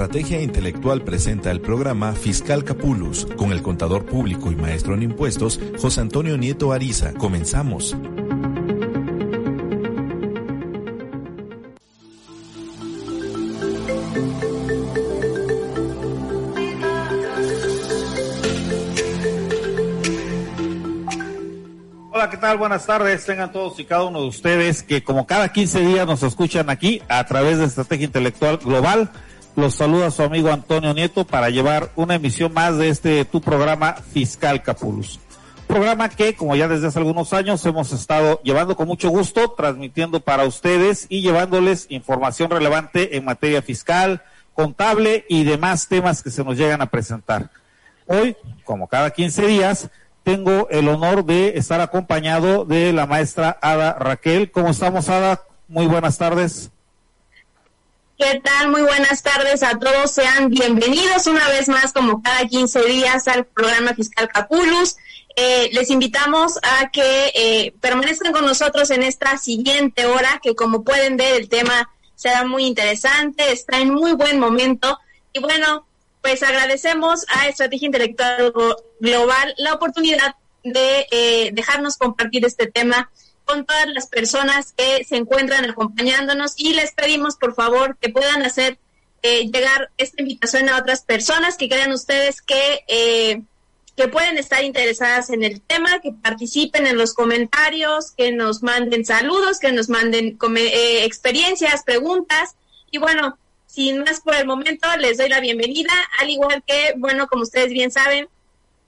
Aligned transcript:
Estrategia 0.00 0.40
Intelectual 0.40 1.02
presenta 1.02 1.50
el 1.50 1.60
programa 1.60 2.14
Fiscal 2.14 2.64
Capulus 2.64 3.26
con 3.36 3.52
el 3.52 3.60
contador 3.60 4.06
público 4.06 4.50
y 4.50 4.56
maestro 4.56 4.94
en 4.94 5.02
impuestos 5.02 5.60
José 5.78 6.00
Antonio 6.00 6.38
Nieto 6.38 6.72
Ariza. 6.72 7.12
Comenzamos. 7.12 7.94
Hola, 22.10 22.30
¿qué 22.30 22.38
tal? 22.38 22.56
Buenas 22.56 22.86
tardes. 22.86 23.26
Tengan 23.26 23.52
todos 23.52 23.78
y 23.78 23.84
cada 23.84 24.04
uno 24.04 24.22
de 24.22 24.28
ustedes 24.28 24.82
que 24.82 25.04
como 25.04 25.26
cada 25.26 25.52
15 25.52 25.80
días 25.80 26.06
nos 26.06 26.22
escuchan 26.22 26.70
aquí 26.70 27.02
a 27.10 27.22
través 27.26 27.58
de 27.58 27.66
Estrategia 27.66 28.06
Intelectual 28.06 28.56
Global 28.56 29.10
los 29.56 29.74
saluda 29.74 30.10
su 30.10 30.22
amigo 30.22 30.50
Antonio 30.50 30.94
Nieto 30.94 31.24
para 31.26 31.50
llevar 31.50 31.90
una 31.96 32.14
emisión 32.14 32.52
más 32.52 32.78
de 32.78 32.88
este 32.88 33.24
tu 33.24 33.40
programa 33.40 33.94
Fiscal 33.94 34.62
Capulus. 34.62 35.20
Programa 35.66 36.08
que, 36.08 36.34
como 36.34 36.56
ya 36.56 36.66
desde 36.66 36.88
hace 36.88 36.98
algunos 36.98 37.32
años, 37.32 37.64
hemos 37.64 37.92
estado 37.92 38.40
llevando 38.42 38.76
con 38.76 38.88
mucho 38.88 39.08
gusto, 39.08 39.52
transmitiendo 39.52 40.20
para 40.20 40.44
ustedes 40.44 41.06
y 41.08 41.22
llevándoles 41.22 41.86
información 41.90 42.50
relevante 42.50 43.16
en 43.16 43.24
materia 43.24 43.62
fiscal, 43.62 44.22
contable 44.54 45.24
y 45.28 45.44
demás 45.44 45.86
temas 45.86 46.22
que 46.22 46.30
se 46.30 46.42
nos 46.42 46.56
llegan 46.56 46.82
a 46.82 46.86
presentar. 46.86 47.50
Hoy, 48.06 48.36
como 48.64 48.88
cada 48.88 49.10
15 49.10 49.46
días, 49.46 49.90
tengo 50.24 50.68
el 50.70 50.88
honor 50.88 51.24
de 51.24 51.56
estar 51.56 51.80
acompañado 51.80 52.64
de 52.64 52.92
la 52.92 53.06
maestra 53.06 53.56
Ada 53.62 53.92
Raquel. 53.92 54.50
¿Cómo 54.50 54.70
estamos, 54.70 55.08
Ada? 55.08 55.42
Muy 55.68 55.86
buenas 55.86 56.18
tardes. 56.18 56.72
¿Qué 58.20 58.38
tal? 58.44 58.70
Muy 58.70 58.82
buenas 58.82 59.22
tardes 59.22 59.62
a 59.62 59.78
todos. 59.78 60.10
Sean 60.10 60.50
bienvenidos 60.50 61.26
una 61.26 61.48
vez 61.48 61.70
más, 61.70 61.94
como 61.94 62.22
cada 62.22 62.46
15 62.46 62.82
días, 62.82 63.26
al 63.28 63.46
programa 63.46 63.94
Fiscal 63.94 64.28
Capulus. 64.28 64.96
Eh, 65.36 65.70
les 65.72 65.88
invitamos 65.88 66.58
a 66.62 66.90
que 66.90 67.32
eh, 67.34 67.72
permanezcan 67.80 68.34
con 68.34 68.44
nosotros 68.44 68.90
en 68.90 69.04
esta 69.04 69.38
siguiente 69.38 70.04
hora, 70.04 70.38
que 70.42 70.54
como 70.54 70.84
pueden 70.84 71.16
ver, 71.16 71.40
el 71.40 71.48
tema 71.48 71.88
será 72.14 72.44
muy 72.44 72.66
interesante, 72.66 73.52
está 73.52 73.78
en 73.78 73.94
muy 73.94 74.12
buen 74.12 74.38
momento. 74.38 74.98
Y 75.32 75.40
bueno, 75.40 75.86
pues 76.20 76.42
agradecemos 76.42 77.24
a 77.28 77.48
Estrategia 77.48 77.86
Intelectual 77.86 78.52
Global 79.00 79.54
la 79.56 79.72
oportunidad 79.72 80.34
de 80.62 81.06
eh, 81.10 81.50
dejarnos 81.54 81.96
compartir 81.96 82.44
este 82.44 82.66
tema 82.66 83.10
con 83.50 83.66
todas 83.66 83.88
las 83.88 84.06
personas 84.06 84.72
que 84.76 85.04
se 85.04 85.16
encuentran 85.16 85.68
acompañándonos 85.68 86.54
y 86.56 86.74
les 86.74 86.92
pedimos 86.92 87.36
por 87.36 87.54
favor 87.54 87.96
que 88.00 88.08
puedan 88.08 88.42
hacer 88.42 88.78
eh, 89.22 89.50
llegar 89.50 89.90
esta 89.98 90.22
invitación 90.22 90.68
a 90.68 90.78
otras 90.78 91.02
personas 91.02 91.56
que 91.56 91.68
crean 91.68 91.90
ustedes 91.92 92.42
que, 92.42 92.84
eh, 92.86 93.42
que 93.96 94.08
pueden 94.08 94.38
estar 94.38 94.62
interesadas 94.62 95.30
en 95.30 95.42
el 95.42 95.60
tema, 95.60 96.00
que 96.00 96.12
participen 96.12 96.86
en 96.86 96.96
los 96.96 97.12
comentarios, 97.12 98.12
que 98.12 98.30
nos 98.30 98.62
manden 98.62 99.04
saludos, 99.04 99.58
que 99.58 99.72
nos 99.72 99.88
manden 99.88 100.38
eh, 100.56 101.04
experiencias, 101.04 101.82
preguntas. 101.82 102.54
Y 102.92 102.98
bueno, 102.98 103.36
sin 103.66 103.98
más 104.04 104.20
por 104.20 104.36
el 104.36 104.46
momento 104.46 104.86
les 104.96 105.18
doy 105.18 105.28
la 105.28 105.40
bienvenida, 105.40 105.92
al 106.20 106.30
igual 106.30 106.62
que, 106.64 106.94
bueno, 106.96 107.26
como 107.26 107.42
ustedes 107.42 107.70
bien 107.70 107.90
saben, 107.90 108.28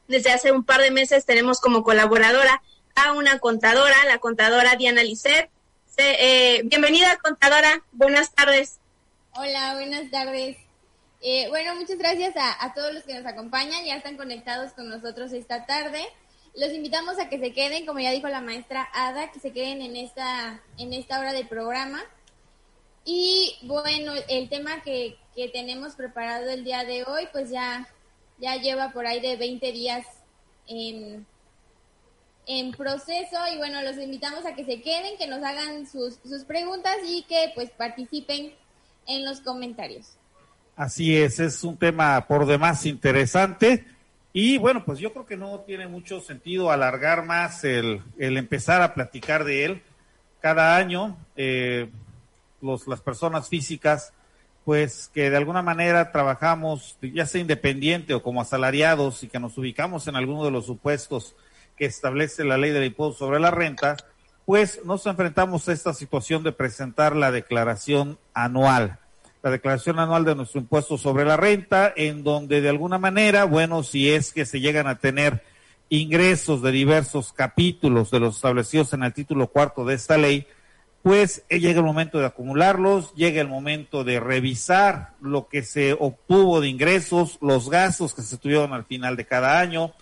desde 0.07 0.31
hace 0.31 0.53
un 0.53 0.63
par 0.63 0.81
de 0.81 0.93
meses 0.93 1.27
tenemos 1.27 1.61
como 1.61 1.83
colaboradora 1.83 2.63
a 2.95 3.13
una 3.13 3.39
contadora, 3.39 3.97
la 4.07 4.19
contadora 4.19 4.77
Diana 4.77 5.03
Lisset. 5.03 5.51
Eh, 5.97 6.63
bienvenida, 6.65 7.19
contadora. 7.19 7.83
Buenas 7.93 8.33
tardes. 8.33 8.79
Hola, 9.35 9.75
buenas 9.75 10.11
tardes. 10.11 10.57
Eh, 11.21 11.49
bueno, 11.49 11.75
muchas 11.77 11.99
gracias 11.99 12.37
a, 12.37 12.65
a, 12.65 12.75
todos 12.75 12.93
los 12.93 13.05
que 13.05 13.15
nos 13.15 13.27
acompañan, 13.27 13.85
ya 13.85 13.97
están 13.97 14.17
conectados 14.17 14.73
con 14.73 14.89
nosotros 14.89 15.33
esta 15.33 15.67
tarde. 15.67 16.03
Los 16.55 16.73
invitamos 16.73 17.19
a 17.19 17.29
que 17.29 17.39
se 17.39 17.53
queden, 17.53 17.87
como 17.87 18.01
ya 18.01 18.11
dijo 18.11 18.29
la 18.29 18.41
maestra 18.41 18.89
Ada, 18.93 19.31
que 19.31 19.41
se 19.41 19.53
queden 19.53 19.81
en 19.83 19.97
esta, 19.97 20.61
en 20.79 20.93
esta 20.93 21.21
hora 21.21 21.33
del 21.33 21.49
programa. 21.49 22.03
Y 23.05 23.57
bueno, 23.63 24.13
el 24.29 24.49
tema 24.49 24.83
que, 24.83 25.17
que 25.35 25.49
tenemos 25.49 25.95
preparado 25.95 26.51
el 26.51 26.65
día 26.65 26.85
de 26.85 27.05
hoy, 27.05 27.29
pues 27.33 27.51
ya, 27.51 27.89
ya 28.39 28.57
lleva 28.57 28.93
por 28.93 29.07
ahí 29.07 29.21
de 29.21 29.37
20 29.37 29.73
días 29.73 30.07
en, 30.67 31.27
en 32.47 32.73
proceso 32.73 33.37
y 33.53 33.57
bueno, 33.57 33.83
los 33.83 33.97
invitamos 33.97 34.45
a 34.47 34.55
que 34.55 34.65
se 34.65 34.81
queden, 34.83 35.17
que 35.19 35.27
nos 35.27 35.43
hagan 35.43 35.87
sus, 35.87 36.19
sus 36.25 36.45
preguntas 36.45 36.97
y 37.07 37.23
que 37.23 37.53
pues 37.55 37.71
participen 37.71 38.53
en 39.07 39.25
los 39.25 39.41
comentarios. 39.41 40.17
Así 40.77 41.17
es, 41.17 41.39
es 41.39 41.63
un 41.65 41.77
tema 41.77 42.27
por 42.27 42.47
demás 42.47 42.87
interesante 42.87 43.87
y 44.33 44.59
bueno, 44.59 44.85
pues 44.85 44.99
yo 44.99 45.13
creo 45.13 45.27
que 45.27 45.37
no 45.37 45.61
tiene 45.61 45.87
mucho 45.87 46.21
sentido 46.21 46.71
alargar 46.71 47.25
más 47.25 47.65
el, 47.65 48.03
el 48.19 48.39
empezar 48.39 48.81
a 48.81 48.95
platicar 48.95 49.45
de 49.45 49.65
él. 49.67 49.83
Cada 50.41 50.77
año 50.77 51.19
eh, 51.37 51.91
los, 52.61 52.89
las 52.89 53.01
personas 53.01 53.49
físicas 53.49 54.13
pues 54.65 55.11
que 55.13 55.29
de 55.29 55.37
alguna 55.37 55.61
manera 55.61 56.13
trabajamos 56.13 56.97
ya 57.03 57.27
sea 57.27 57.41
independiente 57.41 58.15
o 58.15 58.23
como 58.23 58.41
asalariados 58.41 59.25
y 59.25 59.29
que 59.29 59.41
nos 59.41 59.59
ubicamos 59.59 60.07
en 60.07 60.17
alguno 60.17 60.45
de 60.45 60.53
los 60.53 60.67
supuestos 60.67 61.35
que 61.83 61.87
establece 61.87 62.45
la 62.45 62.59
ley 62.59 62.71
del 62.71 62.85
impuesto 62.85 63.19
sobre 63.19 63.41
la 63.41 63.51
renta, 63.51 63.97
pues 64.45 64.83
nos 64.85 65.05
enfrentamos 65.07 65.69
a 65.69 65.73
esta 65.73 65.93
situación 65.93 66.45
de 66.45 66.53
presentar 66.53 67.17
la 67.17 67.33
declaración 67.33 68.21
anual, 68.35 69.01
la 69.43 69.51
declaración 69.51 69.99
anual 69.99 70.25
de 70.25 70.37
nuestro 70.37 70.61
impuesto 70.61 70.97
sobre 70.97 71.25
la 71.25 71.37
renta, 71.37 71.93
en 71.97 72.23
donde 72.23 72.61
de 72.61 72.69
alguna 72.69 72.99
manera, 72.99 73.47
bueno, 73.47 73.83
si 73.83 74.13
es 74.13 74.33
que 74.33 74.47
se 74.47 74.61
llegan 74.61 74.87
a 74.87 74.99
tener 74.99 75.43
ingresos 75.89 76.63
de 76.63 76.71
diversos 76.71 77.33
capítulos 77.33 78.13
de 78.13 78.21
los 78.21 78.37
establecidos 78.37 78.93
en 78.93 79.03
el 79.03 79.13
título 79.13 79.49
cuarto 79.49 79.85
de 79.85 79.97
esta 79.97 80.17
ley, 80.17 80.47
pues 81.03 81.43
eh, 81.49 81.59
llega 81.59 81.81
el 81.81 81.85
momento 81.85 82.21
de 82.21 82.27
acumularlos, 82.27 83.13
llega 83.17 83.41
el 83.41 83.49
momento 83.49 84.05
de 84.05 84.21
revisar 84.21 85.15
lo 85.21 85.49
que 85.49 85.65
se 85.65 85.95
obtuvo 85.95 86.61
de 86.61 86.69
ingresos, 86.69 87.39
los 87.41 87.69
gastos 87.69 88.15
que 88.15 88.23
se 88.23 88.37
tuvieron 88.37 88.73
al 88.73 88.85
final 88.85 89.17
de 89.17 89.27
cada 89.27 89.59
año, 89.59 89.93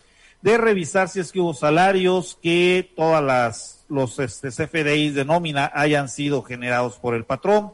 de 0.43 0.59
revisar 0.59 1.09
si 1.09 1.21
es 1.21 1.33
que 1.33 1.41
hubo 1.41 1.55
salarios, 1.55 2.39
que 2.43 2.91
todas 2.97 3.23
las 3.23 3.81
los 3.91 4.19
este, 4.19 4.49
CFDIs 4.49 5.15
de 5.15 5.25
nómina 5.25 5.71
hayan 5.75 6.09
sido 6.09 6.43
generados 6.43 6.97
por 6.97 7.15
el 7.15 7.25
patrón. 7.25 7.73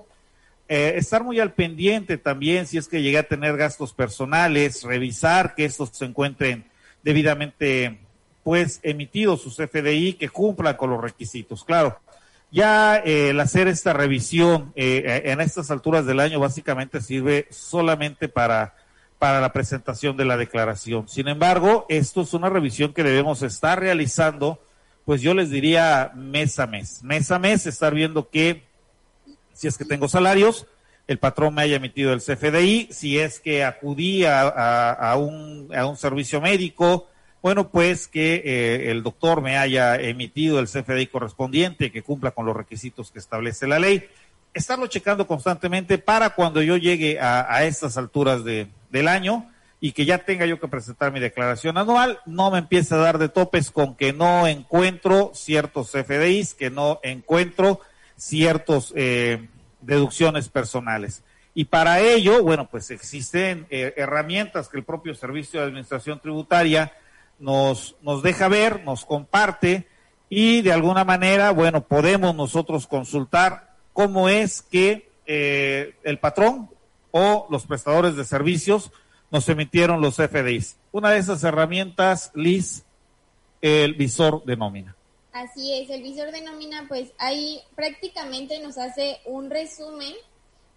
Eh, 0.69 0.95
estar 0.97 1.23
muy 1.23 1.39
al 1.39 1.53
pendiente 1.53 2.19
también 2.19 2.67
si 2.67 2.79
es 2.79 2.89
que 2.89 3.03
llegué 3.03 3.19
a 3.19 3.29
tener 3.29 3.57
gastos 3.57 3.93
personales, 3.93 4.83
revisar 4.83 5.55
que 5.55 5.65
estos 5.65 5.91
se 5.93 6.07
encuentren 6.07 6.65
debidamente 7.05 8.01
pues 8.43 8.81
emitidos 8.83 9.43
sus 9.43 9.57
CFDI, 9.57 10.15
que 10.15 10.29
cumplan 10.29 10.77
con 10.77 10.91
los 10.91 11.01
requisitos. 11.01 11.65
Claro, 11.65 12.01
ya 12.51 12.97
el 12.97 13.39
hacer 13.41 13.69
esta 13.69 13.93
revisión 13.93 14.73
eh, 14.77 15.23
en 15.27 15.41
estas 15.41 15.71
alturas 15.71 16.07
del 16.07 16.21
año 16.21 16.41
básicamente 16.41 17.01
sirve 17.01 17.47
solamente 17.51 18.29
para 18.29 18.75
para 19.19 19.41
la 19.41 19.53
presentación 19.53 20.17
de 20.17 20.25
la 20.25 20.37
declaración. 20.37 21.09
Sin 21.09 21.29
embargo, 21.29 21.87
esto 21.89 22.23
es 22.23 22.35
una 22.35 22.51
revisión 22.51 22.93
que 22.93 23.03
debemos 23.03 23.43
estar 23.43 23.81
realizando, 23.81 24.61
pues 25.05 25.23
yo 25.23 25.35
les 25.35 25.51
diría 25.51 26.13
mes 26.15 26.59
a 26.59 26.67
mes. 26.67 27.03
Mes 27.03 27.31
a 27.31 27.39
mes, 27.39 27.67
estar 27.67 27.95
viendo 27.95 28.29
que 28.29 28.65
si 29.53 29.69
es 29.69 29.79
que 29.79 29.87
tengo 29.87 30.07
salarios, 30.07 30.67
el 31.07 31.19
patrón 31.19 31.55
me 31.55 31.63
haya 31.63 31.77
emitido 31.77 32.13
el 32.13 32.21
CFDI, 32.21 32.89
si 32.91 33.19
es 33.19 33.41
que 33.41 33.65
acudí 33.65 34.25
a, 34.27 35.15
un, 35.17 35.69
a 35.75 35.87
un 35.87 35.97
servicio 35.97 36.41
médico, 36.41 37.09
bueno, 37.43 37.71
pues 37.71 38.09
que 38.09 38.43
eh, 38.45 38.91
el 38.91 39.03
doctor 39.03 39.41
me 39.41 39.57
haya 39.57 39.95
emitido 39.97 40.59
el 40.59 40.67
CFDI 40.67 41.07
correspondiente, 41.07 41.93
que 41.93 42.03
cumpla 42.03 42.33
con 42.33 42.45
los 42.45 42.57
requisitos 42.57 43.13
que 43.13 43.19
establece 43.19 43.67
la 43.67 43.79
ley. 43.79 44.05
Estarlo 44.53 44.89
checando 44.89 45.27
constantemente 45.27 45.99
para 45.99 46.31
cuando 46.31 46.61
yo 46.61 46.77
llegue 46.77 47.21
a, 47.21 47.55
a 47.55 47.65
estas 47.65 47.97
alturas 47.97 48.43
de, 48.43 48.69
del 48.97 49.09
año 49.09 49.51
y 49.79 49.93
que 49.93 50.07
ya 50.07 50.19
tenga 50.19 50.47
yo 50.47 50.59
que 50.59 50.69
presentar 50.69 51.13
mi 51.13 51.21
declaración 51.21 51.77
anual, 51.77 52.21
no 52.25 52.51
me 52.51 52.59
empiece 52.59 52.95
a 52.95 52.99
dar 52.99 53.19
de 53.19 53.29
topes 53.29 53.71
con 53.71 53.95
que 53.95 54.13
no 54.13 54.47
encuentro 54.47 55.33
ciertos 55.35 55.91
FDIs, 55.91 56.55
que 56.55 56.71
no 56.71 56.99
encuentro 57.03 57.81
ciertos 58.17 58.93
eh, 58.97 59.49
deducciones 59.83 60.49
personales. 60.49 61.23
Y 61.55 61.67
para 61.67 62.01
ello, 62.01 62.43
bueno, 62.43 62.69
pues 62.71 62.91
existen 62.91 63.67
eh, 63.71 63.93
herramientas 63.97 64.69
que 64.69 64.79
el 64.79 64.85
propio 64.85 65.15
Servicio 65.15 65.61
de 65.61 65.67
Administración 65.67 66.21
Tributaria 66.21 66.93
nos, 67.39 67.97
nos 68.03 68.23
deja 68.23 68.49
ver, 68.49 68.83
nos 68.85 69.05
comparte 69.05 69.87
y 70.29 70.63
de 70.63 70.73
alguna 70.73 71.05
manera, 71.05 71.51
bueno, 71.51 71.83
podemos 71.83 72.35
nosotros 72.35 72.87
consultar 72.87 73.75
cómo 73.93 74.29
es 74.29 74.63
que 74.63 75.11
eh, 75.27 75.95
el 76.03 76.19
patrón 76.19 76.71
o 77.11 77.47
los 77.51 77.67
prestadores 77.67 78.17
de 78.17 78.25
servicios 78.25 78.91
nos 79.31 79.49
emitieron 79.49 80.01
los 80.01 80.17
FDIs. 80.17 80.77
Una 80.93 81.11
de 81.11 81.19
esas 81.19 81.43
herramientas, 81.45 82.31
Liz, 82.35 82.85
el 83.61 83.95
visor 83.95 84.45
de 84.45 84.57
nómina. 84.57 84.97
Así 85.33 85.75
es, 85.75 85.91
el 85.91 86.03
visor 86.03 86.33
de 86.33 86.41
nómina, 86.41 86.87
pues 86.89 87.13
ahí 87.19 87.61
prácticamente 87.75 88.59
nos 88.61 88.79
hace 88.79 89.21
un 89.27 89.51
resumen 89.51 90.15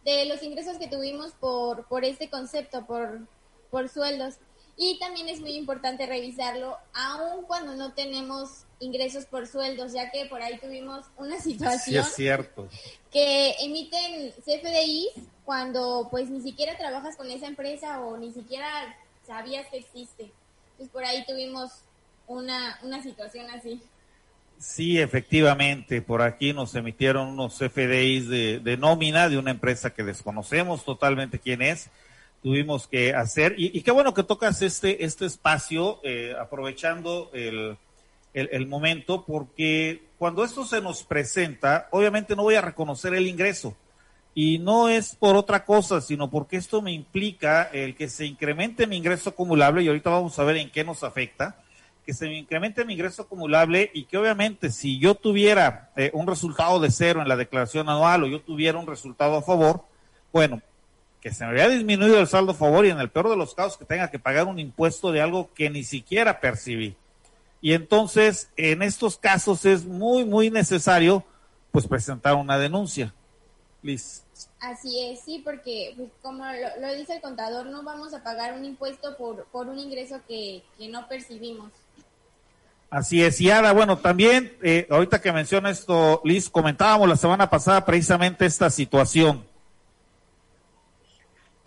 de 0.03 0.25
los 0.25 0.43
ingresos 0.43 0.77
que 0.77 0.87
tuvimos 0.87 1.31
por, 1.39 1.85
por 1.87 2.03
este 2.03 2.29
concepto, 2.29 2.85
por, 2.85 3.21
por 3.69 3.87
sueldos. 3.89 4.35
Y 4.75 4.97
también 4.97 5.27
es 5.27 5.41
muy 5.41 5.55
importante 5.55 6.05
revisarlo, 6.05 6.77
aun 6.93 7.45
cuando 7.45 7.75
no 7.75 7.93
tenemos 7.93 8.65
ingresos 8.79 9.25
por 9.25 9.45
sueldos, 9.45 9.91
ya 9.91 10.09
que 10.09 10.25
por 10.25 10.41
ahí 10.41 10.57
tuvimos 10.57 11.05
una 11.17 11.39
situación 11.39 11.79
sí, 11.79 11.97
es 11.97 12.15
cierto. 12.15 12.67
que 13.11 13.55
emiten 13.59 14.31
CFDIs 14.31 15.09
cuando 15.49 16.09
pues 16.11 16.29
ni 16.29 16.41
siquiera 16.41 16.77
trabajas 16.77 17.15
con 17.15 17.31
esa 17.31 17.47
empresa 17.47 18.01
o 18.01 18.17
ni 18.17 18.31
siquiera 18.31 18.67
sabías 19.25 19.65
que 19.71 19.77
existe. 19.77 20.29
Pues 20.77 20.89
por 20.89 21.03
ahí 21.03 21.25
tuvimos 21.25 21.71
una, 22.27 22.77
una 22.83 23.01
situación 23.01 23.49
así. 23.49 23.81
Sí, 24.59 24.99
efectivamente, 24.99 26.03
por 26.03 26.21
aquí 26.21 26.53
nos 26.53 26.75
emitieron 26.75 27.29
unos 27.29 27.57
FDIs 27.57 28.29
de, 28.29 28.77
nómina 28.77 29.27
de 29.27 29.39
una 29.39 29.49
empresa 29.49 29.91
que 29.91 30.03
desconocemos 30.03 30.85
totalmente 30.85 31.39
quién 31.39 31.63
es. 31.63 31.89
Tuvimos 32.43 32.85
que 32.85 33.15
hacer, 33.15 33.55
y, 33.57 33.81
qué 33.81 33.89
bueno 33.89 34.13
que 34.13 34.21
tocas 34.21 34.61
este, 34.61 35.03
este 35.03 35.25
espacio, 35.25 35.99
eh, 36.03 36.35
aprovechando 36.39 37.31
el, 37.33 37.75
el, 38.35 38.67
momento, 38.67 39.25
porque 39.25 40.03
cuando 40.19 40.43
esto 40.43 40.63
se 40.63 40.79
nos 40.79 41.01
presenta, 41.01 41.87
obviamente 41.89 42.35
no 42.35 42.43
voy 42.43 42.53
a 42.53 42.61
reconocer 42.61 43.15
el 43.15 43.25
ingreso. 43.25 43.75
Y 44.41 44.57
no 44.57 44.87
es 44.87 45.17
por 45.17 45.35
otra 45.35 45.65
cosa, 45.65 45.99
sino 45.99 46.29
porque 46.29 46.55
esto 46.55 46.81
me 46.81 46.93
implica 46.93 47.63
el 47.73 47.93
que 47.93 48.07
se 48.07 48.25
incremente 48.25 48.87
mi 48.87 48.95
ingreso 48.95 49.31
acumulable, 49.31 49.83
y 49.83 49.89
ahorita 49.89 50.11
vamos 50.11 50.39
a 50.39 50.45
ver 50.45 50.55
en 50.55 50.69
qué 50.69 50.85
nos 50.85 51.03
afecta 51.03 51.57
que 52.05 52.13
se 52.13 52.25
me 52.25 52.37
incremente 52.37 52.85
mi 52.85 52.93
ingreso 52.93 53.23
acumulable 53.23 53.91
y 53.93 54.05
que 54.05 54.17
obviamente 54.17 54.71
si 54.71 54.97
yo 54.97 55.15
tuviera 55.15 55.91
eh, 55.97 56.09
un 56.13 56.25
resultado 56.25 56.79
de 56.79 56.89
cero 56.89 57.21
en 57.21 57.27
la 57.27 57.35
declaración 57.35 57.89
anual 57.89 58.23
o 58.23 58.27
yo 58.27 58.39
tuviera 58.39 58.77
un 58.77 58.87
resultado 58.87 59.35
a 59.35 59.41
favor, 59.41 59.83
bueno, 60.31 60.61
que 61.19 61.33
se 61.33 61.43
me 61.43 61.49
había 61.51 61.67
disminuido 61.67 62.17
el 62.17 62.27
saldo 62.27 62.53
a 62.53 62.55
favor 62.55 62.85
y 62.85 62.91
en 62.91 62.99
el 62.99 63.09
peor 63.09 63.29
de 63.29 63.35
los 63.35 63.53
casos 63.53 63.77
que 63.77 63.83
tenga 63.83 64.09
que 64.09 64.19
pagar 64.19 64.47
un 64.47 64.57
impuesto 64.57 65.11
de 65.11 65.19
algo 65.19 65.53
que 65.53 65.69
ni 65.69 65.83
siquiera 65.83 66.39
percibí. 66.39 66.95
Y 67.59 67.73
entonces, 67.73 68.49
en 68.55 68.83
estos 68.83 69.17
casos 69.17 69.65
es 69.65 69.83
muy, 69.83 70.23
muy 70.23 70.49
necesario 70.49 71.25
pues 71.73 71.87
presentar 71.87 72.35
una 72.35 72.57
denuncia. 72.57 73.13
Así 74.59 75.09
es, 75.09 75.21
sí, 75.21 75.41
porque 75.43 75.93
pues, 75.97 76.09
como 76.21 76.45
lo, 76.45 76.81
lo, 76.87 76.95
dice 76.95 77.15
el 77.15 77.21
contador, 77.21 77.67
no 77.67 77.83
vamos 77.83 78.13
a 78.13 78.23
pagar 78.23 78.53
un 78.53 78.65
impuesto 78.65 79.17
por, 79.17 79.45
por 79.45 79.67
un 79.67 79.79
ingreso 79.79 80.19
que, 80.27 80.63
que 80.77 80.87
no 80.89 81.07
percibimos. 81.07 81.71
Así 82.89 83.23
es, 83.23 83.39
y 83.39 83.51
Ada, 83.51 83.71
bueno, 83.71 83.99
también, 83.99 84.57
eh, 84.63 84.87
ahorita 84.89 85.21
que 85.21 85.31
menciona 85.31 85.69
esto, 85.69 86.21
Liz, 86.23 86.49
comentábamos 86.49 87.07
la 87.07 87.17
semana 87.17 87.49
pasada 87.49 87.85
precisamente 87.85 88.45
esta 88.45 88.69
situación. 88.69 89.45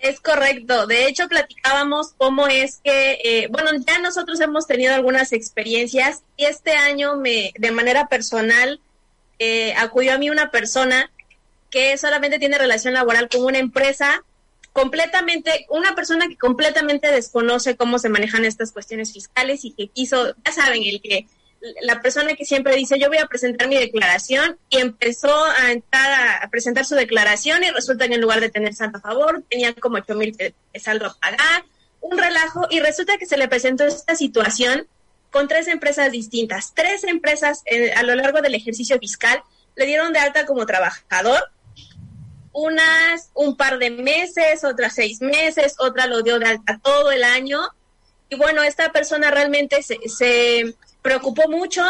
Es 0.01 0.19
correcto, 0.19 0.89
de 0.89 1.07
hecho 1.07 1.29
platicábamos 1.29 2.15
cómo 2.19 2.49
es 2.49 2.81
que, 2.83 3.19
eh, 3.23 3.49
bueno, 3.53 3.71
ya 3.87 4.01
nosotros 4.01 4.41
hemos 4.41 4.67
tenido 4.67 4.93
algunas 4.95 5.33
experiencias 5.33 6.25
y 6.37 6.47
este 6.47 6.73
año 6.73 7.17
me, 7.17 7.53
de 7.57 7.71
manera 7.71 8.09
personal, 8.09 8.81
eh, 9.39 9.75
acudió 9.75 10.15
a 10.15 10.19
mí 10.19 10.29
una 10.29 10.51
persona 10.51 11.09
que 11.73 11.97
solamente 11.97 12.39
tiene 12.39 12.59
relación 12.59 12.95
laboral 12.95 13.29
con 13.31 13.45
una 13.45 13.59
empresa 13.59 14.23
completamente, 14.73 15.67
una 15.71 15.95
persona 15.95 16.29
que 16.29 16.37
completamente 16.37 17.11
desconoce 17.11 17.77
cómo 17.77 17.99
se 17.99 18.11
manejan 18.11 18.45
estas 18.45 18.73
cuestiones 18.73 19.13
fiscales 19.13 19.65
y 19.65 19.73
que 19.73 19.89
quiso, 19.89 20.35
ya 20.45 20.53
saben, 20.53 20.83
el 20.85 21.01
que 21.01 21.27
la 21.81 22.03
persona 22.03 22.35
que 22.35 22.45
siempre 22.45 22.77
dice 22.77 22.99
yo 22.99 23.09
voy 23.09 23.19
a 23.19 23.27
presentar 23.27 23.69
mi 23.69 23.77
declaración 23.77 24.59
y 24.69 24.79
empezó 24.79 25.33
a 25.45 25.71
entrar 25.71 26.43
a, 26.43 26.51
presentar 26.51 26.85
su 26.85 26.95
declaración 26.95 27.65
y 27.65 27.71
resulta 27.71 28.09
que 28.09 28.15
en 28.15 28.21
lugar 28.21 28.41
de 28.41 28.51
tener 28.51 28.75
saldo 28.75 28.99
a 28.99 29.01
favor 29.01 29.43
tenía 29.49 29.73
como 29.75 29.97
ocho 29.97 30.15
mil 30.15 30.37
de 30.37 30.55
saldo 30.79 31.07
a 31.07 31.15
pagar, 31.15 31.65
un 32.01 32.19
relajo 32.19 32.67
y 32.69 32.81
resulta 32.81 33.17
que 33.17 33.27
se 33.27 33.39
le 33.39 33.49
presentó 33.49 33.85
esta 33.85 34.15
situación 34.15 34.87
con 35.31 35.49
tres 35.49 35.69
empresas 35.69 36.11
distintas, 36.11 36.75
tres 36.75 37.05
empresas 37.05 37.63
eh, 37.65 37.93
a 37.93 38.03
lo 38.03 38.15
largo 38.15 38.43
del 38.43 38.55
ejercicio 38.55 38.99
fiscal 38.99 39.43
le 39.77 39.87
dieron 39.87 40.13
de 40.13 40.19
alta 40.19 40.45
como 40.45 40.67
trabajador 40.67 41.51
unas 42.53 43.31
un 43.35 43.57
par 43.57 43.79
de 43.79 43.91
meses, 43.91 44.65
otras 44.65 44.95
seis 44.95 45.21
meses, 45.21 45.77
otra 45.79 46.07
lo 46.07 46.23
dio 46.23 46.39
de 46.39 46.47
alta 46.47 46.81
todo 46.83 47.11
el 47.11 47.25
año. 47.25 47.61
Y 48.29 48.37
bueno, 48.37 48.63
esta 48.63 48.93
persona 48.93 49.31
realmente 49.31 49.83
se, 49.83 49.99
se 50.09 50.75
preocupó 51.03 51.49
mucho 51.49 51.83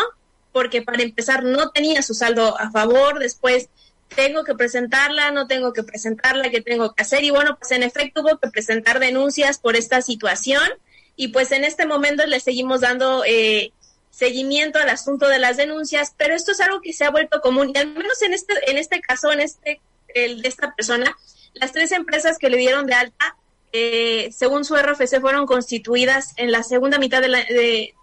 porque 0.53 0.82
para 0.82 1.03
empezar 1.03 1.44
no 1.44 1.70
tenía 1.70 2.03
su 2.03 2.14
saldo 2.14 2.59
a 2.59 2.70
favor, 2.70 3.19
después 3.19 3.69
tengo 4.14 4.44
que 4.44 4.55
presentarla, 4.55 5.31
no 5.31 5.47
tengo 5.47 5.73
que 5.73 5.82
presentarla, 5.82 6.50
¿qué 6.50 6.61
tengo 6.61 6.94
que 6.94 7.03
hacer? 7.03 7.25
Y 7.25 7.31
bueno, 7.31 7.56
pues 7.59 7.73
en 7.73 7.82
efecto 7.82 8.20
hubo 8.20 8.38
que 8.38 8.49
presentar 8.49 8.99
denuncias 8.99 9.59
por 9.59 9.76
esta 9.76 10.03
situación 10.03 10.69
y 11.17 11.29
pues 11.29 11.53
en 11.53 11.64
este 11.64 11.87
momento 11.87 12.26
le 12.26 12.41
seguimos 12.41 12.82
dando 12.82 13.25
eh, 13.25 13.73
seguimiento 14.11 14.79
al 14.79 14.91
asunto 14.91 15.29
de 15.29 15.38
las 15.38 15.56
denuncias, 15.56 16.14
pero 16.17 16.35
esto 16.35 16.53
es 16.53 16.61
algo 16.61 16.81
que 16.82 16.93
se 16.93 17.05
ha 17.05 17.11
vuelto 17.11 17.41
común 17.41 17.73
y 17.75 17.79
al 17.79 17.88
menos 17.88 18.20
en 18.23 18.35
este, 18.35 18.55
en 18.70 18.76
este 18.76 19.00
caso, 19.00 19.32
en 19.32 19.41
este 19.41 19.81
el 20.14 20.43
de 20.43 20.49
esta 20.49 20.75
persona, 20.75 21.17
las 21.55 21.73
tres 21.73 21.93
empresas 21.93 22.38
que 22.38 22.50
le 22.50 22.56
dieron 22.56 22.87
de 22.87 22.94
alta, 22.94 23.37
eh, 23.73 24.31
según 24.32 24.64
su 24.64 24.76
RFC, 24.76 25.20
fueron 25.20 25.47
constituidas 25.47 26.35
en 26.37 26.53
la 26.53 26.62
segunda 26.62 26.99
mitad 26.99 27.20
de 27.20 27.29
la... 27.29 27.38
De, 27.38 27.94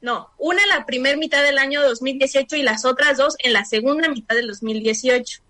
no, 0.00 0.30
una 0.36 0.62
en 0.62 0.68
la 0.68 0.84
primera 0.84 1.16
mitad 1.16 1.42
del 1.42 1.56
año 1.56 1.82
2018 1.82 2.56
y 2.56 2.62
las 2.62 2.84
otras 2.84 3.16
dos 3.16 3.36
en 3.38 3.54
la 3.54 3.64
segunda 3.64 4.08
mitad 4.08 4.34
del 4.34 4.48
2018. 4.48 5.40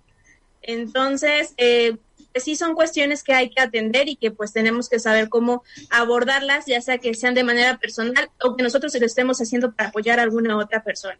Entonces, 0.62 1.55
eh, 1.56 1.97
pues 2.33 2.45
sí 2.45 2.56
son 2.56 2.75
cuestiones 2.75 3.23
que 3.23 3.33
hay 3.33 3.51
que 3.51 3.61
atender 3.61 4.09
y 4.09 4.17
que 4.17 4.31
pues 4.31 4.53
tenemos 4.53 4.89
que 4.89 4.99
saber 4.99 5.29
cómo 5.29 5.63
abordarlas, 5.91 6.67
ya 6.67 6.81
sea 6.81 6.99
que 6.99 7.15
sean 7.15 7.34
de 7.34 7.44
manera 7.44 7.79
personal 7.79 8.31
o 8.43 8.56
que 8.56 8.63
nosotros 8.63 8.93
lo 8.99 9.06
estemos 9.06 9.41
haciendo 9.41 9.73
para 9.73 9.91
apoyar 9.91 10.19
a 10.19 10.25
alguna 10.25 10.56
otra 10.56 10.82
persona. 10.82 11.19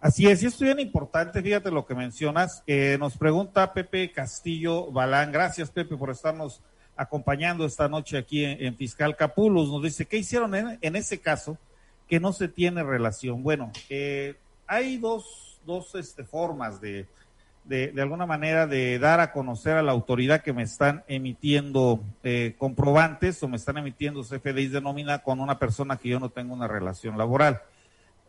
Así 0.00 0.26
es, 0.26 0.42
y 0.42 0.46
esto 0.46 0.64
es 0.64 0.74
bien 0.74 0.86
importante, 0.86 1.42
fíjate 1.42 1.70
lo 1.70 1.84
que 1.84 1.94
mencionas. 1.94 2.62
Eh, 2.66 2.96
nos 2.98 3.18
pregunta 3.18 3.74
Pepe 3.74 4.10
Castillo 4.10 4.90
Balán, 4.90 5.30
gracias 5.30 5.70
Pepe 5.70 5.94
por 5.94 6.08
estarnos 6.08 6.62
acompañando 6.96 7.66
esta 7.66 7.86
noche 7.86 8.16
aquí 8.16 8.42
en, 8.42 8.74
Fiscal 8.76 9.14
Capulus. 9.14 9.68
Nos 9.68 9.82
dice, 9.82 10.06
¿qué 10.06 10.16
hicieron 10.16 10.54
en, 10.54 10.96
ese 10.96 11.18
caso 11.18 11.58
que 12.08 12.18
no 12.18 12.32
se 12.32 12.48
tiene 12.48 12.82
relación? 12.82 13.42
Bueno, 13.42 13.72
eh, 13.90 14.36
hay 14.66 14.96
dos, 14.96 15.60
dos 15.66 15.94
este, 15.94 16.24
formas 16.24 16.80
de, 16.80 17.06
de, 17.64 17.88
de, 17.88 18.00
alguna 18.00 18.24
manera 18.24 18.66
de 18.66 18.98
dar 18.98 19.20
a 19.20 19.32
conocer 19.32 19.76
a 19.76 19.82
la 19.82 19.92
autoridad 19.92 20.40
que 20.40 20.54
me 20.54 20.62
están 20.62 21.04
emitiendo 21.08 22.02
eh, 22.22 22.54
comprobantes 22.56 23.42
o 23.42 23.48
me 23.48 23.56
están 23.56 23.76
emitiendo 23.76 24.22
CFDIs 24.22 24.72
de 24.72 24.80
nómina 24.80 25.18
con 25.18 25.40
una 25.40 25.58
persona 25.58 25.98
que 25.98 26.08
yo 26.08 26.18
no 26.18 26.30
tengo 26.30 26.54
una 26.54 26.68
relación 26.68 27.18
laboral. 27.18 27.60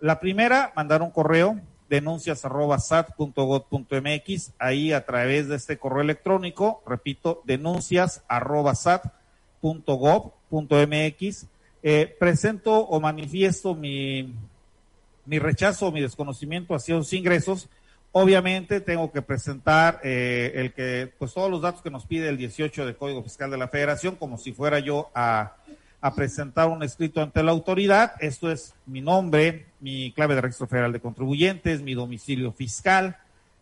La 0.01 0.19
primera, 0.19 0.73
mandar 0.75 1.01
un 1.03 1.11
correo, 1.11 1.61
denuncias 1.87 2.43
arroba 2.43 2.79
sat.gov.mx, 2.79 4.53
ahí 4.57 4.93
a 4.93 5.05
través 5.05 5.47
de 5.47 5.57
este 5.57 5.77
correo 5.77 6.01
electrónico, 6.01 6.81
repito, 6.87 7.43
denuncias 7.45 8.23
arroba 8.27 8.73
sat.gov.mx, 8.73 9.15
eh, 11.83 12.15
presento 12.19 12.79
o 12.79 12.99
manifiesto 12.99 13.75
mi, 13.75 14.33
mi 15.27 15.37
rechazo 15.37 15.89
o 15.89 15.91
mi 15.91 16.01
desconocimiento 16.01 16.73
hacia 16.73 16.95
los 16.95 17.13
ingresos. 17.13 17.69
Obviamente 18.11 18.81
tengo 18.81 19.11
que 19.11 19.21
presentar 19.21 20.01
eh, 20.03 20.51
el 20.55 20.73
que, 20.73 21.13
pues 21.19 21.31
todos 21.31 21.51
los 21.51 21.61
datos 21.61 21.83
que 21.83 21.91
nos 21.91 22.07
pide 22.07 22.27
el 22.27 22.37
18 22.37 22.87
del 22.87 22.97
Código 22.97 23.21
Fiscal 23.21 23.51
de 23.51 23.57
la 23.57 23.67
Federación, 23.67 24.15
como 24.15 24.39
si 24.39 24.51
fuera 24.51 24.79
yo 24.79 25.11
a 25.13 25.57
a 26.01 26.15
presentar 26.15 26.67
un 26.67 26.83
escrito 26.83 27.21
ante 27.21 27.43
la 27.43 27.51
autoridad. 27.51 28.13
Esto 28.19 28.51
es 28.51 28.73
mi 28.85 29.01
nombre, 29.01 29.67
mi 29.79 30.11
clave 30.11 30.35
de 30.35 30.41
registro 30.41 30.67
federal 30.67 30.91
de 30.91 30.99
contribuyentes, 30.99 31.81
mi 31.81 31.93
domicilio 31.93 32.51
fiscal, 32.51 33.17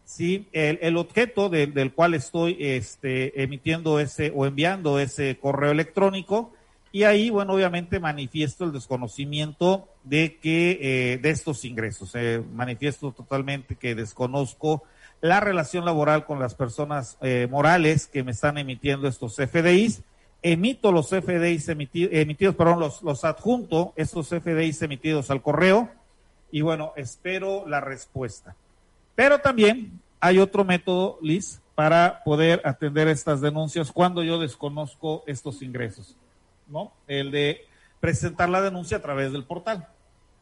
sí, 0.05 0.48
el, 0.53 0.98
objeto 0.98 1.50
de, 1.50 1.67
del 1.67 1.93
cual 1.93 2.13
estoy 2.13 2.58
este, 2.60 3.43
emitiendo 3.43 4.00
ese 4.00 4.31
o 4.36 4.46
enviando 4.46 5.00
ese 5.00 5.38
correo 5.38 5.72
electrónico. 5.72 6.53
Y 6.91 7.03
ahí, 7.03 7.29
bueno, 7.29 7.53
obviamente 7.53 8.00
manifiesto 8.00 8.65
el 8.65 8.72
desconocimiento 8.72 9.88
de 10.03 10.38
que, 10.38 10.79
eh, 10.81 11.17
de 11.19 11.29
estos 11.29 11.63
ingresos. 11.63 12.15
Eh, 12.15 12.41
manifiesto 12.55 13.12
totalmente 13.12 13.75
que 13.75 13.93
desconozco 13.93 14.84
la 15.22 15.39
relación 15.39 15.86
laboral 15.86 16.25
con 16.25 16.39
las 16.39 16.55
personas 16.55 17.17
eh, 17.22 17.48
morales 17.51 18.08
que 18.08 18.24
me 18.24 18.31
están 18.31 18.58
emitiendo 18.58 19.08
estos 19.08 19.36
FDIs. 19.36 20.01
Emito 20.41 20.91
los 20.91 21.10
FDIs 21.10 21.67
emitidos, 21.69 22.13
emitidos 22.13 22.55
perdón, 22.55 22.79
los, 22.79 23.01
los 23.01 23.25
adjunto, 23.25 23.93
estos 23.96 24.29
FDIs 24.29 24.81
emitidos 24.81 25.29
al 25.31 25.41
correo 25.41 25.89
y 26.51 26.62
bueno, 26.62 26.93
espero 26.96 27.67
la 27.67 27.81
respuesta. 27.81 28.55
Pero 29.15 29.39
también 29.39 30.00
hay 30.19 30.39
otro 30.39 30.63
método, 30.63 31.19
Liz, 31.22 31.62
para 31.75 32.24
poder 32.24 32.62
atender 32.65 33.08
estas 33.08 33.41
denuncias 33.41 33.91
cuando 33.91 34.24
yo 34.24 34.39
desconozco 34.39 35.24
estos 35.27 35.62
ingresos, 35.62 36.15
¿no? 36.67 36.91
El 37.08 37.31
de 37.31 37.65
presentar 38.00 38.50
la 38.50 38.62
denuncia 38.62 38.98
a 38.98 39.01
través 39.01 39.31
del 39.31 39.43
portal. 39.43 39.88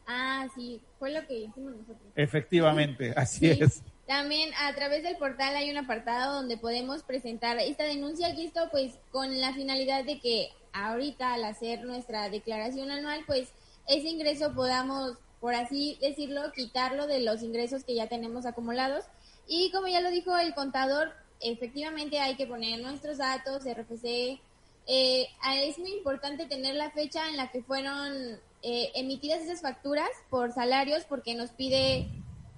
Ah, 0.07 0.47
sí, 0.55 0.79
fue 0.99 1.11
lo 1.11 1.25
que 1.27 1.39
hicimos 1.39 1.73
nosotros. 1.73 1.97
Efectivamente, 2.15 3.13
así 3.15 3.49
es. 3.49 3.83
También 4.07 4.51
a 4.57 4.73
través 4.73 5.03
del 5.03 5.17
portal 5.17 5.55
hay 5.55 5.69
un 5.69 5.77
apartado 5.77 6.35
donde 6.35 6.57
podemos 6.57 7.03
presentar 7.03 7.57
esta 7.59 7.83
denuncia 7.83 8.29
y 8.29 8.45
esto 8.45 8.69
pues 8.71 8.93
con 9.11 9.39
la 9.41 9.53
finalidad 9.53 10.05
de 10.05 10.19
que 10.19 10.49
ahorita 10.71 11.33
al 11.33 11.43
hacer 11.43 11.83
nuestra 11.83 12.29
declaración 12.29 12.89
anual 12.89 13.23
pues 13.27 13.49
ese 13.85 14.07
ingreso 14.07 14.53
podamos, 14.53 15.17
por 15.41 15.55
así 15.55 15.97
decirlo, 16.01 16.51
quitarlo 16.53 17.05
de 17.05 17.19
los 17.21 17.41
ingresos 17.41 17.83
que 17.83 17.95
ya 17.95 18.07
tenemos 18.07 18.45
acumulados. 18.45 19.05
Y 19.47 19.71
como 19.71 19.87
ya 19.87 20.01
lo 20.01 20.09
dijo 20.11 20.37
el 20.37 20.53
contador, 20.53 21.11
efectivamente 21.41 22.19
hay 22.19 22.35
que 22.35 22.47
poner 22.47 22.79
nuestros 22.79 23.17
datos, 23.17 23.63
RFC. 23.63 24.39
Eh, 24.87 25.27
es 25.63 25.79
muy 25.79 25.91
importante 25.91 26.45
tener 26.45 26.75
la 26.75 26.91
fecha 26.91 27.27
en 27.29 27.37
la 27.37 27.51
que 27.51 27.61
fueron 27.61 28.39
eh, 28.61 28.91
emitidas 28.95 29.41
esas 29.41 29.61
facturas 29.61 30.09
por 30.29 30.53
salarios 30.53 31.03
porque 31.05 31.35
nos 31.35 31.51
pide 31.51 32.07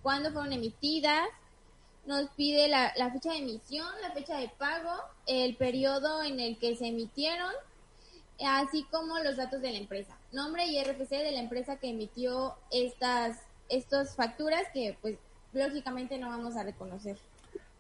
cuándo 0.01 0.32
fueron 0.32 0.53
emitidas, 0.53 1.27
nos 2.10 2.28
pide 2.32 2.68
la, 2.68 2.92
fecha 3.13 3.34
de 3.34 3.38
emisión, 3.38 3.86
la 4.01 4.12
fecha 4.12 4.39
de 4.39 4.50
pago, 4.58 4.89
el 5.28 5.56
periodo 5.56 6.24
en 6.24 6.39
el 6.39 6.58
que 6.58 6.75
se 6.75 6.88
emitieron, 6.88 7.51
así 8.44 8.84
como 8.89 9.20
los 9.20 9.38
datos 9.38 9.62
de 9.62 9.72
la 9.72 9.78
empresa, 9.78 10.18
nombre 10.32 10.66
y 10.66 10.84
RFC 10.84 11.12
de 11.12 11.32
la 11.32 11.39
empresa 11.39 11.75
que 11.75 11.92
emitió 11.92 12.56
estas, 12.72 13.38
estas 13.70 14.16
facturas 14.16 14.63
que 14.74 14.98
pues 15.01 15.20
lógicamente 15.54 16.18
no 16.18 16.30
vamos 16.30 16.58
a 16.58 16.63
reconocer. 16.63 17.16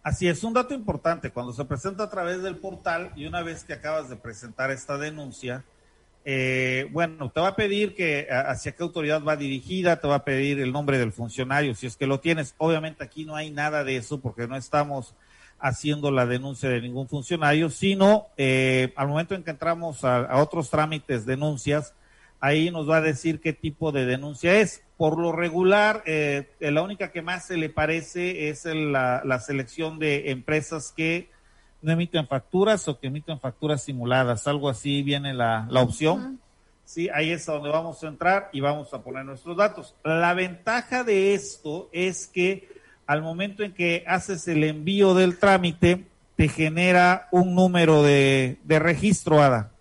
Así 0.03 0.27
es, 0.27 0.43
un 0.43 0.53
dato 0.53 0.75
importante, 0.75 1.31
cuando 1.31 1.51
se 1.51 1.65
presenta 1.65 2.03
a 2.03 2.09
través 2.11 2.43
del 2.43 2.57
portal 2.57 3.11
y 3.15 3.25
una 3.25 3.41
vez 3.41 3.63
que 3.63 3.73
acabas 3.73 4.09
de 4.09 4.15
presentar 4.15 4.69
esta 4.69 4.99
denuncia, 4.99 5.65
eh, 6.25 6.87
bueno, 6.91 7.31
te 7.31 7.39
va 7.39 7.49
a 7.49 7.55
pedir 7.55 7.95
que 7.95 8.27
hacia 8.29 8.73
qué 8.73 8.83
autoridad 8.83 9.23
va 9.23 9.35
dirigida, 9.35 9.99
te 9.99 10.07
va 10.07 10.15
a 10.15 10.25
pedir 10.25 10.59
el 10.59 10.71
nombre 10.71 10.97
del 10.97 11.11
funcionario, 11.11 11.75
si 11.75 11.87
es 11.87 11.95
que 11.95 12.07
lo 12.07 12.19
tienes. 12.19 12.55
Obviamente 12.57 13.03
aquí 13.03 13.25
no 13.25 13.35
hay 13.35 13.51
nada 13.51 13.83
de 13.83 13.95
eso 13.95 14.19
porque 14.19 14.47
no 14.47 14.55
estamos 14.55 15.15
haciendo 15.59 16.11
la 16.11 16.25
denuncia 16.25 16.69
de 16.69 16.81
ningún 16.81 17.07
funcionario, 17.07 17.69
sino 17.69 18.27
eh, 18.37 18.93
al 18.95 19.07
momento 19.07 19.35
en 19.35 19.43
que 19.43 19.51
entramos 19.51 20.03
a, 20.03 20.41
otros 20.41 20.69
trámites, 20.69 21.25
denuncias, 21.25 21.93
ahí 22.39 22.71
nos 22.71 22.89
va 22.89 22.97
a 22.97 23.01
decir 23.01 23.41
qué 23.41 23.53
tipo 23.53 23.91
de 23.91 24.05
denuncia 24.05 24.59
es. 24.59 24.83
Por 24.97 25.17
lo 25.17 25.31
regular, 25.31 26.03
eh, 26.05 26.49
la 26.59 26.81
única 26.81 27.11
que 27.11 27.21
más 27.21 27.45
se 27.45 27.57
le 27.57 27.69
parece 27.69 28.49
es 28.49 28.65
la, 28.65 29.21
la 29.25 29.39
selección 29.39 29.99
de 29.99 30.31
empresas 30.31 30.93
que 30.95 31.29
no 31.81 31.91
emiten 31.91 32.27
facturas 32.27 32.87
o 32.87 32.99
que 32.99 33.07
emiten 33.07 33.39
facturas 33.39 33.83
simuladas, 33.83 34.47
algo 34.47 34.69
así 34.69 35.01
viene 35.01 35.33
la, 35.33 35.67
la 35.69 35.81
opción. 35.81 36.39
Sí, 36.85 37.07
ahí 37.13 37.31
es 37.31 37.47
a 37.47 37.53
donde 37.53 37.69
vamos 37.69 38.03
a 38.03 38.07
entrar 38.07 38.49
y 38.51 38.61
vamos 38.61 38.93
a 38.93 39.03
poner 39.03 39.23
nuestros 39.23 39.55
datos. 39.55 39.95
La 40.03 40.33
ventaja 40.33 41.03
de 41.03 41.35
esto 41.35 41.89
es 41.91 42.27
que 42.27 42.67
al 43.05 43.21
momento 43.23 43.63
en 43.63 43.73
que 43.73 44.03
haces 44.07 44.47
el 44.47 44.63
envío 44.63 45.15
del 45.15 45.39
trámite, 45.39 46.05
te 46.35 46.47
genera 46.47 47.27
un 47.31 47.55
número 47.55 48.03
de, 48.03 48.59
de 48.63 48.77
registro, 48.79 49.41
Ada. 49.41 49.71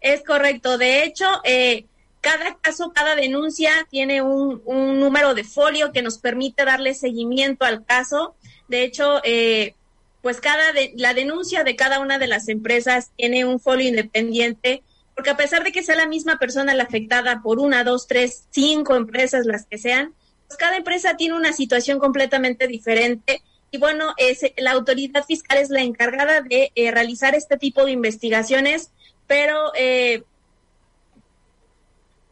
Es 0.00 0.22
correcto. 0.24 0.78
De 0.78 1.04
hecho, 1.04 1.24
eh, 1.42 1.86
cada 2.20 2.54
caso, 2.58 2.92
cada 2.94 3.16
denuncia 3.16 3.70
tiene 3.90 4.20
un, 4.22 4.60
un, 4.66 5.00
número 5.00 5.34
de 5.34 5.42
folio 5.42 5.90
que 5.90 6.02
nos 6.02 6.18
permite 6.18 6.66
darle 6.66 6.92
seguimiento 6.92 7.64
al 7.64 7.84
caso. 7.84 8.34
De 8.68 8.84
hecho, 8.84 9.20
eh, 9.24 9.74
pues 10.22 10.40
cada 10.40 10.72
de, 10.72 10.92
la 10.96 11.14
denuncia 11.14 11.64
de 11.64 11.76
cada 11.76 12.00
una 12.00 12.18
de 12.18 12.26
las 12.26 12.48
empresas 12.48 13.10
tiene 13.16 13.44
un 13.44 13.60
folio 13.60 13.88
independiente, 13.88 14.82
porque 15.14 15.30
a 15.30 15.36
pesar 15.36 15.64
de 15.64 15.72
que 15.72 15.82
sea 15.82 15.96
la 15.96 16.06
misma 16.06 16.38
persona 16.38 16.74
la 16.74 16.84
afectada 16.84 17.42
por 17.42 17.58
una, 17.58 17.84
dos, 17.84 18.06
tres, 18.06 18.44
cinco 18.50 18.96
empresas, 18.96 19.46
las 19.46 19.66
que 19.66 19.78
sean, 19.78 20.14
pues 20.46 20.56
cada 20.58 20.76
empresa 20.76 21.16
tiene 21.16 21.34
una 21.34 21.52
situación 21.52 21.98
completamente 21.98 22.66
diferente. 22.66 23.42
Y 23.70 23.78
bueno, 23.78 24.14
es, 24.16 24.40
la 24.56 24.72
autoridad 24.72 25.24
fiscal 25.24 25.58
es 25.58 25.70
la 25.70 25.82
encargada 25.82 26.40
de 26.40 26.72
eh, 26.74 26.90
realizar 26.90 27.34
este 27.34 27.58
tipo 27.58 27.84
de 27.84 27.92
investigaciones, 27.92 28.90
pero 29.26 29.72
eh, 29.76 30.22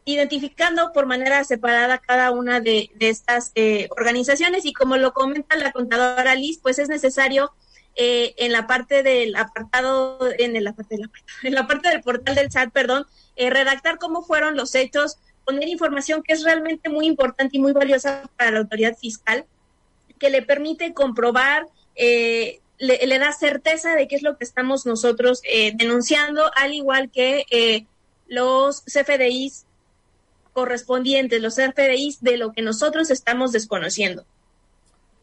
identificando 0.05 0.93
por 0.93 1.05
manera 1.05 1.43
separada 1.43 1.99
cada 1.99 2.31
una 2.31 2.59
de, 2.59 2.89
estas 2.99 3.51
eh, 3.55 3.87
organizaciones. 3.91 4.65
Y 4.65 4.73
como 4.73 4.97
lo 4.97 5.13
comenta 5.13 5.55
la 5.57 5.71
contadora 5.71 6.33
Liz, 6.33 6.59
pues 6.61 6.79
es 6.79 6.89
necesario 6.89 7.53
eh, 7.99 8.35
en 8.37 8.51
la 8.51 8.67
parte 8.67 9.01
del 9.01 9.35
apartado, 9.35 10.19
en 10.37 10.53
parte, 10.75 10.99
en 11.41 11.53
la 11.55 11.65
parte 11.65 11.89
del 11.89 12.01
portal 12.01 12.35
del 12.35 12.47
chat, 12.47 12.71
perdón, 12.71 13.07
eh, 13.35 13.49
redactar 13.49 13.97
cómo 13.97 14.21
fueron 14.21 14.55
los 14.55 14.75
hechos, 14.75 15.17
poner 15.45 15.67
información 15.67 16.21
que 16.21 16.33
es 16.33 16.43
realmente 16.43 16.89
muy 16.89 17.07
importante 17.07 17.57
y 17.57 17.59
muy 17.59 17.73
valiosa 17.73 18.29
para 18.37 18.51
la 18.51 18.59
autoridad 18.59 18.95
fiscal, 18.95 19.45
que 20.19 20.29
le 20.29 20.43
permite 20.43 20.93
comprobar, 20.93 21.65
eh, 21.95 22.59
le, 22.77 23.17
da 23.17 23.31
certeza 23.31 23.95
de 23.95 24.07
qué 24.07 24.15
es 24.15 24.21
lo 24.21 24.37
que 24.37 24.43
estamos 24.43 24.85
nosotros 24.85 25.41
denunciando, 25.73 26.51
al 26.55 26.75
igual 26.75 27.09
que 27.09 27.87
los 28.27 28.81
CFDIs 28.81 29.65
correspondientes, 30.53 31.41
los 31.41 31.55
CFDIs 31.55 32.21
de 32.21 32.37
lo 32.37 32.53
que 32.53 32.61
nosotros 32.61 33.09
estamos 33.09 33.51
desconociendo. 33.51 34.23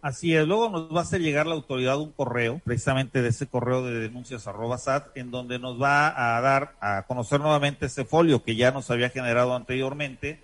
Así 0.04 0.36
es, 0.36 0.46
luego 0.46 0.68
nos 0.68 0.94
va 0.94 0.98
a 0.98 1.02
hacer 1.02 1.22
llegar 1.22 1.46
la 1.46 1.54
autoridad 1.54 1.98
un 1.98 2.12
correo, 2.12 2.60
precisamente 2.62 3.22
de 3.22 3.30
ese 3.30 3.46
correo 3.46 3.82
de 3.82 4.00
denuncias 4.00 4.46
arroba 4.46 4.76
SAT, 4.76 5.16
en 5.16 5.30
donde 5.30 5.58
nos 5.58 5.80
va 5.80 6.36
a 6.36 6.38
dar 6.42 6.74
a 6.82 7.04
conocer 7.06 7.40
nuevamente 7.40 7.86
ese 7.86 8.04
folio 8.04 8.42
que 8.42 8.54
ya 8.54 8.70
nos 8.70 8.90
había 8.90 9.08
generado 9.08 9.56
anteriormente 9.56 10.40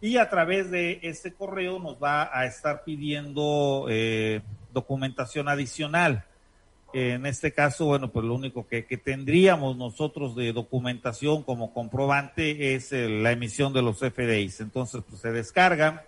y 0.00 0.16
a 0.16 0.28
través 0.28 0.72
de 0.72 0.98
ese 1.04 1.32
correo 1.32 1.78
nos 1.78 2.02
va 2.02 2.36
a 2.36 2.46
estar 2.46 2.82
pidiendo 2.82 3.86
eh, 3.88 4.40
documentación 4.74 5.48
adicional. 5.48 6.24
En 6.92 7.26
este 7.26 7.52
caso, 7.52 7.86
bueno, 7.86 8.10
pues 8.10 8.26
lo 8.26 8.34
único 8.34 8.66
que, 8.66 8.82
tendríamos 8.82 9.76
nosotros 9.76 10.34
de 10.34 10.52
documentación 10.52 11.44
como 11.44 11.72
comprobante 11.72 12.74
es 12.74 12.90
la 12.90 13.30
emisión 13.30 13.72
de 13.72 13.82
los 13.82 14.00
FDIs. 14.00 14.62
Entonces, 14.62 15.02
pues 15.08 15.20
se 15.20 15.30
descargan 15.30 16.00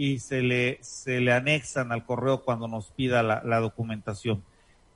y 0.00 0.18
se 0.18 0.40
le, 0.40 0.78
se 0.80 1.20
le 1.20 1.30
anexan 1.30 1.92
al 1.92 2.06
correo 2.06 2.42
cuando 2.42 2.66
nos 2.66 2.86
pida 2.86 3.22
la, 3.22 3.60
documentación. 3.60 4.42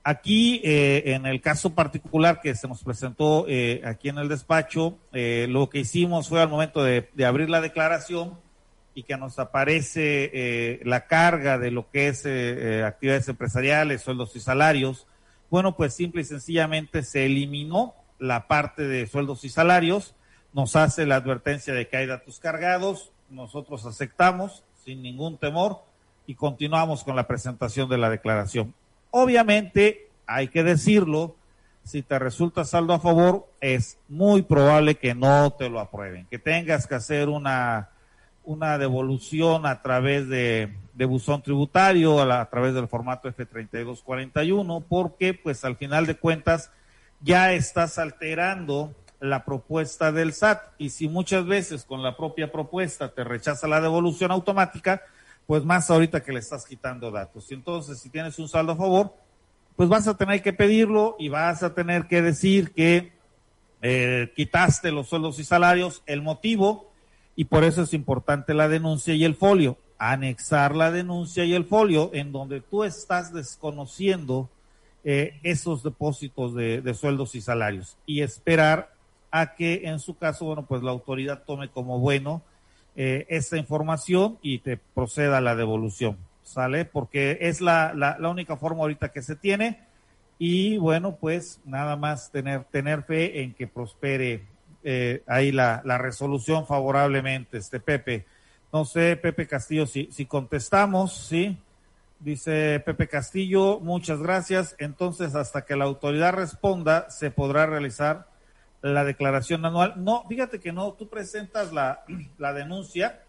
Aquí, 0.03 0.61
eh, 0.63 1.13
en 1.13 1.27
el 1.27 1.41
caso 1.41 1.75
particular 1.75 2.41
que 2.41 2.55
se 2.55 2.67
nos 2.67 2.83
presentó 2.83 3.45
eh, 3.47 3.83
aquí 3.85 4.09
en 4.09 4.17
el 4.17 4.29
despacho, 4.29 4.97
eh, 5.13 5.45
lo 5.47 5.69
que 5.69 5.77
hicimos 5.77 6.27
fue 6.27 6.41
al 6.41 6.49
momento 6.49 6.83
de, 6.83 7.07
abrir 7.23 7.51
la 7.51 7.61
declaración 7.61 8.39
y 8.95 9.03
que 9.03 9.15
nos 9.15 9.37
aparece 9.37 10.81
la 10.85 11.05
carga 11.05 11.59
de 11.59 11.69
lo 11.69 11.87
que 11.91 12.07
es 12.07 12.25
actividades 12.83 13.29
empresariales, 13.29 14.01
sueldos 14.01 14.35
y 14.35 14.39
salarios. 14.39 15.05
Bueno, 15.51 15.75
pues 15.75 15.93
simple 15.93 16.23
y 16.23 16.25
sencillamente 16.25 17.03
se 17.03 17.27
eliminó 17.27 17.93
la 18.17 18.47
parte 18.47 18.87
de 18.87 19.05
sueldos 19.05 19.43
y 19.43 19.49
salarios, 19.49 20.15
nos 20.51 20.75
hace 20.75 21.05
la 21.05 21.17
advertencia 21.17 21.75
de 21.75 21.87
que 21.87 21.97
hay 21.97 22.07
datos 22.07 22.39
cargados, 22.39 23.11
nosotros 23.29 23.85
aceptamos, 23.85 24.63
sin 24.85 25.01
ningún 25.01 25.37
temor 25.37 25.79
y 26.27 26.35
continuamos 26.35 27.03
con 27.03 27.15
la 27.15 27.27
presentación 27.27 27.89
de 27.89 27.97
la 27.97 28.09
declaración. 28.09 28.73
Obviamente, 29.09 30.09
hay 30.27 30.47
que 30.47 30.63
decirlo, 30.63 31.35
si 31.83 32.03
te 32.03 32.19
resulta 32.19 32.65
saldo 32.65 32.93
a 32.93 32.99
favor, 32.99 33.47
es 33.61 33.97
muy 34.07 34.43
probable 34.43 34.95
que 34.95 35.15
no 35.15 35.51
te 35.51 35.69
lo 35.69 35.79
aprueben, 35.79 36.27
que 36.29 36.37
tengas 36.37 36.85
que 36.87 36.95
hacer 36.95 37.29
una, 37.29 37.89
una 38.43 38.77
devolución 38.77 39.65
a 39.65 39.81
través 39.81 40.27
de, 40.29 40.71
buzón 40.93 41.41
tributario, 41.41 42.19
a, 42.19 42.41
a 42.41 42.49
través 42.49 42.73
del 42.73 42.87
formato 42.87 43.27
F3241, 43.29 44.83
porque 44.87 45.33
pues 45.33 45.65
al 45.65 45.77
final 45.77 46.05
de 46.05 46.15
cuentas 46.15 46.71
ya 47.21 47.53
estás 47.53 47.97
alterando 47.97 48.93
la 49.25 49.45
propuesta 49.45 50.11
del 50.11 50.33
SAT 50.33 50.61
y 50.77 50.89
si 50.89 51.07
muchas 51.07 51.45
veces 51.45 51.83
con 51.83 52.03
la 52.03 52.15
propia 52.15 52.51
propuesta 52.51 53.13
te 53.13 53.23
rechaza 53.23 53.67
la 53.67 53.81
devolución 53.81 54.31
automática, 54.31 55.01
pues 55.47 55.63
más 55.63 55.89
ahorita 55.89 56.23
que 56.23 56.33
le 56.33 56.39
estás 56.39 56.65
quitando 56.65 57.11
datos. 57.11 57.51
Y 57.51 57.53
entonces, 57.53 57.99
si 57.99 58.09
tienes 58.09 58.39
un 58.39 58.47
saldo 58.47 58.73
a 58.73 58.75
favor, 58.75 59.13
pues 59.75 59.89
vas 59.89 60.07
a 60.07 60.17
tener 60.17 60.41
que 60.41 60.53
pedirlo 60.53 61.15
y 61.19 61.29
vas 61.29 61.63
a 61.63 61.73
tener 61.73 62.07
que 62.07 62.21
decir 62.21 62.71
que 62.71 63.13
eh, 63.81 64.31
quitaste 64.35 64.91
los 64.91 65.07
sueldos 65.09 65.37
y 65.39 65.43
salarios, 65.43 66.01
el 66.05 66.21
motivo, 66.21 66.91
y 67.35 67.45
por 67.45 67.63
eso 67.63 67.83
es 67.83 67.93
importante 67.93 68.53
la 68.53 68.67
denuncia 68.67 69.13
y 69.13 69.25
el 69.25 69.35
folio. 69.35 69.77
anexar 69.97 70.75
la 70.75 70.91
denuncia 70.91 71.45
y 71.45 71.53
el 71.53 71.63
folio 71.63 72.11
en 72.13 72.33
donde 72.33 72.59
tú 72.59 72.83
estás 72.83 73.33
desconociendo 73.33 74.49
eh, 75.05 75.39
esos 75.43 75.83
depósitos 75.83 76.53
de, 76.53 76.81
de, 76.81 76.93
sueldos 76.93 77.33
y 77.35 77.41
salarios 77.41 77.95
y 78.05 78.21
esperar 78.21 78.94
a 79.35 79.53
que 79.53 79.81
en 79.83 79.99
su 79.99 80.17
caso, 80.17 80.45
bueno, 80.45 80.65
pues 80.65 80.81
la 80.81 80.91
autoridad 80.91 81.43
tome 81.43 81.67
como 81.67 81.99
bueno 81.99 82.41
eh, 82.95 83.25
esa 83.27 83.57
información 83.57 84.39
y 84.41 84.59
te 84.59 84.77
proceda 84.77 85.39
a 85.39 85.41
la 85.41 85.57
devolución, 85.57 86.17
¿sale? 86.43 86.85
Porque 86.85 87.39
es 87.41 87.59
la, 87.59 87.93
la, 87.93 88.17
la 88.17 88.29
única 88.29 88.55
forma 88.55 88.83
ahorita 88.83 89.09
que 89.09 89.21
se 89.21 89.35
tiene 89.35 89.81
y 90.39 90.77
bueno, 90.77 91.17
pues 91.17 91.59
nada 91.65 91.97
más 91.97 92.31
tener, 92.31 92.63
tener 92.71 93.03
fe 93.03 93.41
en 93.41 93.53
que 93.53 93.67
prospere 93.67 94.45
eh, 94.85 95.21
ahí 95.27 95.51
la, 95.51 95.81
la, 95.83 95.97
resolución 95.97 96.65
favorablemente, 96.65 97.57
este 97.57 97.81
Pepe. 97.81 98.25
No 98.71 98.85
sé, 98.85 99.17
Pepe 99.17 99.47
Castillo, 99.47 99.85
si, 99.85 100.07
si 100.13 100.25
contestamos, 100.25 101.13
¿sí? 101.13 101.57
Dice 102.21 102.81
Pepe 102.85 103.09
Castillo, 103.09 103.81
muchas 103.81 104.19
gracias. 104.19 104.77
Entonces, 104.79 105.35
hasta 105.35 105.65
que 105.65 105.75
la 105.75 105.83
autoridad 105.83 106.31
responda, 106.31 107.09
se 107.09 107.31
podrá 107.31 107.65
realizar 107.65 108.33
la 108.93 109.03
declaración 109.03 109.65
anual. 109.65 109.93
No, 109.97 110.23
fíjate 110.27 110.59
que 110.59 110.71
no, 110.71 110.93
tú 110.93 111.07
presentas 111.07 111.73
la, 111.73 112.03
la 112.37 112.53
denuncia. 112.53 113.19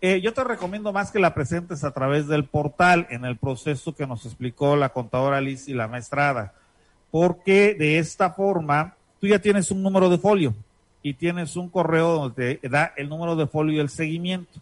Eh, 0.00 0.20
yo 0.20 0.34
te 0.34 0.44
recomiendo 0.44 0.92
más 0.92 1.10
que 1.10 1.18
la 1.18 1.32
presentes 1.32 1.84
a 1.84 1.92
través 1.92 2.26
del 2.26 2.44
portal 2.44 3.06
en 3.10 3.24
el 3.24 3.36
proceso 3.36 3.94
que 3.94 4.06
nos 4.06 4.26
explicó 4.26 4.76
la 4.76 4.90
contadora 4.90 5.40
Liz 5.40 5.68
y 5.68 5.74
la 5.74 5.86
maestrada, 5.86 6.52
porque 7.10 7.74
de 7.74 7.98
esta 7.98 8.30
forma 8.30 8.96
tú 9.20 9.28
ya 9.28 9.38
tienes 9.38 9.70
un 9.70 9.82
número 9.82 10.10
de 10.10 10.18
folio 10.18 10.54
y 11.02 11.14
tienes 11.14 11.54
un 11.56 11.68
correo 11.68 12.14
donde 12.14 12.56
te 12.56 12.68
da 12.68 12.92
el 12.96 13.08
número 13.08 13.36
de 13.36 13.46
folio 13.46 13.76
y 13.76 13.80
el 13.80 13.88
seguimiento. 13.88 14.60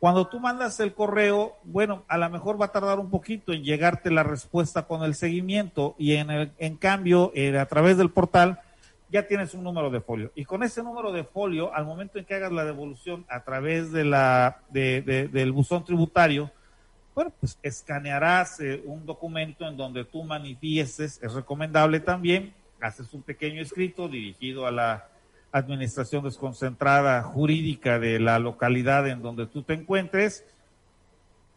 Cuando 0.00 0.26
tú 0.26 0.40
mandas 0.40 0.80
el 0.80 0.94
correo, 0.94 1.56
bueno, 1.62 2.02
a 2.08 2.18
lo 2.18 2.28
mejor 2.28 2.60
va 2.60 2.66
a 2.66 2.72
tardar 2.72 2.98
un 2.98 3.08
poquito 3.08 3.52
en 3.52 3.62
llegarte 3.62 4.10
la 4.10 4.24
respuesta 4.24 4.82
con 4.82 5.04
el 5.04 5.14
seguimiento 5.14 5.94
y 5.96 6.14
en, 6.14 6.30
el, 6.30 6.50
en 6.58 6.76
cambio, 6.76 7.30
eh, 7.36 7.56
a 7.56 7.66
través 7.66 7.96
del 7.96 8.10
portal, 8.10 8.58
ya 9.12 9.28
tienes 9.28 9.52
un 9.52 9.62
número 9.62 9.90
de 9.90 10.00
folio. 10.00 10.32
Y 10.34 10.46
con 10.46 10.62
ese 10.62 10.82
número 10.82 11.12
de 11.12 11.22
folio, 11.22 11.72
al 11.74 11.84
momento 11.84 12.18
en 12.18 12.24
que 12.24 12.34
hagas 12.34 12.50
la 12.50 12.64
devolución 12.64 13.26
a 13.28 13.44
través 13.44 13.92
de 13.92 14.04
la, 14.04 14.62
de, 14.70 15.02
de, 15.02 15.28
del 15.28 15.52
buzón 15.52 15.84
tributario, 15.84 16.50
bueno, 17.14 17.30
pues 17.38 17.58
escanearás 17.62 18.58
eh, 18.60 18.82
un 18.86 19.04
documento 19.04 19.68
en 19.68 19.76
donde 19.76 20.06
tú 20.06 20.24
manifiestes, 20.24 21.20
es 21.22 21.32
recomendable 21.34 22.00
también, 22.00 22.54
haces 22.80 23.12
un 23.12 23.20
pequeño 23.20 23.60
escrito 23.60 24.08
dirigido 24.08 24.66
a 24.66 24.70
la 24.70 25.08
administración 25.52 26.24
desconcentrada 26.24 27.22
jurídica 27.22 27.98
de 27.98 28.18
la 28.18 28.38
localidad 28.38 29.06
en 29.06 29.20
donde 29.20 29.46
tú 29.46 29.62
te 29.62 29.74
encuentres 29.74 30.42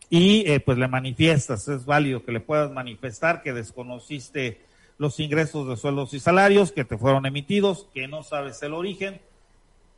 y 0.10 0.44
eh, 0.52 0.60
pues 0.60 0.78
le 0.78 0.90
manifiestas, 0.90 1.70
es 1.70 1.86
válido 1.86 2.24
que 2.24 2.34
le 2.34 2.42
puedas 2.42 2.70
manifestar 2.72 3.42
que 3.42 3.54
desconociste 3.54 4.60
los 4.98 5.20
ingresos 5.20 5.68
de 5.68 5.78
sueldos 5.78 6.14
y 6.14 6.20
salarios 6.20 6.72
que 6.72 6.86
te 6.86 6.98
fueron 6.98 7.26
emitidos, 7.26 7.88
que 7.94 8.08
no 8.08 8.24
sabes 8.24 8.62
el 8.64 8.74
origen. 8.74 9.20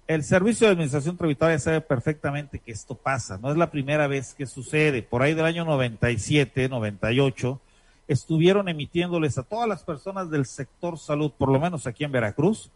El 0.07 0.23
Servicio 0.23 0.67
de 0.67 0.73
Administración 0.73 1.17
Tributaria 1.17 1.59
sabe 1.59 1.81
perfectamente 1.81 2.59
que 2.59 2.71
esto 2.71 2.95
pasa, 2.95 3.37
no 3.37 3.51
es 3.51 3.57
la 3.57 3.69
primera 3.69 4.07
vez 4.07 4.33
que 4.33 4.45
sucede. 4.45 5.03
Por 5.03 5.21
ahí 5.21 5.33
del 5.33 5.45
año 5.45 5.65
97, 5.65 6.69
98, 6.69 7.59
estuvieron 8.07 8.69
emitiéndoles 8.69 9.37
a 9.37 9.43
todas 9.43 9.67
las 9.67 9.83
personas 9.83 10.29
del 10.29 10.45
sector 10.45 10.97
salud, 10.97 11.31
por 11.37 11.49
lo 11.49 11.59
menos 11.59 11.85
aquí 11.87 12.05
en 12.05 12.11
Veracruz, 12.11 12.71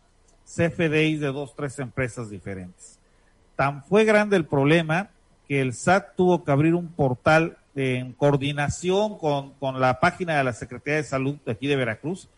CFDI 0.45 1.17
de 1.17 1.27
dos, 1.27 1.55
tres 1.55 1.79
empresas 1.79 2.29
diferentes. 2.29 2.99
Tan 3.55 3.83
fue 3.83 4.03
grande 4.03 4.35
el 4.35 4.45
problema 4.45 5.09
que 5.47 5.61
el 5.61 5.73
SAT 5.73 6.15
tuvo 6.15 6.43
que 6.43 6.51
abrir 6.51 6.75
un 6.75 6.89
portal 6.89 7.57
en 7.75 8.13
coordinación 8.13 9.17
con, 9.17 9.53
con, 9.53 9.79
la 9.79 9.99
página 9.99 10.37
de 10.37 10.43
la 10.43 10.53
Secretaría 10.53 10.97
de 10.97 11.03
Salud 11.03 11.37
de 11.45 11.53
aquí 11.53 11.67
de 11.67 11.75
Veracruz, 11.75 12.29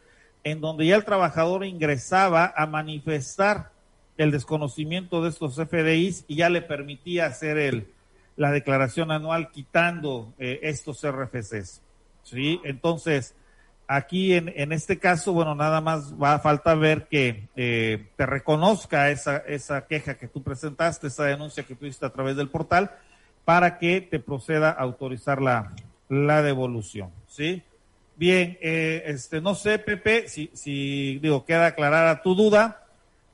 en 0.44 0.62
donde 0.62 0.86
ya 0.86 0.96
el 0.96 1.06
trabajador 1.06 1.66
ingresaba 1.66 2.54
a 2.56 2.66
manifestar 2.68 3.72
el 4.18 4.32
desconocimiento 4.32 5.24
de 5.24 5.30
estos 5.30 5.56
FDIs 5.56 6.26
y 6.28 6.36
ya 6.36 6.50
le 6.50 6.62
permitía 6.62 7.26
hacer 7.26 7.58
el, 7.58 7.88
la 8.36 8.52
declaración 8.52 9.12
anual 9.12 9.52
quitando 9.52 10.34
eh, 10.38 10.60
estos 10.64 11.06
RFCs. 11.06 11.82
¿sí? 12.24 12.60
Entonces, 12.64 13.36
aquí 13.88 14.34
en, 14.34 14.52
en, 14.56 14.72
este 14.72 15.00
caso, 15.00 15.34
bueno, 15.34 15.56
nada 15.56 15.82
más 15.82 16.14
va 16.22 16.34
a 16.34 16.40
falta 16.40 16.76
ver 16.76 17.08
que 17.08 17.48
eh, 17.56 18.08
te 18.16 18.26
reconozca 18.26 19.10
esa, 19.10 19.38
esa 19.38 19.88
queja 19.88 20.16
que 20.16 20.28
tú 20.28 20.44
presentaste, 20.44 21.08
esa 21.08 21.26
denuncia 21.26 21.64
que 21.64 21.76
tuviste 21.76 22.06
a 22.06 22.12
través 22.12 22.36
del 22.36 22.50
portal, 22.50 22.92
para 23.46 23.78
que 23.78 24.02
te 24.02 24.20
proceda 24.20 24.70
a 24.70 24.82
autorizar 24.82 25.42
la, 25.42 25.74
la 26.10 26.42
devolución, 26.42 27.10
¿sí? 27.28 27.64
Bien, 28.16 28.58
eh, 28.62 29.04
este, 29.08 29.42
no 29.42 29.56
sé, 29.56 29.80
Pepe, 29.80 30.30
si, 30.30 30.50
si, 30.54 31.18
digo, 31.20 31.46
queda 31.46 31.68
aclarada 31.68 32.22
tu 32.22 32.36
duda, 32.36 32.86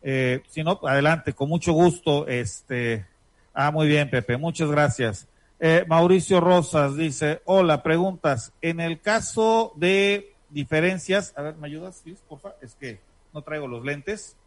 eh, 0.02 0.42
si 0.50 0.64
no, 0.64 0.80
adelante, 0.84 1.34
con 1.34 1.50
mucho 1.50 1.74
gusto, 1.74 2.28
este, 2.28 3.06
ah, 3.54 3.72
muy 3.72 3.88
bien, 3.88 4.10
Pepe, 4.10 4.38
muchas 4.38 4.72
gracias. 4.72 5.28
Eh, 5.60 5.84
Mauricio 5.88 6.40
Rosas 6.40 6.96
dice, 6.96 7.42
hola, 7.44 7.84
preguntas, 7.84 8.54
en 8.62 8.80
el 8.80 9.02
caso 9.02 9.74
de 9.76 10.34
diferencias, 10.50 11.34
a 11.36 11.42
ver, 11.42 11.56
¿me 11.56 11.68
ayudas, 11.68 12.02
por 12.30 12.40
favor? 12.40 12.58
Es 12.62 12.76
que 12.76 13.00
no 13.34 13.42
traigo 13.42 13.68
los 13.68 13.84
lentes. 13.84 14.38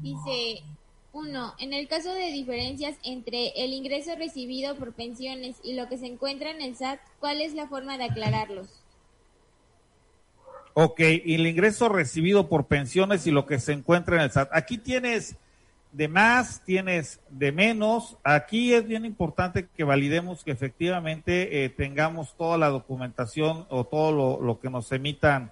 Dice, 0.00 0.62
uno, 1.18 1.54
en 1.58 1.72
el 1.72 1.88
caso 1.88 2.12
de 2.12 2.30
diferencias 2.32 2.96
entre 3.04 3.48
el 3.56 3.72
ingreso 3.72 4.14
recibido 4.16 4.76
por 4.76 4.92
pensiones 4.92 5.56
y 5.62 5.74
lo 5.74 5.88
que 5.88 5.98
se 5.98 6.06
encuentra 6.06 6.50
en 6.50 6.62
el 6.62 6.76
SAT, 6.76 7.00
¿cuál 7.20 7.40
es 7.40 7.54
la 7.54 7.66
forma 7.66 7.98
de 7.98 8.04
aclararlos? 8.04 8.68
Ok, 10.74 11.00
y 11.00 11.34
el 11.34 11.46
ingreso 11.46 11.88
recibido 11.88 12.48
por 12.48 12.66
pensiones 12.66 13.26
y 13.26 13.32
lo 13.32 13.46
que 13.46 13.58
se 13.58 13.72
encuentra 13.72 14.16
en 14.16 14.22
el 14.22 14.30
SAT. 14.30 14.50
Aquí 14.52 14.78
tienes 14.78 15.36
de 15.92 16.06
más, 16.06 16.62
tienes 16.64 17.20
de 17.30 17.50
menos. 17.50 18.16
Aquí 18.22 18.72
es 18.72 18.86
bien 18.86 19.04
importante 19.04 19.68
que 19.76 19.84
validemos 19.84 20.44
que 20.44 20.52
efectivamente 20.52 21.64
eh, 21.64 21.68
tengamos 21.68 22.36
toda 22.36 22.58
la 22.58 22.68
documentación 22.68 23.66
o 23.70 23.84
todo 23.84 24.40
lo 24.40 24.60
que 24.60 24.70
nos 24.70 24.92
emitan 24.92 25.50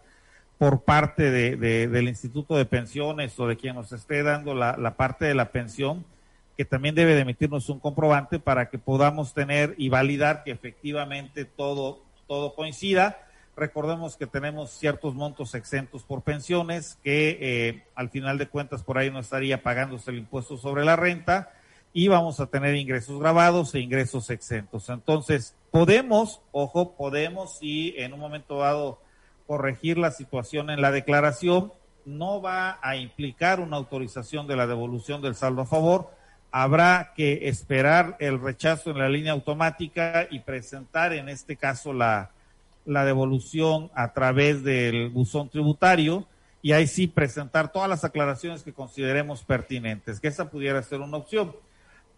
por 0.58 0.82
parte 0.82 1.30
de, 1.30 1.56
de, 1.56 1.88
del 1.88 2.08
Instituto 2.08 2.56
de 2.56 2.64
Pensiones 2.64 3.38
o 3.38 3.46
de 3.46 3.56
quien 3.56 3.74
nos 3.74 3.92
esté 3.92 4.22
dando 4.22 4.54
la, 4.54 4.94
parte 4.96 5.26
de 5.26 5.34
la 5.34 5.50
pensión, 5.52 6.04
que 6.56 6.64
también 6.64 6.94
debe 6.94 7.14
de 7.14 7.20
emitirnos 7.20 7.68
un 7.68 7.78
comprobante 7.78 8.38
para 8.38 8.70
que 8.70 8.78
podamos 8.78 9.34
tener 9.34 9.74
y 9.76 9.90
validar 9.90 10.44
que 10.44 10.52
efectivamente 10.52 11.44
todo, 11.44 12.00
todo 12.26 12.54
coincida. 12.54 13.18
Recordemos 13.54 14.16
que 14.16 14.26
tenemos 14.26 14.70
ciertos 14.70 15.14
montos 15.14 15.54
exentos 15.54 16.02
por 16.02 16.22
pensiones, 16.22 16.98
que 17.02 17.38
eh, 17.40 17.84
al 17.94 18.08
final 18.08 18.38
de 18.38 18.48
cuentas 18.48 18.82
por 18.82 18.96
ahí 18.96 19.10
no 19.10 19.18
estaría 19.18 19.62
pagándose 19.62 20.10
el 20.10 20.18
impuesto 20.18 20.56
sobre 20.56 20.84
la 20.84 20.96
renta 20.96 21.52
y 21.92 22.08
vamos 22.08 22.40
a 22.40 22.46
tener 22.46 22.74
ingresos 22.74 23.18
grabados 23.18 23.74
e 23.74 23.80
ingresos 23.80 24.28
exentos. 24.30 24.88
Entonces, 24.88 25.54
podemos, 25.70 26.40
ojo, 26.52 26.94
podemos 26.94 27.58
si 27.58 27.94
en 27.96 28.12
un 28.12 28.20
momento 28.20 28.58
dado 28.58 28.98
corregir 29.46 29.98
la 29.98 30.10
situación 30.10 30.70
en 30.70 30.80
la 30.80 30.90
declaración, 30.90 31.72
no 32.04 32.40
va 32.40 32.78
a 32.82 32.96
implicar 32.96 33.60
una 33.60 33.76
autorización 33.76 34.46
de 34.46 34.56
la 34.56 34.66
devolución 34.66 35.22
del 35.22 35.34
saldo 35.34 35.62
a 35.62 35.66
favor, 35.66 36.10
habrá 36.50 37.12
que 37.14 37.48
esperar 37.48 38.16
el 38.20 38.40
rechazo 38.40 38.90
en 38.90 38.98
la 38.98 39.08
línea 39.08 39.32
automática 39.32 40.26
y 40.30 40.40
presentar 40.40 41.12
en 41.12 41.28
este 41.28 41.56
caso 41.56 41.92
la, 41.92 42.30
la 42.84 43.04
devolución 43.04 43.90
a 43.94 44.12
través 44.12 44.62
del 44.62 45.10
buzón 45.10 45.48
tributario 45.48 46.26
y 46.62 46.72
ahí 46.72 46.86
sí 46.86 47.06
presentar 47.06 47.70
todas 47.70 47.88
las 47.88 48.04
aclaraciones 48.04 48.62
que 48.62 48.72
consideremos 48.72 49.44
pertinentes, 49.44 50.20
que 50.20 50.28
esa 50.28 50.50
pudiera 50.50 50.82
ser 50.82 51.00
una 51.00 51.18
opción. 51.18 51.54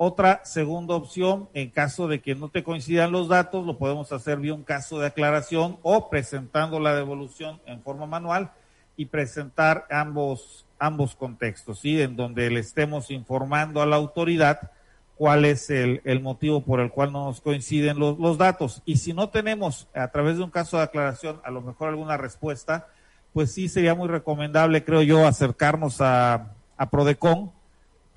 Otra 0.01 0.43
segunda 0.45 0.95
opción, 0.95 1.49
en 1.55 1.71
caso 1.71 2.07
de 2.07 2.21
que 2.21 2.37
no 2.37 2.51
te 2.51 2.63
coincidan 2.63 3.11
los 3.11 3.27
datos, 3.27 3.67
lo 3.67 3.79
podemos 3.79 4.13
hacer 4.13 4.39
vía 4.39 4.55
un 4.55 4.63
caso 4.63 5.01
de 5.01 5.09
aclaración 5.09 5.77
o 5.83 6.09
presentando 6.09 6.79
la 6.79 6.95
devolución 6.95 7.61
en 7.67 7.83
forma 7.83 8.07
manual 8.07 8.53
y 8.97 9.07
presentar 9.07 9.89
ambos, 9.91 10.67
ambos 10.79 11.17
contextos, 11.17 11.81
¿sí? 11.81 12.01
En 12.01 12.15
donde 12.15 12.49
le 12.49 12.61
estemos 12.61 13.11
informando 13.11 13.83
a 13.83 13.87
la 13.87 13.97
autoridad 13.97 14.71
cuál 15.17 15.45
es 15.45 15.69
el, 15.69 16.01
el 16.05 16.21
motivo 16.21 16.61
por 16.61 16.79
el 16.79 16.93
cual 16.93 17.13
no 17.13 17.25
nos 17.25 17.41
coinciden 17.41 17.99
los, 17.99 18.21
los 18.21 18.39
datos. 18.39 18.83
Y 18.85 18.99
si 18.99 19.13
no 19.13 19.31
tenemos 19.31 19.89
a 19.97 20.07
través 20.13 20.37
de 20.37 20.45
un 20.45 20.51
caso 20.53 20.77
de 20.77 20.85
aclaración 20.85 21.41
a 21.43 21.51
lo 21.51 21.61
mejor 21.61 21.89
alguna 21.89 22.17
respuesta, 22.17 22.87
pues 23.33 23.53
sí 23.53 23.69
sería 23.69 23.97
muy 23.97 24.07
recomendable, 24.07 24.85
creo 24.85 25.03
yo, 25.03 25.27
acercarnos 25.27 26.01
a, 26.01 26.55
a 26.77 26.89
Prodecon 26.89 27.58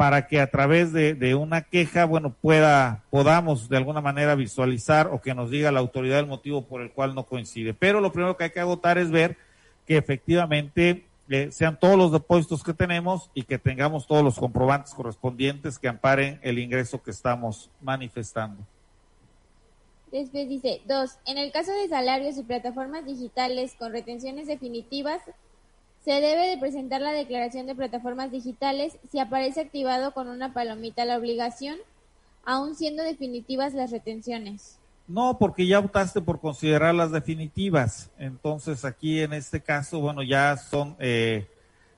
para 0.02 0.26
que 0.26 0.42
a 0.42 0.50
través 0.50 0.92
de, 0.94 1.36
una 1.36 1.62
queja, 1.62 2.06
bueno, 2.06 2.34
pueda, 2.34 3.04
podamos 3.12 3.70
de 3.70 3.78
alguna 3.78 4.02
manera 4.02 4.34
visualizar 4.34 5.06
o 5.06 5.22
que 5.22 5.36
nos 5.36 5.52
diga 5.52 5.72
la 5.72 5.80
autoridad 5.80 6.18
el 6.18 6.26
motivo 6.26 6.64
por 6.64 6.82
el 6.82 6.90
cual 6.90 7.14
no 7.14 7.28
coincide. 7.28 7.76
Pero 7.76 8.02
lo 8.02 8.12
primero 8.12 8.36
que 8.36 8.46
hay 8.46 8.50
que 8.50 8.60
agotar 8.60 8.98
es 8.98 9.12
ver 9.12 9.38
que 9.86 9.98
efectivamente 9.98 11.06
eh, 11.30 11.52
sean 11.52 11.80
todos 11.80 12.00
los 12.00 12.12
depósitos 12.12 12.64
que 12.64 12.74
tenemos 12.74 13.30
y 13.36 13.44
que 13.44 13.60
tengamos 13.60 14.08
todos 14.08 14.24
los 14.24 14.40
comprobantes 14.40 14.92
correspondientes 14.96 15.78
que 15.78 15.88
amparen 15.88 16.40
el 16.42 16.58
ingreso 16.58 17.04
que 17.04 17.12
estamos 17.12 17.70
manifestando. 17.80 18.66
Después 20.12 20.50
dice, 20.50 20.82
dos, 20.88 21.20
en 21.28 21.38
el 21.38 21.52
caso 21.52 21.74
de 21.74 21.88
salarios 21.88 22.40
y 22.40 22.42
plataformas 22.42 23.06
digitales 23.06 23.76
con 23.78 23.92
retenciones 23.92 24.48
definitivas, 24.48 25.22
se 26.04 26.12
debe 26.12 26.48
de 26.48 26.58
presentar 26.58 27.02
la 27.02 27.12
declaración 27.12 27.68
de 27.68 27.76
plataformas 27.76 28.32
digitales 28.32 28.98
si 29.12 29.20
aparece 29.20 29.62
activado 29.62 30.14
con 30.14 30.28
una 30.28 30.54
palomita 30.54 31.06
la 31.06 31.18
obligación, 31.18 31.78
aun 32.44 32.76
siendo 32.76 33.04
definitivas 33.04 33.74
las 33.74 33.92
retenciones. 33.92 34.80
No, 35.08 35.38
porque 35.38 35.68
ya 35.68 35.80
optaste 35.80 36.22
por 36.22 36.40
considerarlas 36.40 37.12
definitivas. 37.12 38.10
Entonces 38.18 38.86
aquí 38.86 39.20
en 39.22 39.34
este 39.34 39.62
caso, 39.62 40.00
bueno, 40.00 40.24
ya 40.24 40.58
son 40.58 40.96
eh, 41.00 41.48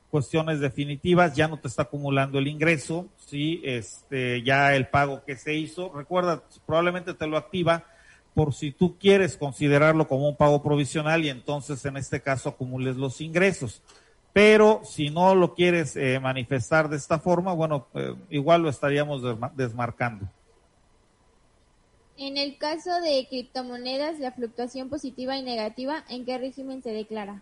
cuestiones 0.10 0.60
definitivas, 0.60 1.36
ya 1.36 1.48
no 1.48 1.58
te 1.58 1.68
está 1.68 1.84
acumulando 1.84 2.39
el 2.39 2.48
ingreso, 2.48 3.08
sí, 3.18 3.62
este, 3.63 4.44
ya 4.44 4.76
el 4.76 4.88
pago 4.88 5.24
que 5.24 5.38
se 5.38 5.54
hizo, 5.54 5.94
recuerda, 5.94 6.44
probablemente 6.66 7.13
te 7.13 7.28
lo 7.28 7.38
activa 7.38 7.86
por 8.34 8.54
si 8.54 8.72
tú 8.72 8.98
quieres 8.98 9.38
considerarlo 9.38 10.08
como 10.08 10.28
un 10.28 10.36
pago 10.36 10.62
provisional 10.62 11.24
y 11.24 11.30
entonces 11.30 11.84
en 11.86 11.98
este 11.98 12.22
caso 12.22 12.50
acumules 12.50 12.96
los 12.96 13.22
ingresos. 13.22 13.82
Pero 14.34 14.82
si 14.84 15.12
no 15.12 15.36
lo 15.36 15.54
quieres 15.54 15.96
eh, 15.96 16.19
manifestar 16.19 16.89
de 16.89 16.98
esta 16.98 17.19
forma, 17.19 17.54
bueno, 17.54 17.88
eh, 17.93 18.15
igual 18.30 18.63
lo 18.63 18.69
estaríamos 18.69 19.22
desmarcando. 19.56 20.28
En 22.17 22.38
el 22.38 22.58
caso 22.58 22.89
de 23.02 23.28
criptomonedas, 23.30 24.19
la 24.19 24.32
fluctuación 24.32 24.89
positiva 24.89 25.38
y 25.38 25.43
negativa, 25.43 26.04
¿en 26.10 26.26
qué 26.26 26.38
régimen 26.38 26.82
se 26.82 26.91
declara? 26.91 27.41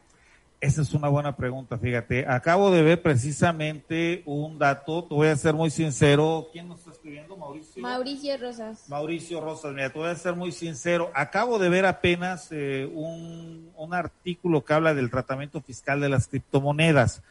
Esa 0.61 0.83
es 0.83 0.93
una 0.93 1.07
buena 1.07 1.35
pregunta, 1.35 1.75
fíjate. 1.79 2.23
Acabo 2.27 2.69
de 2.69 2.83
ver 2.83 3.01
precisamente 3.01 4.21
un 4.27 4.59
dato, 4.59 5.03
te 5.05 5.15
voy 5.15 5.27
a 5.27 5.35
ser 5.35 5.55
muy 5.55 5.71
sincero. 5.71 6.49
¿Quién 6.51 6.67
nos 6.67 6.81
está 6.81 6.91
escribiendo? 6.91 7.35
Mauricio. 7.35 7.81
Mauricio 7.81 8.37
Rosas. 8.37 8.87
Mauricio 8.87 9.41
Rosas, 9.41 9.73
mira, 9.73 9.89
te 9.89 9.97
voy 9.97 10.09
a 10.09 10.15
ser 10.15 10.35
muy 10.35 10.51
sincero. 10.51 11.09
Acabo 11.15 11.57
de 11.57 11.67
ver 11.69 11.87
apenas 11.87 12.49
eh, 12.51 12.87
un, 12.93 13.71
un 13.75 13.93
artículo 13.95 14.63
que 14.63 14.73
habla 14.75 14.93
del 14.93 15.09
tratamiento 15.09 15.61
fiscal 15.61 15.99
de 15.99 16.09
las 16.09 16.27
criptomonedas. 16.27 17.23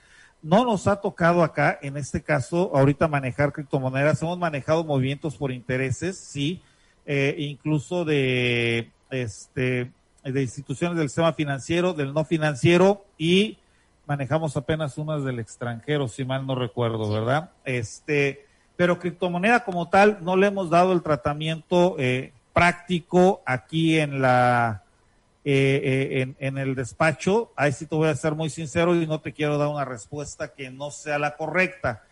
No 0.43 0.65
nos 0.65 0.89
ha 0.89 1.01
tocado 1.01 1.45
acá, 1.45 1.79
en 1.83 1.97
este 1.97 2.25
caso, 2.25 2.73
ahorita 2.75 3.07
manejar 3.07 3.53
criptomonedas. 3.53 4.21
Hemos 4.23 4.41
manejado 4.41 4.83
movimientos 4.83 5.37
por 5.37 5.53
intereses, 5.53 6.19
sí, 6.19 6.63
eh, 7.07 7.37
incluso 7.39 8.05
de 8.05 8.91
este 9.09 9.93
de 10.23 10.43
instituciones 10.43 10.99
del 10.99 11.09
sistema 11.09 11.33
financiero, 11.33 11.93
del 11.93 12.13
no 12.13 12.25
financiero 12.25 13.05
y 13.17 13.59
manejamos 14.07 14.57
apenas 14.57 14.99
unas 14.99 15.25
del 15.25 15.39
extranjero, 15.39 16.09
si 16.09 16.25
mal 16.25 16.47
no 16.47 16.55
recuerdo, 16.55 17.11
¿verdad? 17.11 17.51
Este, 17.65 18.45
pero 18.77 18.99
criptomoneda 18.99 19.65
como 19.65 19.89
tal 19.89 20.19
no 20.23 20.37
le 20.37 20.49
hemos 20.49 20.69
dado 20.69 20.93
el 20.93 21.03
tratamiento 21.03 21.97
eh, 21.99 22.33
práctico 22.53 23.43
aquí 23.47 23.99
en 23.99 24.21
la 24.21 24.83
eh, 25.45 25.81
eh, 25.83 26.21
en, 26.21 26.37
en, 26.39 26.59
el 26.59 26.75
despacho. 26.75 27.51
Ahí 27.57 27.73
sí 27.73 27.87
te 27.87 27.95
voy 27.95 28.09
a 28.09 28.15
ser 28.15 28.35
muy 28.35 28.51
sincero 28.51 28.95
y 28.95 29.07
no 29.07 29.21
te 29.21 29.33
quiero 29.33 29.57
dar 29.57 29.69
una 29.69 29.85
respuesta 29.85 30.53
que 30.53 30.71
no 30.71 30.91
sea 30.91 31.19
la 31.19 31.37
correcta, 31.37 32.03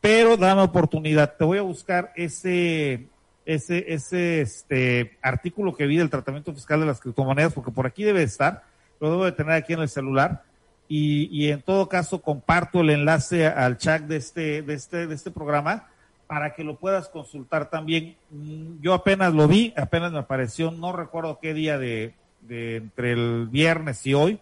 pero 0.00 0.36
dame 0.36 0.62
oportunidad. 0.62 1.34
Te 1.36 1.44
voy 1.44 1.58
a 1.58 1.62
buscar 1.62 2.12
ese 2.16 3.08
ese, 3.48 3.94
ese 3.94 4.42
este, 4.42 5.16
artículo 5.22 5.74
que 5.74 5.86
vi 5.86 5.96
del 5.96 6.10
tratamiento 6.10 6.52
fiscal 6.52 6.80
de 6.80 6.86
las 6.86 7.00
criptomonedas, 7.00 7.54
porque 7.54 7.70
por 7.70 7.86
aquí 7.86 8.04
debe 8.04 8.22
estar, 8.22 8.62
lo 9.00 9.10
debo 9.10 9.24
de 9.24 9.32
tener 9.32 9.52
aquí 9.52 9.72
en 9.72 9.80
el 9.80 9.88
celular, 9.88 10.42
y, 10.86 11.30
y 11.32 11.50
en 11.50 11.62
todo 11.62 11.88
caso 11.88 12.20
comparto 12.20 12.82
el 12.82 12.90
enlace 12.90 13.46
al 13.46 13.78
chat 13.78 14.02
de 14.02 14.16
este, 14.16 14.60
de 14.60 14.74
este, 14.74 15.06
de 15.06 15.14
este 15.14 15.30
programa 15.30 15.88
para 16.26 16.54
que 16.54 16.62
lo 16.62 16.76
puedas 16.76 17.08
consultar 17.08 17.70
también. 17.70 18.16
Mm, 18.30 18.82
yo 18.82 18.92
apenas 18.92 19.32
lo 19.32 19.48
vi, 19.48 19.72
apenas 19.78 20.12
me 20.12 20.18
apareció, 20.18 20.70
no 20.70 20.92
recuerdo 20.92 21.38
qué 21.40 21.54
día 21.54 21.78
de, 21.78 22.12
de 22.42 22.76
entre 22.76 23.12
el 23.12 23.48
viernes 23.50 24.04
y 24.06 24.12
hoy, 24.12 24.40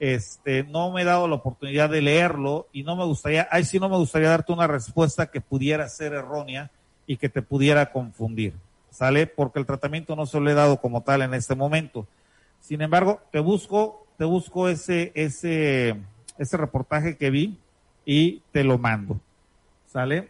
este, 0.00 0.64
no 0.64 0.90
me 0.90 1.02
he 1.02 1.04
dado 1.04 1.28
la 1.28 1.34
oportunidad 1.34 1.90
de 1.90 2.00
leerlo 2.00 2.66
y 2.72 2.82
no 2.82 2.96
me 2.96 3.04
gustaría, 3.04 3.46
ahí 3.50 3.64
sí 3.64 3.78
no 3.78 3.90
me 3.90 3.96
gustaría 3.98 4.30
darte 4.30 4.54
una 4.54 4.66
respuesta 4.66 5.30
que 5.30 5.42
pudiera 5.42 5.86
ser 5.90 6.14
errónea, 6.14 6.70
y 7.08 7.16
que 7.16 7.28
te 7.28 7.42
pudiera 7.42 7.90
confundir, 7.90 8.52
¿sale? 8.90 9.26
Porque 9.26 9.58
el 9.58 9.66
tratamiento 9.66 10.14
no 10.14 10.26
se 10.26 10.38
lo 10.38 10.48
he 10.48 10.54
dado 10.54 10.80
como 10.80 11.02
tal 11.02 11.22
en 11.22 11.34
este 11.34 11.56
momento. 11.56 12.06
Sin 12.60 12.82
embargo, 12.82 13.20
te 13.32 13.40
busco, 13.40 14.06
te 14.18 14.24
busco 14.26 14.68
ese, 14.68 15.10
ese, 15.14 15.96
ese 16.36 16.56
reportaje 16.58 17.16
que 17.16 17.30
vi 17.30 17.58
y 18.04 18.42
te 18.52 18.62
lo 18.62 18.78
mando, 18.78 19.18
¿sale? 19.86 20.28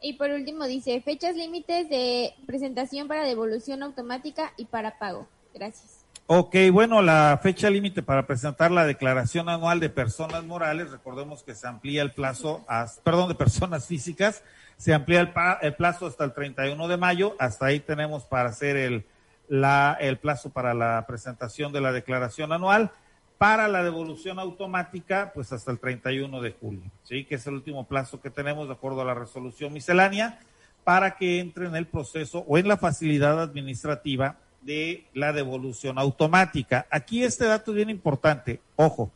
Y 0.00 0.12
por 0.12 0.30
último 0.30 0.66
dice, 0.66 1.00
fechas 1.00 1.34
límites 1.34 1.90
de 1.90 2.32
presentación 2.46 3.08
para 3.08 3.24
devolución 3.24 3.82
automática 3.82 4.52
y 4.56 4.66
para 4.66 4.98
pago. 4.98 5.26
Gracias. 5.52 5.97
Ok, 6.30 6.56
bueno, 6.70 7.00
la 7.00 7.40
fecha 7.42 7.70
límite 7.70 8.02
para 8.02 8.26
presentar 8.26 8.70
la 8.70 8.84
declaración 8.84 9.48
anual 9.48 9.80
de 9.80 9.88
personas 9.88 10.44
morales, 10.44 10.90
recordemos 10.90 11.42
que 11.42 11.54
se 11.54 11.66
amplía 11.66 12.02
el 12.02 12.10
plazo, 12.10 12.66
a, 12.68 12.86
perdón, 13.02 13.30
de 13.30 13.34
personas 13.34 13.86
físicas, 13.86 14.44
se 14.76 14.92
amplía 14.92 15.20
el, 15.20 15.32
el, 15.62 15.74
plazo 15.74 16.06
hasta 16.06 16.24
el 16.24 16.34
31 16.34 16.86
de 16.86 16.98
mayo, 16.98 17.34
hasta 17.38 17.64
ahí 17.64 17.80
tenemos 17.80 18.24
para 18.24 18.50
hacer 18.50 18.76
el, 18.76 19.06
la, 19.48 19.96
el 19.98 20.18
plazo 20.18 20.50
para 20.50 20.74
la 20.74 21.02
presentación 21.08 21.72
de 21.72 21.80
la 21.80 21.92
declaración 21.92 22.52
anual. 22.52 22.92
Para 23.38 23.66
la 23.66 23.82
devolución 23.82 24.38
automática, 24.38 25.32
pues 25.34 25.50
hasta 25.54 25.70
el 25.70 25.78
31 25.78 26.42
de 26.42 26.52
julio, 26.60 26.90
¿sí? 27.04 27.24
Que 27.24 27.36
es 27.36 27.46
el 27.46 27.54
último 27.54 27.86
plazo 27.86 28.20
que 28.20 28.28
tenemos 28.28 28.68
de 28.68 28.74
acuerdo 28.74 29.00
a 29.00 29.06
la 29.06 29.14
resolución 29.14 29.72
miscelánea 29.72 30.40
para 30.84 31.16
que 31.16 31.40
entre 31.40 31.68
en 31.68 31.76
el 31.76 31.86
proceso 31.86 32.44
o 32.46 32.58
en 32.58 32.68
la 32.68 32.76
facilidad 32.76 33.40
administrativa 33.40 34.36
de 34.68 35.06
la 35.14 35.32
devolución 35.32 35.98
automática. 35.98 36.86
Aquí 36.90 37.24
este 37.24 37.46
dato 37.46 37.70
es 37.70 37.76
bien 37.76 37.88
importante. 37.88 38.60
Ojo, 38.76 39.10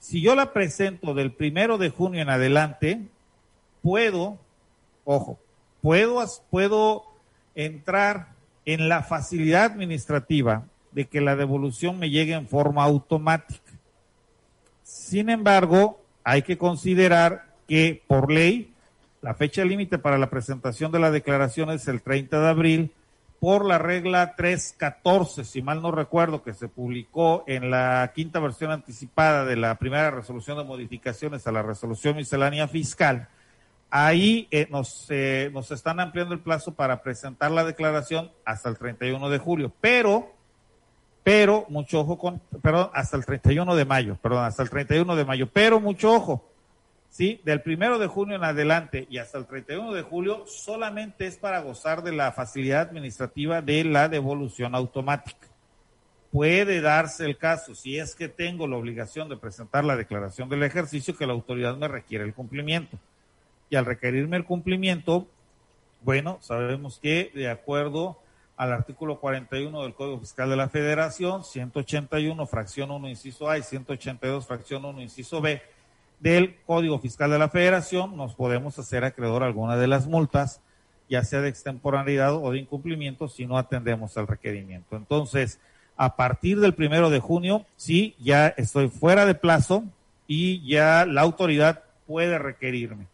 si 0.00 0.20
yo 0.20 0.34
la 0.34 0.52
presento 0.52 1.14
del 1.14 1.30
primero 1.30 1.78
de 1.78 1.88
junio 1.88 2.20
en 2.20 2.28
adelante, 2.28 3.00
puedo 3.80 4.40
ojo, 5.04 5.38
puedo, 5.82 6.20
puedo 6.50 7.04
entrar 7.54 8.30
en 8.64 8.88
la 8.88 9.04
facilidad 9.04 9.66
administrativa 9.66 10.64
de 10.90 11.06
que 11.06 11.20
la 11.20 11.36
devolución 11.36 12.00
me 12.00 12.10
llegue 12.10 12.32
en 12.32 12.48
forma 12.48 12.82
automática. 12.82 13.72
Sin 14.82 15.30
embargo, 15.30 16.02
hay 16.24 16.42
que 16.42 16.58
considerar 16.58 17.46
que 17.68 18.02
por 18.08 18.32
ley 18.32 18.72
la 19.20 19.34
fecha 19.34 19.64
límite 19.64 19.98
para 19.98 20.18
la 20.18 20.28
presentación 20.28 20.90
de 20.90 20.98
la 20.98 21.12
declaración 21.12 21.70
es 21.70 21.86
el 21.86 22.02
30 22.02 22.40
de 22.40 22.48
abril 22.48 22.92
por 23.42 23.64
la 23.64 23.76
regla 23.76 24.36
314, 24.36 25.44
si 25.44 25.62
mal 25.62 25.82
no 25.82 25.90
recuerdo, 25.90 26.44
que 26.44 26.54
se 26.54 26.68
publicó 26.68 27.42
en 27.48 27.72
la 27.72 28.12
quinta 28.14 28.38
versión 28.38 28.70
anticipada 28.70 29.44
de 29.44 29.56
la 29.56 29.74
primera 29.80 30.12
resolución 30.12 30.58
de 30.58 30.64
modificaciones 30.64 31.44
a 31.44 31.50
la 31.50 31.60
resolución 31.60 32.14
miscelánea 32.14 32.68
fiscal. 32.68 33.26
Ahí 33.90 34.46
eh, 34.52 34.68
nos, 34.70 35.06
eh, 35.08 35.50
nos 35.52 35.72
están 35.72 35.98
ampliando 35.98 36.34
el 36.34 36.40
plazo 36.40 36.74
para 36.74 37.02
presentar 37.02 37.50
la 37.50 37.64
declaración 37.64 38.30
hasta 38.44 38.68
el 38.68 38.78
31 38.78 39.28
de 39.28 39.38
julio, 39.38 39.72
pero, 39.80 40.30
pero, 41.24 41.66
mucho 41.68 41.98
ojo 41.98 42.18
con, 42.18 42.38
perdón, 42.62 42.90
hasta 42.94 43.16
el 43.16 43.26
31 43.26 43.74
de 43.74 43.84
mayo, 43.84 44.18
perdón, 44.22 44.44
hasta 44.44 44.62
el 44.62 44.70
31 44.70 45.16
de 45.16 45.24
mayo, 45.24 45.48
pero 45.52 45.80
mucho 45.80 46.12
ojo, 46.12 46.51
¿sí? 47.12 47.40
Del 47.44 47.60
primero 47.60 47.98
de 47.98 48.08
junio 48.08 48.36
en 48.36 48.42
adelante 48.42 49.06
y 49.08 49.18
hasta 49.18 49.38
el 49.38 49.46
31 49.46 49.92
de 49.92 50.02
julio 50.02 50.44
solamente 50.46 51.26
es 51.26 51.36
para 51.36 51.60
gozar 51.60 52.02
de 52.02 52.10
la 52.10 52.32
facilidad 52.32 52.88
administrativa 52.88 53.60
de 53.60 53.84
la 53.84 54.08
devolución 54.08 54.74
automática. 54.74 55.46
Puede 56.32 56.80
darse 56.80 57.26
el 57.26 57.36
caso, 57.36 57.74
si 57.74 57.98
es 57.98 58.14
que 58.14 58.28
tengo 58.28 58.66
la 58.66 58.78
obligación 58.78 59.28
de 59.28 59.36
presentar 59.36 59.84
la 59.84 59.96
declaración 59.96 60.48
del 60.48 60.62
ejercicio, 60.62 61.14
que 61.14 61.26
la 61.26 61.34
autoridad 61.34 61.76
me 61.76 61.86
requiere 61.86 62.24
el 62.24 62.32
cumplimiento 62.32 62.98
y 63.68 63.76
al 63.76 63.84
requerirme 63.84 64.38
el 64.38 64.46
cumplimiento, 64.46 65.28
bueno, 66.00 66.38
sabemos 66.40 66.98
que 66.98 67.30
de 67.34 67.50
acuerdo 67.50 68.18
al 68.56 68.72
artículo 68.72 69.20
41 69.20 69.82
del 69.82 69.92
Código 69.92 70.18
Fiscal 70.20 70.48
de 70.48 70.56
la 70.56 70.70
Federación, 70.70 71.44
181 71.44 72.46
fracción 72.46 72.90
1 72.90 73.08
inciso 73.10 73.50
A 73.50 73.58
y 73.58 73.62
182 73.62 74.46
fracción 74.46 74.86
1 74.86 75.02
inciso 75.02 75.42
B 75.42 75.60
del 76.22 76.54
Código 76.66 77.00
Fiscal 77.00 77.30
de 77.30 77.38
la 77.38 77.48
Federación, 77.48 78.16
nos 78.16 78.34
podemos 78.34 78.78
hacer 78.78 79.04
acreedor 79.04 79.42
a 79.42 79.46
alguna 79.46 79.76
de 79.76 79.88
las 79.88 80.06
multas, 80.06 80.60
ya 81.10 81.24
sea 81.24 81.40
de 81.40 81.48
extemporaneidad 81.48 82.34
o 82.34 82.52
de 82.52 82.58
incumplimiento, 82.58 83.26
si 83.26 83.44
no 83.44 83.58
atendemos 83.58 84.16
al 84.16 84.28
requerimiento. 84.28 84.96
Entonces, 84.96 85.58
a 85.96 86.14
partir 86.14 86.60
del 86.60 86.74
primero 86.74 87.10
de 87.10 87.18
junio, 87.18 87.66
sí, 87.76 88.14
ya 88.20 88.48
estoy 88.48 88.88
fuera 88.88 89.26
de 89.26 89.34
plazo 89.34 89.84
y 90.28 90.64
ya 90.66 91.04
la 91.06 91.22
autoridad 91.22 91.82
puede 92.06 92.38
requerirme. 92.38 93.06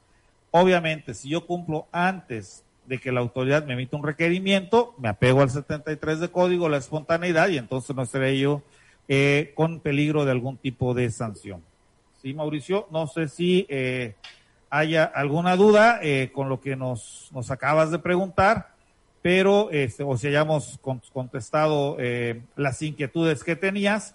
Obviamente, 0.50 1.14
si 1.14 1.30
yo 1.30 1.46
cumplo 1.46 1.86
antes 1.90 2.62
de 2.86 2.98
que 2.98 3.10
la 3.10 3.20
autoridad 3.20 3.64
me 3.64 3.72
emita 3.72 3.96
un 3.96 4.04
requerimiento, 4.04 4.94
me 4.98 5.08
apego 5.08 5.40
al 5.40 5.50
73 5.50 6.20
de 6.20 6.28
código, 6.28 6.68
la 6.68 6.76
espontaneidad, 6.76 7.48
y 7.48 7.58
entonces 7.58 7.96
no 7.96 8.02
estaré 8.02 8.38
yo 8.38 8.62
eh, 9.08 9.52
con 9.54 9.80
peligro 9.80 10.26
de 10.26 10.32
algún 10.32 10.58
tipo 10.58 10.92
de 10.92 11.10
sanción. 11.10 11.62
Mauricio, 12.34 12.86
no 12.90 13.06
sé 13.06 13.28
si 13.28 13.66
eh, 13.68 14.14
haya 14.70 15.04
alguna 15.04 15.56
duda 15.56 16.00
eh, 16.02 16.30
con 16.32 16.48
lo 16.48 16.60
que 16.60 16.76
nos, 16.76 17.30
nos 17.32 17.50
acabas 17.50 17.90
de 17.90 17.98
preguntar, 17.98 18.74
pero 19.22 19.70
este, 19.70 20.02
o 20.02 20.16
si 20.16 20.28
hayamos 20.28 20.78
contestado 21.12 21.96
eh, 21.98 22.42
las 22.56 22.80
inquietudes 22.82 23.42
que 23.42 23.56
tenías. 23.56 24.14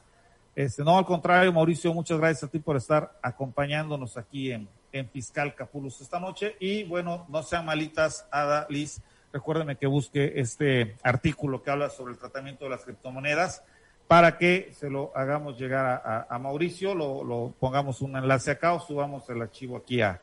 Este, 0.55 0.83
no, 0.83 0.97
al 0.97 1.05
contrario, 1.05 1.51
Mauricio, 1.51 1.93
muchas 1.93 2.19
gracias 2.19 2.43
a 2.43 2.47
ti 2.47 2.59
por 2.59 2.77
estar 2.77 3.17
acompañándonos 3.21 4.17
aquí 4.17 4.51
en, 4.51 4.67
en 4.91 5.09
Fiscal 5.09 5.55
Capulus 5.55 5.99
esta 6.01 6.19
noche. 6.19 6.55
Y 6.59 6.83
bueno, 6.83 7.25
no 7.29 7.43
sean 7.43 7.65
malitas, 7.65 8.27
Ada, 8.31 8.67
Liz, 8.69 9.01
recuérdenme 9.33 9.75
que 9.75 9.87
busque 9.87 10.33
este 10.35 10.95
artículo 11.03 11.63
que 11.63 11.71
habla 11.71 11.89
sobre 11.89 12.13
el 12.13 12.19
tratamiento 12.19 12.65
de 12.65 12.71
las 12.71 12.83
criptomonedas 12.83 13.63
para 14.07 14.37
que 14.37 14.71
se 14.77 14.89
lo 14.89 15.11
hagamos 15.15 15.57
llegar 15.57 16.27
a, 16.29 16.39
Mauricio, 16.39 16.93
lo, 16.93 17.53
pongamos 17.59 18.01
un 18.01 18.15
enlace 18.15 18.51
acá 18.51 18.73
o 18.73 18.79
subamos 18.79 19.27
el 19.29 19.41
archivo 19.41 19.77
aquí 19.77 20.01
a, 20.01 20.21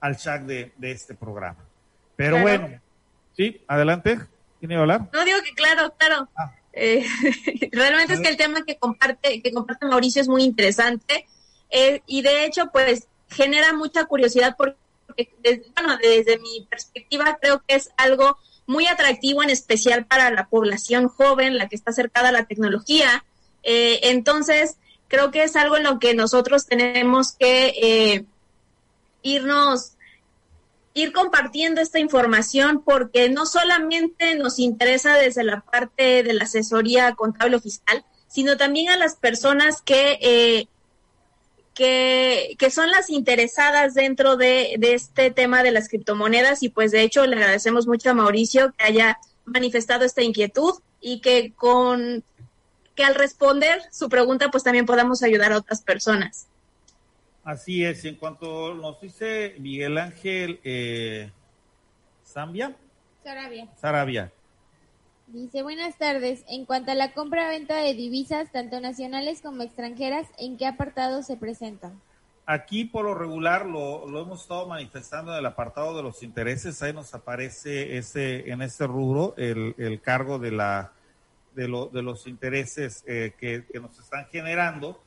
al 0.00 0.16
chat 0.16 0.42
de, 0.42 0.72
este 0.80 1.14
programa. 1.14 1.64
Pero 2.16 2.40
bueno, 2.40 2.80
sí, 3.36 3.62
adelante. 3.68 4.18
¿Quién 4.58 4.72
iba 4.72 4.80
a 4.80 4.82
hablar? 4.82 5.08
No 5.12 5.24
digo 5.24 5.38
que 5.44 5.54
claro, 5.54 5.94
claro. 5.96 6.28
Ah. 6.36 6.52
Eh, 6.72 7.04
realmente 7.72 8.14
es 8.14 8.20
que 8.20 8.28
el 8.28 8.36
tema 8.36 8.64
que 8.64 8.76
comparte, 8.76 9.40
que 9.40 9.52
comparte 9.52 9.86
Mauricio 9.86 10.20
es 10.20 10.28
muy 10.28 10.44
interesante 10.44 11.26
eh, 11.70 12.02
y 12.06 12.22
de 12.22 12.44
hecho 12.44 12.70
pues 12.72 13.08
genera 13.30 13.72
mucha 13.72 14.04
curiosidad 14.04 14.54
porque, 14.56 14.76
bueno, 15.74 15.96
desde 15.98 16.38
mi 16.38 16.66
perspectiva 16.68 17.38
creo 17.40 17.62
que 17.66 17.74
es 17.74 17.90
algo 17.96 18.38
muy 18.68 18.86
atractivo, 18.86 19.42
en 19.42 19.50
especial 19.50 20.04
para 20.04 20.30
la 20.30 20.46
población 20.46 21.08
joven, 21.08 21.56
la 21.56 21.68
que 21.68 21.74
está 21.74 21.90
acercada 21.90 22.28
a 22.28 22.32
la 22.32 22.44
tecnología. 22.44 23.24
Eh, 23.62 23.98
entonces, 24.04 24.76
creo 25.08 25.30
que 25.30 25.42
es 25.42 25.56
algo 25.56 25.78
en 25.78 25.84
lo 25.84 25.98
que 25.98 26.14
nosotros 26.14 26.66
tenemos 26.66 27.32
que 27.32 27.74
eh, 27.80 28.24
irnos, 29.22 29.92
ir 30.92 31.12
compartiendo 31.14 31.80
esta 31.80 31.98
información 31.98 32.82
porque 32.84 33.30
no 33.30 33.46
solamente 33.46 34.34
nos 34.34 34.58
interesa 34.58 35.16
desde 35.16 35.44
la 35.44 35.62
parte 35.62 36.22
de 36.22 36.34
la 36.34 36.44
asesoría 36.44 37.14
contable 37.14 37.56
o 37.56 37.60
fiscal, 37.60 38.04
sino 38.28 38.58
también 38.58 38.90
a 38.90 38.98
las 38.98 39.16
personas 39.16 39.80
que 39.80 40.18
eh, 40.20 40.68
que, 41.78 42.70
son 42.72 42.90
las 42.90 43.08
interesadas 43.08 43.94
dentro 43.94 44.36
de, 44.36 44.76
este 44.82 45.30
tema 45.30 45.62
de 45.62 45.70
las 45.70 45.88
criptomonedas 45.88 46.64
y 46.64 46.70
pues 46.70 46.90
de 46.90 47.02
hecho 47.02 47.24
le 47.24 47.36
agradecemos 47.36 47.86
mucho 47.86 48.10
a 48.10 48.14
Mauricio 48.14 48.72
que 48.76 48.84
haya 48.84 49.18
manifestado 49.44 50.04
esta 50.04 50.22
inquietud 50.22 50.74
y 51.00 51.20
que 51.20 51.52
con 51.52 52.24
que 52.96 53.04
al 53.04 53.14
responder 53.14 53.80
su 53.92 54.08
pregunta 54.08 54.50
pues 54.50 54.64
también 54.64 54.86
podamos 54.86 55.22
ayudar 55.22 55.52
a 55.52 55.58
otras 55.58 55.80
personas. 55.82 56.48
Así 57.44 57.84
es, 57.84 58.04
en 58.04 58.16
cuanto 58.16 58.74
nos 58.74 59.00
dice 59.00 59.54
Miguel 59.60 59.98
Ángel 59.98 60.58
eh, 60.64 61.30
Zambia. 62.26 62.74
Sarabia. 63.22 63.68
Sarabia. 63.80 64.32
Dice, 65.28 65.62
buenas 65.62 65.98
tardes. 65.98 66.42
En 66.48 66.64
cuanto 66.64 66.90
a 66.90 66.94
la 66.94 67.12
compra-venta 67.12 67.76
de 67.76 67.92
divisas, 67.92 68.50
tanto 68.50 68.80
nacionales 68.80 69.42
como 69.42 69.62
extranjeras, 69.62 70.26
¿en 70.38 70.56
qué 70.56 70.64
apartado 70.64 71.22
se 71.22 71.36
presentan? 71.36 72.00
Aquí, 72.46 72.86
por 72.86 73.04
lo 73.04 73.14
regular, 73.14 73.66
lo, 73.66 74.06
hemos 74.22 74.40
estado 74.40 74.66
manifestando 74.66 75.32
en 75.32 75.40
el 75.40 75.44
apartado 75.44 75.94
de 75.94 76.02
los 76.02 76.22
intereses. 76.22 76.82
Ahí 76.82 76.94
nos 76.94 77.12
aparece 77.12 77.98
ese 77.98 78.50
en 78.50 78.62
ese 78.62 78.86
rubro 78.86 79.34
el, 79.36 80.00
cargo 80.02 80.38
de, 80.38 80.50
la, 80.50 80.92
de, 81.54 81.64
de 81.64 82.02
los 82.02 82.26
intereses 82.26 83.04
eh, 83.06 83.34
que, 83.38 83.66
que, 83.70 83.80
nos 83.80 83.98
están 83.98 84.28
generando. 84.32 84.98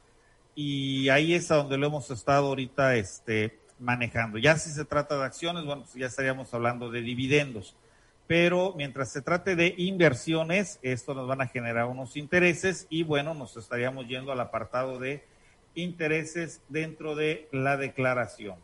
Y 0.53 1.09
ahí 1.09 1.33
es 1.33 1.49
a 1.49 1.55
donde 1.55 1.79
lo 1.79 1.87
hemos 1.87 2.11
estado 2.11 2.49
ahorita 2.49 2.95
este, 2.95 3.57
manejando. 3.79 4.37
Ya 4.37 4.55
si 4.57 4.69
se 4.69 4.85
trata 4.85 5.17
de 5.17 5.25
acciones, 5.25 5.65
bueno, 5.65 5.81
pues 5.81 5.95
ya 5.95 6.05
estaríamos 6.05 6.53
hablando 6.53 6.91
de 6.91 7.01
dividendos 7.01 7.75
pero 8.31 8.73
mientras 8.77 9.11
se 9.11 9.21
trate 9.21 9.57
de 9.57 9.75
inversiones, 9.77 10.79
esto 10.83 11.13
nos 11.13 11.27
van 11.27 11.41
a 11.41 11.47
generar 11.47 11.87
unos 11.87 12.15
intereses 12.15 12.87
y 12.89 13.03
bueno, 13.03 13.33
nos 13.33 13.57
estaríamos 13.57 14.07
yendo 14.07 14.31
al 14.31 14.39
apartado 14.39 14.99
de 14.99 15.25
intereses 15.75 16.61
dentro 16.69 17.15
de 17.15 17.49
la 17.51 17.75
declaración. 17.75 18.55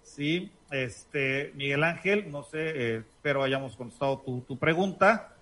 Sí, 0.00 0.50
este, 0.70 1.52
Miguel 1.56 1.84
Ángel, 1.84 2.30
no 2.30 2.42
sé, 2.42 2.70
eh, 2.70 2.96
espero 2.96 3.42
hayamos 3.42 3.76
contestado 3.76 4.20
tu, 4.48 4.58
pregunta. 4.58 5.34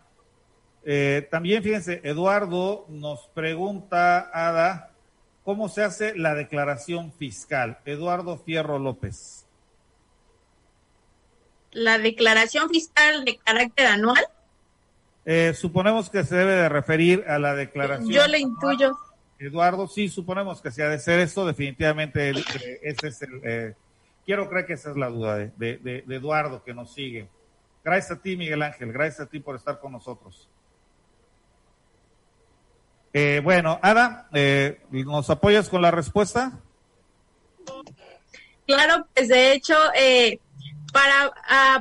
Eh, 0.85 1.29
también 1.31 1.62
fíjense, 1.62 2.01
Eduardo 2.03 2.87
nos 2.88 3.29
pregunta, 3.29 4.33
Ada, 4.35 4.90
¿cómo 5.44 5.68
se 5.68 5.85
hace 5.85 6.18
la 6.18 6.35
declaración 6.35 7.12
fiscal? 7.12 7.79
Eduardo 7.85 8.37
Fierro 8.37 8.81
López 8.81 9.47
la 11.72 11.98
declaración 11.98 12.68
fiscal 12.68 13.24
de 13.24 13.37
carácter 13.38 13.87
anual? 13.87 14.24
Eh, 15.24 15.52
suponemos 15.54 16.09
que 16.09 16.24
se 16.24 16.37
debe 16.37 16.52
de 16.52 16.68
referir 16.68 17.24
a 17.28 17.38
la 17.38 17.54
declaración. 17.54 18.11
Yo 18.11 18.26
le 18.26 18.38
intuyo. 18.38 18.96
Eduardo, 19.38 19.87
sí, 19.87 20.09
suponemos 20.09 20.61
que 20.61 20.70
si 20.70 20.83
ha 20.83 20.88
de 20.88 20.98
ser 20.98 21.20
eso, 21.20 21.46
definitivamente 21.46 22.31
ese 22.83 23.09
es 23.09 23.22
el... 23.22 23.40
Eh, 23.44 23.74
quiero 24.24 24.48
creer 24.48 24.66
que 24.66 24.72
esa 24.72 24.90
es 24.90 24.96
la 24.96 25.09
duda 25.09 25.37
de, 25.37 26.04
Eduardo 26.09 26.64
que 26.64 26.74
nos 26.74 26.92
sigue. 26.92 27.28
Gracias 27.85 28.18
a 28.18 28.22
ti, 28.22 28.37
Miguel 28.37 28.62
Ángel, 28.62 28.92
gracias 28.92 29.20
a 29.20 29.26
ti 29.26 29.38
por 29.38 29.54
estar 29.54 29.78
con 29.78 29.92
nosotros. 29.92 30.48
Eh, 33.12 33.40
bueno, 33.42 33.78
Ada, 33.83 34.28
¿nos 34.90 35.31
apoyas 35.31 35.68
con 35.68 35.83
la 35.83 35.90
respuesta? 35.90 36.59
Claro, 38.66 39.07
pues 39.14 39.28
de 39.28 39.52
hecho, 39.52 39.74
eh, 39.94 40.40
para 40.92 41.33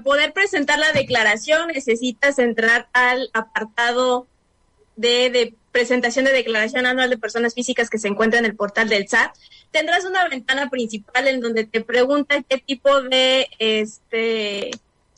poder 0.04 0.34
presentar 0.34 0.80
la 0.80 0.92
declaración 0.92 1.68
necesitas 1.68 2.40
entrar 2.40 2.88
al 2.94 3.30
apartado 3.34 4.28
de, 4.96 5.54
presentación 5.72 6.26
de 6.26 6.34
declaración 6.34 6.86
anual 6.86 7.10
de 7.10 7.18
personas 7.18 7.54
físicas 7.54 7.90
que 7.90 8.00
se 8.00 8.08
encuentra 8.08 8.40
en 8.40 8.46
el 8.46 8.56
portal 8.56 8.90
del 8.90 9.08
SAT. 9.08 9.36
Tendrás 9.72 10.06
una 10.06 10.28
ventana 10.28 10.70
principal 10.70 11.28
en 11.28 11.40
donde 11.40 11.66
te 11.66 11.82
pregunta 11.82 12.42
qué 12.42 12.58
tipo 12.58 13.02
de 13.02 13.48
este 13.60 14.72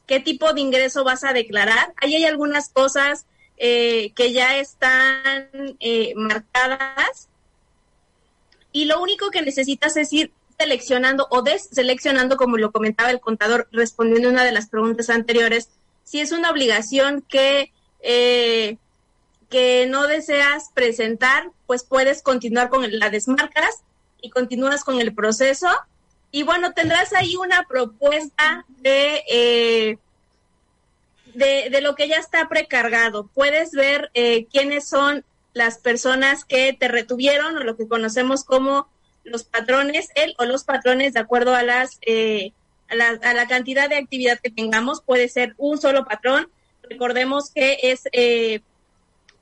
qué 0.05 0.19
tipo 0.19 0.51
de 0.53 0.61
ingreso 0.61 1.03
vas 1.03 1.23
a 1.23 1.33
declarar. 1.33 1.93
Ahí 1.97 2.15
hay 2.15 2.25
algunas 2.25 2.69
cosas 2.69 3.25
eh, 3.57 4.11
que 4.15 4.33
ya 4.33 4.57
están 4.57 5.49
eh, 5.79 6.13
marcadas 6.15 7.29
y 8.71 8.85
lo 8.85 9.01
único 9.01 9.31
que 9.31 9.41
necesitas 9.41 9.97
es 9.97 10.11
ir 10.13 10.31
seleccionando 10.59 11.27
o 11.29 11.41
deseleccionando, 11.41 12.35
como 12.35 12.57
lo 12.57 12.71
comentaba 12.71 13.11
el 13.11 13.21
contador 13.21 13.69
respondiendo 13.71 14.29
una 14.29 14.43
de 14.43 14.51
las 14.51 14.67
preguntas 14.67 15.09
anteriores, 15.09 15.69
si 16.03 16.19
es 16.19 16.33
una 16.33 16.51
obligación 16.51 17.23
que, 17.27 17.71
eh, 18.01 18.77
que 19.49 19.87
no 19.87 20.07
deseas 20.07 20.69
presentar, 20.73 21.49
pues 21.65 21.83
puedes 21.83 22.21
continuar 22.21 22.69
con 22.69 22.85
la 22.99 23.09
desmarcas 23.09 23.83
y 24.21 24.31
continúas 24.31 24.83
con 24.83 24.99
el 24.99 25.13
proceso. 25.13 25.69
Y 26.31 26.43
bueno, 26.43 26.73
tendrás 26.73 27.13
ahí 27.13 27.37
una 27.37 27.63
propuesta 27.63 28.65
de, 28.67 29.23
eh, 29.29 29.97
de, 31.35 31.69
de, 31.71 31.81
lo 31.81 31.95
que 31.95 32.09
ya 32.09 32.17
está 32.17 32.49
precargado. 32.49 33.27
Puedes 33.33 33.71
ver 33.71 34.11
eh, 34.13 34.45
quiénes 34.51 34.89
son 34.89 35.23
las 35.53 35.77
personas 35.77 36.43
que 36.43 36.73
te 36.73 36.89
retuvieron 36.89 37.55
o 37.57 37.63
lo 37.63 37.77
que 37.77 37.87
conocemos 37.87 38.43
como 38.43 38.87
los 39.29 39.43
patrones, 39.43 40.09
él 40.15 40.35
o 40.37 40.45
los 40.45 40.63
patrones, 40.63 41.13
de 41.13 41.19
acuerdo 41.19 41.55
a 41.55 41.63
las 41.63 41.99
eh, 42.01 42.51
a, 42.89 42.95
la, 42.95 43.47
cantidad 43.47 43.89
de 43.89 43.97
actividad 43.97 44.39
que 44.39 44.49
tengamos, 44.49 45.01
puede 45.01 45.29
ser 45.29 45.53
un 45.57 45.79
solo 45.79 46.05
patrón. 46.05 46.49
Recordemos 46.83 47.51
que 47.51 47.77
es 47.83 48.03
eh, 48.11 48.61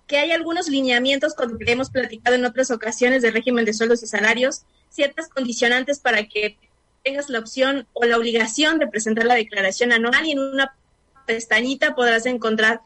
que 0.06 0.18
hay 0.18 0.32
algunos 0.32 0.68
lineamientos 0.68 1.34
con 1.34 1.58
que 1.58 1.72
hemos 1.72 1.90
platicado 1.90 2.36
en 2.36 2.46
otras 2.46 2.72
ocasiones 2.72 3.22
del 3.22 3.34
régimen 3.34 3.66
de 3.66 3.74
sueldos 3.74 4.04
y 4.04 4.08
salarios, 4.08 4.64
ciertas 4.90 5.30
condicionantes 5.30 6.00
para 6.00 6.28
que 6.28 6.58
tengas 7.04 7.30
la 7.30 7.40
opción 7.40 7.88
o 7.94 8.06
la 8.06 8.18
obligación 8.18 8.80
de 8.80 8.88
presentar 8.88 9.26
la 9.26 9.36
declaración 9.36 9.92
anual 9.92 10.26
y 10.26 10.32
en 10.32 10.40
una 10.40 10.76
pestañita 11.26 11.96
podrás 11.96 12.26
encontrar 12.26 12.82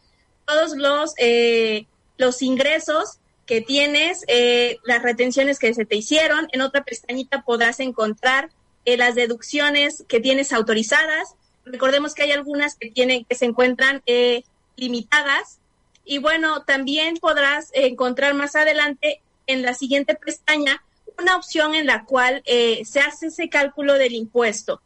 todos 0.46 0.76
los 0.76 1.14
eh, 1.18 1.86
los 2.18 2.42
ingresos 2.42 3.20
que 3.52 3.60
tienes, 3.60 4.24
eh, 4.30 4.78
las 4.86 5.04
retenciones 5.04 5.60
que 5.60 5.74
se 5.74 5.84
te 5.84 5.98
hicieron. 5.98 6.48
En 6.54 6.62
otra 6.62 6.86
pestañita 6.86 7.42
podrás 7.42 7.82
encontrar 7.82 8.50
eh, 8.86 8.96
las 8.96 9.14
deducciones 9.14 10.06
que 10.08 10.22
tienes 10.22 10.54
autorizadas. 10.54 11.36
Recordemos 11.66 12.14
que 12.14 12.24
hay 12.24 12.32
algunas 12.32 12.78
que 12.78 12.92
tienen 12.92 13.26
que 13.26 13.36
se 13.36 13.44
encuentran 13.44 14.04
eh, 14.06 14.46
limitadas. 14.78 15.60
Y 16.06 16.20
bueno, 16.20 16.64
también 16.64 17.18
podrás 17.18 17.72
encontrar 17.74 18.36
más 18.36 18.56
adelante 18.56 19.20
en 19.48 19.64
la 19.64 19.74
siguiente 19.74 20.16
pestaña 20.16 20.82
una 21.20 21.36
opción 21.36 21.76
en 21.76 21.88
la 21.88 22.06
cual 22.06 22.42
se 22.46 23.02
hace 23.02 23.28
ese 23.28 23.50
cálculo 23.50 23.96
del 23.96 24.14
impuesto. 24.14 24.82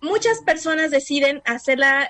Muchas 0.00 0.40
personas 0.40 0.90
deciden 0.90 1.42
hacerla 1.44 2.08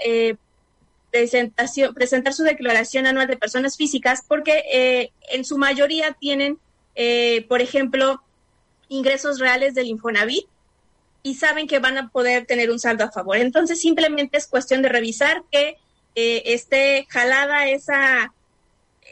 presentación, 1.10 1.94
presentar 1.94 2.32
su 2.32 2.42
declaración 2.42 3.06
anual 3.06 3.26
de 3.26 3.36
personas 3.36 3.76
físicas 3.76 4.22
porque 4.26 4.62
eh, 4.72 5.12
en 5.30 5.44
su 5.44 5.58
mayoría 5.58 6.12
tienen, 6.12 6.58
eh, 6.94 7.44
por 7.48 7.60
ejemplo, 7.60 8.22
ingresos 8.88 9.38
reales 9.38 9.74
del 9.74 9.86
Infonavit 9.86 10.46
y 11.22 11.34
saben 11.34 11.66
que 11.66 11.78
van 11.78 11.98
a 11.98 12.08
poder 12.08 12.46
tener 12.46 12.70
un 12.70 12.78
saldo 12.78 13.04
a 13.04 13.10
favor. 13.10 13.36
Entonces 13.36 13.80
simplemente 13.80 14.38
es 14.38 14.46
cuestión 14.46 14.82
de 14.82 14.88
revisar 14.88 15.42
que 15.50 15.76
eh, 16.14 16.42
esté 16.46 17.06
jalada 17.10 17.68
esa, 17.68 18.32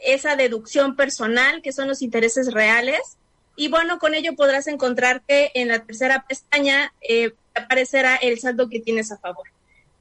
esa 0.04 0.36
deducción 0.36 0.96
personal, 0.96 1.62
que 1.62 1.72
son 1.72 1.88
los 1.88 2.02
intereses 2.02 2.52
reales. 2.52 3.18
Y 3.56 3.68
bueno, 3.68 3.98
con 3.98 4.14
ello 4.14 4.34
podrás 4.36 4.68
encontrar 4.68 5.22
que 5.26 5.50
en 5.54 5.68
la 5.68 5.84
tercera 5.84 6.24
pestaña 6.28 6.92
eh, 7.00 7.32
aparecerá 7.54 8.16
el 8.16 8.38
saldo 8.38 8.68
que 8.68 8.80
tienes 8.80 9.12
a 9.12 9.18
favor. 9.18 9.46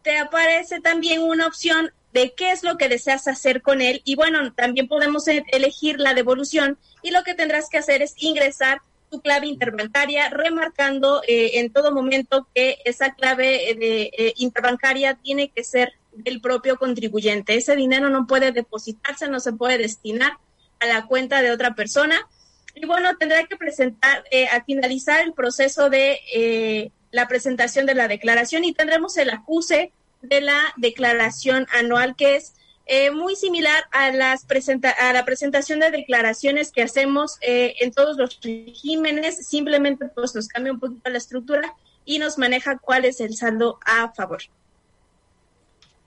Te 0.07 0.17
aparece 0.17 0.79
también 0.79 1.21
una 1.21 1.47
opción 1.47 1.91
de 2.13 2.31
qué 2.31 2.53
es 2.53 2.63
lo 2.63 2.77
que 2.77 2.87
deseas 2.87 3.27
hacer 3.27 3.61
con 3.61 3.81
él. 3.81 4.01
Y 4.05 4.15
bueno, 4.15 4.53
también 4.53 4.87
podemos 4.87 5.27
e-, 5.27 5.43
elegir 5.49 5.99
la 5.99 6.13
devolución 6.13 6.77
y 7.03 7.11
lo 7.11 7.25
que 7.25 7.33
tendrás 7.33 7.67
que 7.69 7.79
hacer 7.79 8.01
es 8.01 8.13
ingresar 8.15 8.79
tu 9.11 9.19
clave 9.19 9.47
interbancaria, 9.47 10.29
remarcando 10.29 11.21
eh, 11.27 11.59
en 11.59 11.73
todo 11.73 11.91
momento 11.91 12.47
que 12.55 12.77
esa 12.85 13.15
clave 13.15 13.75
de, 13.77 14.03
eh, 14.17 14.33
interbancaria 14.37 15.15
tiene 15.15 15.49
que 15.49 15.65
ser 15.65 15.91
del 16.13 16.39
propio 16.39 16.77
contribuyente. 16.77 17.55
Ese 17.55 17.75
dinero 17.75 18.09
no 18.09 18.27
puede 18.27 18.53
depositarse, 18.53 19.27
no 19.27 19.41
se 19.41 19.51
puede 19.51 19.77
destinar 19.77 20.37
a 20.79 20.85
la 20.85 21.05
cuenta 21.05 21.41
de 21.41 21.51
otra 21.51 21.75
persona. 21.75 22.17
Y 22.75 22.85
bueno, 22.85 23.17
tendrá 23.17 23.45
que 23.45 23.57
presentar, 23.57 24.23
eh, 24.31 24.47
al 24.47 24.63
finalizar 24.63 25.19
el 25.19 25.33
proceso 25.33 25.89
de 25.89 26.91
la 27.11 27.27
presentación 27.27 27.85
de 27.85 27.95
la 27.95 28.07
declaración 28.07 28.63
y 28.63 28.73
tendremos 28.73 29.17
el 29.17 29.29
acuse 29.29 29.91
de 30.21 30.41
la 30.41 30.61
declaración 30.77 31.67
anual 31.71 32.15
que 32.15 32.35
es 32.35 32.53
eh, 32.89 33.11
muy 33.11 33.35
similar 33.35 33.83
a, 33.91 34.11
las 34.11 34.45
presenta 34.45 34.91
a 34.91 35.11
la 35.11 35.25
presentación 35.25 35.81
de 35.81 35.91
declaraciones 35.91 36.71
que 36.71 36.83
hacemos 36.83 37.37
eh, 37.41 37.75
en 37.81 37.91
todos 37.91 38.15
los 38.17 38.39
regímenes, 38.41 39.45
simplemente 39.45 40.07
pues 40.07 40.33
nos 40.33 40.47
cambia 40.47 40.71
un 40.71 40.79
poquito 40.79 41.09
la 41.09 41.17
estructura 41.17 41.75
y 42.05 42.17
nos 42.17 42.37
maneja 42.37 42.77
cuál 42.77 43.03
es 43.03 43.19
el 43.19 43.35
saldo 43.35 43.77
a 43.85 44.13
favor. 44.13 44.39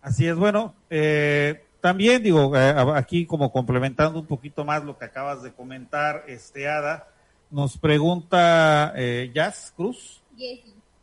Así 0.01 0.27
es, 0.27 0.35
bueno, 0.37 0.75
eh, 0.89 1.63
también 1.83 2.23
digo, 2.23 2.57
aquí 2.57 3.27
como 3.27 3.53
complementando 3.53 4.19
un 4.19 4.27
poquito 4.27 4.65
más 4.65 4.83
lo 4.83 4.97
que 4.97 5.05
acabas 5.05 5.43
de 5.43 5.53
comentar, 5.53 6.25
este 6.29 6.67
Ada, 6.67 7.09
nos 7.51 7.77
pregunta 7.77 8.95
Jazz 9.35 9.75
Cruz. 9.77 10.23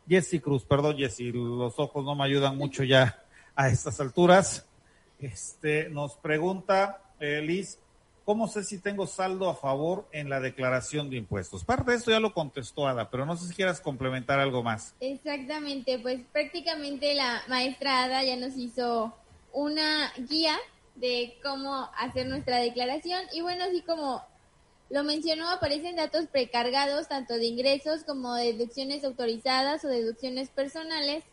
Jessy 0.08 0.40
Cruz, 0.40 0.64
perdón 0.64 0.96
Jessy, 0.96 1.30
los 1.32 1.78
ojos 1.78 2.04
no 2.04 2.14
me 2.14 2.24
ayudan 2.24 2.56
mucho 2.56 2.82
ya 2.82 3.22
a 3.54 3.68
estas 3.68 4.00
alturas. 4.00 4.66
Este, 5.18 5.88
nos 5.90 6.16
pregunta 6.16 7.02
eh, 7.20 7.42
Liz, 7.42 7.78
¿cómo 8.24 8.48
sé 8.48 8.64
si 8.64 8.78
tengo 8.78 9.06
saldo 9.06 9.50
a 9.50 9.54
favor 9.54 10.08
en 10.12 10.30
la 10.30 10.40
declaración 10.40 11.10
de 11.10 11.16
impuestos? 11.16 11.64
Parte 11.64 11.90
de 11.90 11.96
esto 11.98 12.10
ya 12.10 12.20
lo 12.20 12.32
contestó 12.32 12.86
Ada, 12.86 13.10
pero 13.10 13.26
no 13.26 13.36
sé 13.36 13.48
si 13.48 13.54
quieras 13.54 13.80
complementar 13.80 14.38
algo 14.38 14.62
más. 14.62 14.94
Exactamente, 15.00 15.98
pues 15.98 16.20
prácticamente 16.32 17.14
la 17.14 17.42
maestra 17.48 18.04
Ada 18.04 18.22
ya 18.22 18.36
nos 18.36 18.56
hizo 18.56 19.14
una 19.52 20.12
guía 20.28 20.56
de 20.94 21.38
cómo 21.42 21.90
hacer 21.98 22.26
nuestra 22.26 22.58
declaración 22.58 23.22
y 23.32 23.40
bueno, 23.40 23.64
así 23.64 23.82
como 23.82 24.22
lo 24.90 25.04
mencionó, 25.04 25.50
aparecen 25.50 25.96
datos 25.96 26.26
precargados 26.26 27.08
tanto 27.08 27.34
de 27.34 27.46
ingresos 27.46 28.04
como 28.04 28.34
de 28.34 28.54
deducciones 28.54 29.04
autorizadas 29.04 29.84
o 29.84 29.88
deducciones 29.88 30.48
personales 30.48 31.24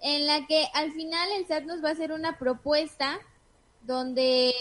en 0.00 0.26
la 0.26 0.46
que 0.46 0.66
al 0.74 0.92
final 0.92 1.28
el 1.36 1.46
SAT 1.46 1.64
nos 1.64 1.84
va 1.84 1.90
a 1.90 1.92
hacer 1.92 2.12
una 2.12 2.38
propuesta 2.38 3.18
donde 3.82 4.52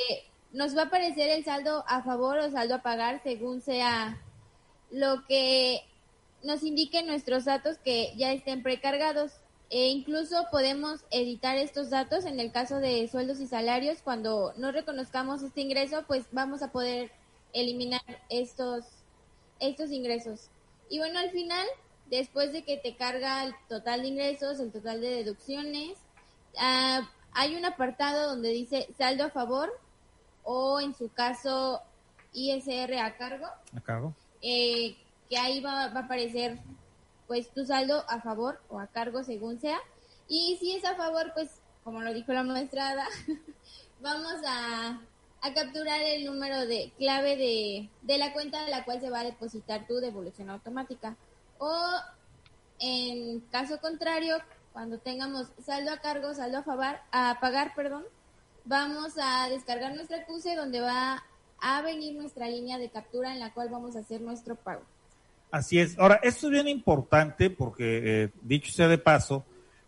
nos 0.52 0.76
va 0.76 0.84
a 0.84 0.86
aparecer 0.86 1.30
el 1.30 1.44
saldo 1.44 1.84
a 1.88 2.04
favor 2.04 2.38
o 2.40 2.52
saldo 2.52 2.76
a 2.76 2.82
pagar 2.82 3.22
según 3.24 3.62
sea 3.62 4.22
lo 4.92 5.26
que 5.28 5.82
nos 6.44 6.64
indiquen 6.64 7.08
nuestros 7.08 7.46
datos 7.46 7.78
que 7.78 8.14
ya 8.16 8.32
estén 8.32 8.64
precargados. 8.64 9.32
E 9.72 9.90
incluso 9.90 10.48
podemos 10.50 11.02
editar 11.12 11.56
estos 11.58 11.92
datos 11.92 12.26
en 12.26 12.40
el 12.40 12.52
caso 12.52 12.78
de 12.78 13.08
sueldos 13.08 13.40
y 13.40 13.46
salarios. 13.46 14.00
Cuando 14.04 14.54
no 14.58 14.72
reconozcamos 14.72 15.44
este 15.44 15.62
ingreso, 15.62 16.06
pues 16.08 16.26
vamos 16.32 16.64
a 16.64 16.72
poder 16.72 17.12
eliminar 17.54 18.02
estos, 18.30 18.86
estos 19.60 19.92
ingresos. 19.92 20.50
Y 20.90 21.00
bueno, 21.00 21.20
al 21.20 21.32
final 21.32 21.66
después 22.10 22.52
de 22.52 22.64
que 22.64 22.78
te 22.78 22.96
carga 22.96 23.44
el 23.44 23.54
total 23.68 24.02
de 24.02 24.08
ingresos, 24.08 24.60
el 24.60 24.72
total 24.72 25.02
de 25.02 25.24
deducciones, 25.24 25.98
ah, 26.58 27.10
hay 27.34 27.56
un 27.56 27.66
apartado 27.66 28.30
donde 28.30 28.50
dice 28.50 28.88
saldo 28.98 29.26
a 29.26 29.30
favor 29.30 29.72
o 30.44 30.80
en 30.80 30.96
su 30.96 31.10
caso 31.10 31.82
ISR 32.34 32.98
a 32.98 33.18
cargo. 33.18 33.46
A 33.76 33.82
cargo. 33.82 34.14
Eh, 34.42 34.98
que 35.30 35.38
ahí 35.38 35.60
va, 35.60 35.84
a 35.84 36.00
aparecer 36.00 36.60
pues 37.28 37.50
tu 37.52 37.66
saldo 37.66 38.04
a 38.08 38.22
favor 38.22 38.60
o 38.70 38.80
a 38.80 38.88
cargo 38.88 39.24
según 39.24 39.60
sea. 39.60 39.80
Y 40.28 40.58
si 40.60 40.76
es 40.76 40.86
a 40.86 40.96
favor, 40.96 41.32
pues 41.34 41.50
como 41.84 42.02
lo 42.02 42.14
dijo 42.14 42.34
la 42.34 42.44
maestrada, 42.44 43.08
vamos 44.02 44.36
a, 44.48 45.00
a, 45.42 45.54
capturar 45.54 46.02
el 46.02 46.26
número 46.26 46.66
de 46.66 46.92
clave 46.98 47.36
de, 47.36 47.90
de 48.02 48.18
la 48.18 48.34
cuenta 48.34 48.64
de 48.64 48.72
la 48.72 48.86
cual 48.86 49.02
se 49.02 49.10
va 49.10 49.22
a 49.22 49.26
depositar 49.26 49.88
tu 49.88 49.96
devolución 49.96 50.50
automática. 50.50 51.16
O 51.58 51.72
en 52.80 53.42
caso 53.52 53.80
contrario, 53.80 54.38
cuando 54.74 54.98
tengamos 55.00 55.48
saldo 55.64 55.92
a 55.92 55.98
cargo, 55.98 56.34
saldo 56.34 56.60
a, 56.60 56.64
favor, 56.64 56.96
a 57.12 57.38
pagar, 57.42 57.74
perdón, 57.76 58.06
vamos 58.66 59.14
a 59.22 59.50
descargar 59.50 59.94
nuestra 59.94 60.26
CUSE 60.26 60.56
donde 60.56 60.80
va 60.80 61.24
a 61.62 61.82
venir 61.82 62.16
nuestra 62.16 62.48
línea 62.48 62.78
de 62.78 62.90
captura 62.90 63.34
en 63.34 63.40
la 63.40 63.54
cual 63.54 63.70
vamos 63.70 63.96
a 63.96 64.00
hacer 64.00 64.22
nuestro 64.22 64.56
pago. 64.56 64.84
Así 65.52 65.80
es. 65.80 65.98
Ahora, 65.98 66.20
esto 66.24 66.48
es 66.48 66.54
bien 66.54 66.68
importante 66.68 67.50
porque, 67.50 68.24
eh, 68.24 68.30
dicho 68.42 68.72
sea 68.72 68.88
de 68.88 68.98
paso, 68.98 69.44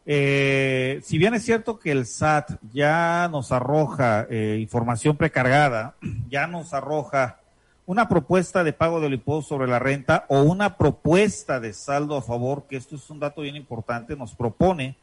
eh, 0.05 0.99
si 1.03 1.17
bien 1.17 1.33
es 1.33 1.45
cierto 1.45 1.79
que 1.79 1.91
el 1.91 2.05
SAT 2.05 2.51
ya 2.73 3.27
nos 3.31 3.51
arroja 3.51 4.25
eh, 4.29 4.57
información 4.59 5.15
precargada, 5.15 5.95
ya 6.29 6.47
nos 6.47 6.73
arroja 6.73 7.39
una 7.85 8.07
propuesta 8.07 8.63
de 8.63 8.73
pago 8.73 8.99
del 8.99 9.13
impuesto 9.13 9.49
sobre 9.49 9.67
la 9.67 9.79
renta 9.79 10.25
o 10.29 10.41
una 10.41 10.77
propuesta 10.77 11.59
de 11.59 11.73
saldo 11.73 12.15
a 12.15 12.21
favor, 12.21 12.65
que 12.67 12.77
esto 12.77 12.95
es 12.95 13.09
un 13.09 13.19
dato 13.19 13.41
bien 13.41 13.55
importante, 13.55 14.15
nos 14.15 14.33
propone 14.33 14.95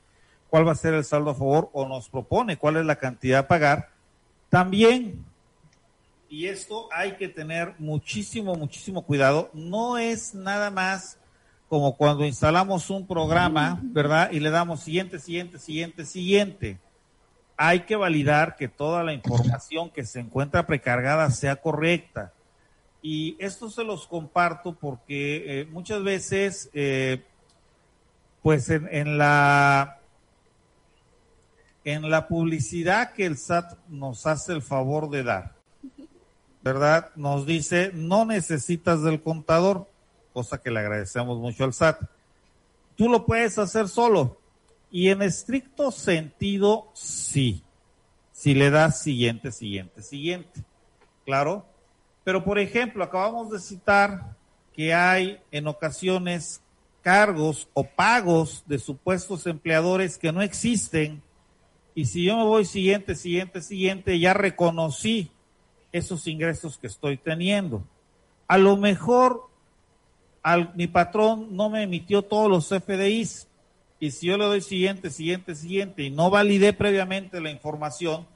cuál 0.48 0.66
va 0.66 0.72
a 0.72 0.76
ser 0.76 0.94
el 0.94 1.04
saldo 1.04 1.30
a 1.30 1.34
favor 1.34 1.70
o 1.72 1.87
nos 1.87 2.08
propone 2.08 2.56
cuál 2.56 2.76
es 2.76 2.87
la 2.87 2.96
cantidad 2.96 3.40
a 3.40 3.48
pagar, 3.48 3.90
también, 4.48 5.24
y 6.30 6.46
esto 6.46 6.88
hay 6.92 7.12
que 7.12 7.28
tener 7.28 7.74
muchísimo, 7.78 8.54
muchísimo 8.54 9.02
cuidado, 9.02 9.50
no 9.52 9.98
es 9.98 10.34
nada 10.34 10.70
más 10.70 11.18
como 11.68 11.96
cuando 11.96 12.24
instalamos 12.24 12.90
un 12.90 13.07
programa, 13.07 13.78
¿verdad? 13.83 14.31
Y 14.33 14.40
le 14.40 14.50
damos 14.50 14.81
siguiente, 14.81 15.18
siguiente, 15.18 15.59
siguiente, 15.59 16.04
siguiente. 16.04 16.78
Hay 17.57 17.81
que 17.81 17.96
validar 17.96 18.57
que 18.57 18.68
toda 18.68 19.04
la 19.04 19.12
información 19.12 19.90
que 19.90 20.04
se 20.04 20.20
encuentra 20.20 20.66
precargada 20.66 21.31
sea 21.31 21.57
correcta 21.57 22.33
y 23.02 23.37
esto 23.38 23.70
se 23.70 23.85
los 23.85 24.07
comparto 24.07 24.74
porque 24.74 25.61
eh, 25.61 25.66
muchas 25.66 26.02
veces, 26.02 26.68
eh, 26.72 27.22
pues 28.42 28.68
en, 28.70 28.88
en, 28.90 29.18
la 29.18 30.00
en 31.85 32.11
la 32.11 32.28
publicidad 32.28 33.12
que 33.12 33.26
el 33.26 33.38
SAT 33.38 33.78
nos 33.88 34.26
hace 34.26 34.52
el 34.52 34.62
favor 34.62 35.11
de 35.11 35.22
dar, 35.22 35.54
¿verdad? 36.62 37.11
Nos 37.14 37.46
dice, 37.46 37.92
no 37.94 38.24
necesitas 38.24 39.02
del 39.02 39.22
contador, 39.22 39.88
cosa 40.38 40.62
que 40.62 40.70
le 40.70 40.79
agradecemos 40.79 41.37
mucho 41.38 41.64
al 41.64 41.74
SAT. 41.74 42.01
Tú 42.94 43.09
lo 43.09 43.27
puedes 43.27 43.59
hacer 43.59 43.88
solo. 43.88 44.38
Y 44.88 45.09
en 45.09 45.20
estricto 45.20 45.90
sentido, 45.90 46.92
sí. 46.94 47.64
Si 48.31 48.55
le 48.55 48.70
das 48.70 49.03
siguiente, 49.03 49.51
siguiente, 49.51 50.01
siguiente. 50.01 50.62
Claro, 51.24 51.66
pero, 52.22 52.44
por 52.44 52.61
ejemplo, 52.61 53.03
acabamos 53.03 53.51
de 53.51 53.59
citar 53.59 54.37
que 54.72 54.94
hay 54.94 55.40
en 55.51 55.66
ocasiones 55.66 56.62
cargos 57.03 57.68
o 57.74 57.83
pagos 57.83 58.62
de 58.66 58.79
supuestos 58.79 59.48
empleadores 59.48 60.16
que 60.18 60.31
no 60.31 60.40
existen. 60.40 61.20
Y 61.96 62.05
si 62.05 62.22
yo 62.22 62.37
me 62.37 62.44
voy 62.44 62.64
siguiente, 62.64 63.16
siguiente, 63.16 63.61
siguiente, 63.61 64.20
ya 64.20 64.35
reconocí 64.35 65.33
esos 65.90 66.29
ingresos 66.29 66.78
que 66.78 66.86
estoy 66.86 67.16
teniendo. 67.16 67.82
A 68.47 68.57
lo 68.57 68.76
mejor 68.76 69.47
mi 70.74 70.86
patrón 70.86 71.49
no 71.57 71.70
me 71.70 71.82
emitió 71.82 72.22
todos 72.22 72.49
los 72.49 72.68
FDIs. 72.68 73.49
Y 74.01 74.11
si 74.12 74.28
yo 74.28 74.38
le 74.38 74.44
doy 74.44 74.61
siguiente, 74.61 75.11
siguiente, 75.11 75.55
siguiente 75.55 76.03
y 76.03 76.11
no 76.11 76.30
validé 76.30 76.72
previamente 76.72 77.40
la 77.40 77.51
información, 77.51 78.26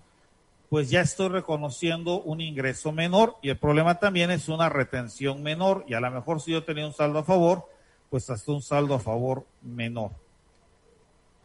pues 0.69 0.91
ya 0.91 1.03
estoy 1.03 1.29
reconociendo 1.29 2.23
un 2.23 2.41
ingreso 2.41 2.93
menor 2.93 3.37
y 3.43 3.51
el 3.51 3.59
problema 3.59 3.99
también 3.99 4.31
es 4.31 4.49
una 4.49 4.69
retención 4.69 5.43
menor 5.43 5.85
y 5.87 5.95
a 5.95 6.01
lo 6.01 6.11
mejor 6.11 6.41
si 6.41 6.51
yo 6.51 6.65
tenía 6.65 6.87
un 6.87 6.95
saldo 6.95 7.19
a 7.19 7.25
favor, 7.25 7.69
pues 8.09 8.29
hasta 8.31 8.53
un 8.53 8.63
saldo 8.63 8.95
a 8.95 8.99
favor 8.99 9.47
menor. 9.61 10.13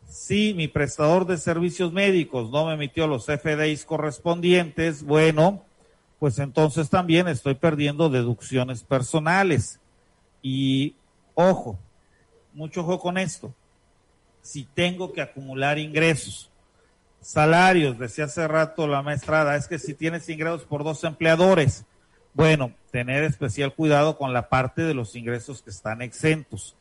Si 0.08 0.54
mi 0.54 0.70
prestador 0.70 1.26
de 1.26 1.38
servicios 1.38 1.92
médicos 1.92 2.50
no 2.50 2.66
me 2.66 2.76
emitió 2.76 3.06
los 3.06 3.26
FDIs 3.26 3.86
correspondientes, 3.86 5.04
bueno, 5.04 5.62
pues 6.20 6.40
entonces 6.40 6.90
también 6.90 7.28
estoy 7.28 7.56
perdiendo 7.56 8.10
deducciones 8.10 8.84
personales. 8.84 9.80
Y 10.50 10.96
ojo, 11.34 11.78
mucho 12.54 12.80
ojo 12.80 13.02
con 13.02 13.18
esto. 13.18 13.54
Si 14.42 14.64
tengo 14.64 15.12
que 15.12 15.20
acumular 15.20 15.78
ingresos, 15.78 16.50
Salarios, 17.20 18.00
decía 18.00 18.26
hace 18.26 18.48
rato 18.48 18.88
la 18.88 19.02
maestrada, 19.02 19.58
es 19.58 19.68
que 19.68 19.78
si 19.78 19.94
tienes 19.94 20.30
ingresos 20.30 20.64
por 20.64 20.86
dos 20.86 21.04
empleadores, 21.04 21.84
bueno, 22.34 22.72
tener 22.92 23.26
especial 23.26 23.74
cuidado 23.74 24.18
con 24.18 24.32
la 24.32 24.48
parte 24.48 24.84
de 24.84 24.94
los 24.94 25.18
ingresos 25.18 25.62
que 25.62 25.70
están 25.70 26.02
exentos. 26.02 26.78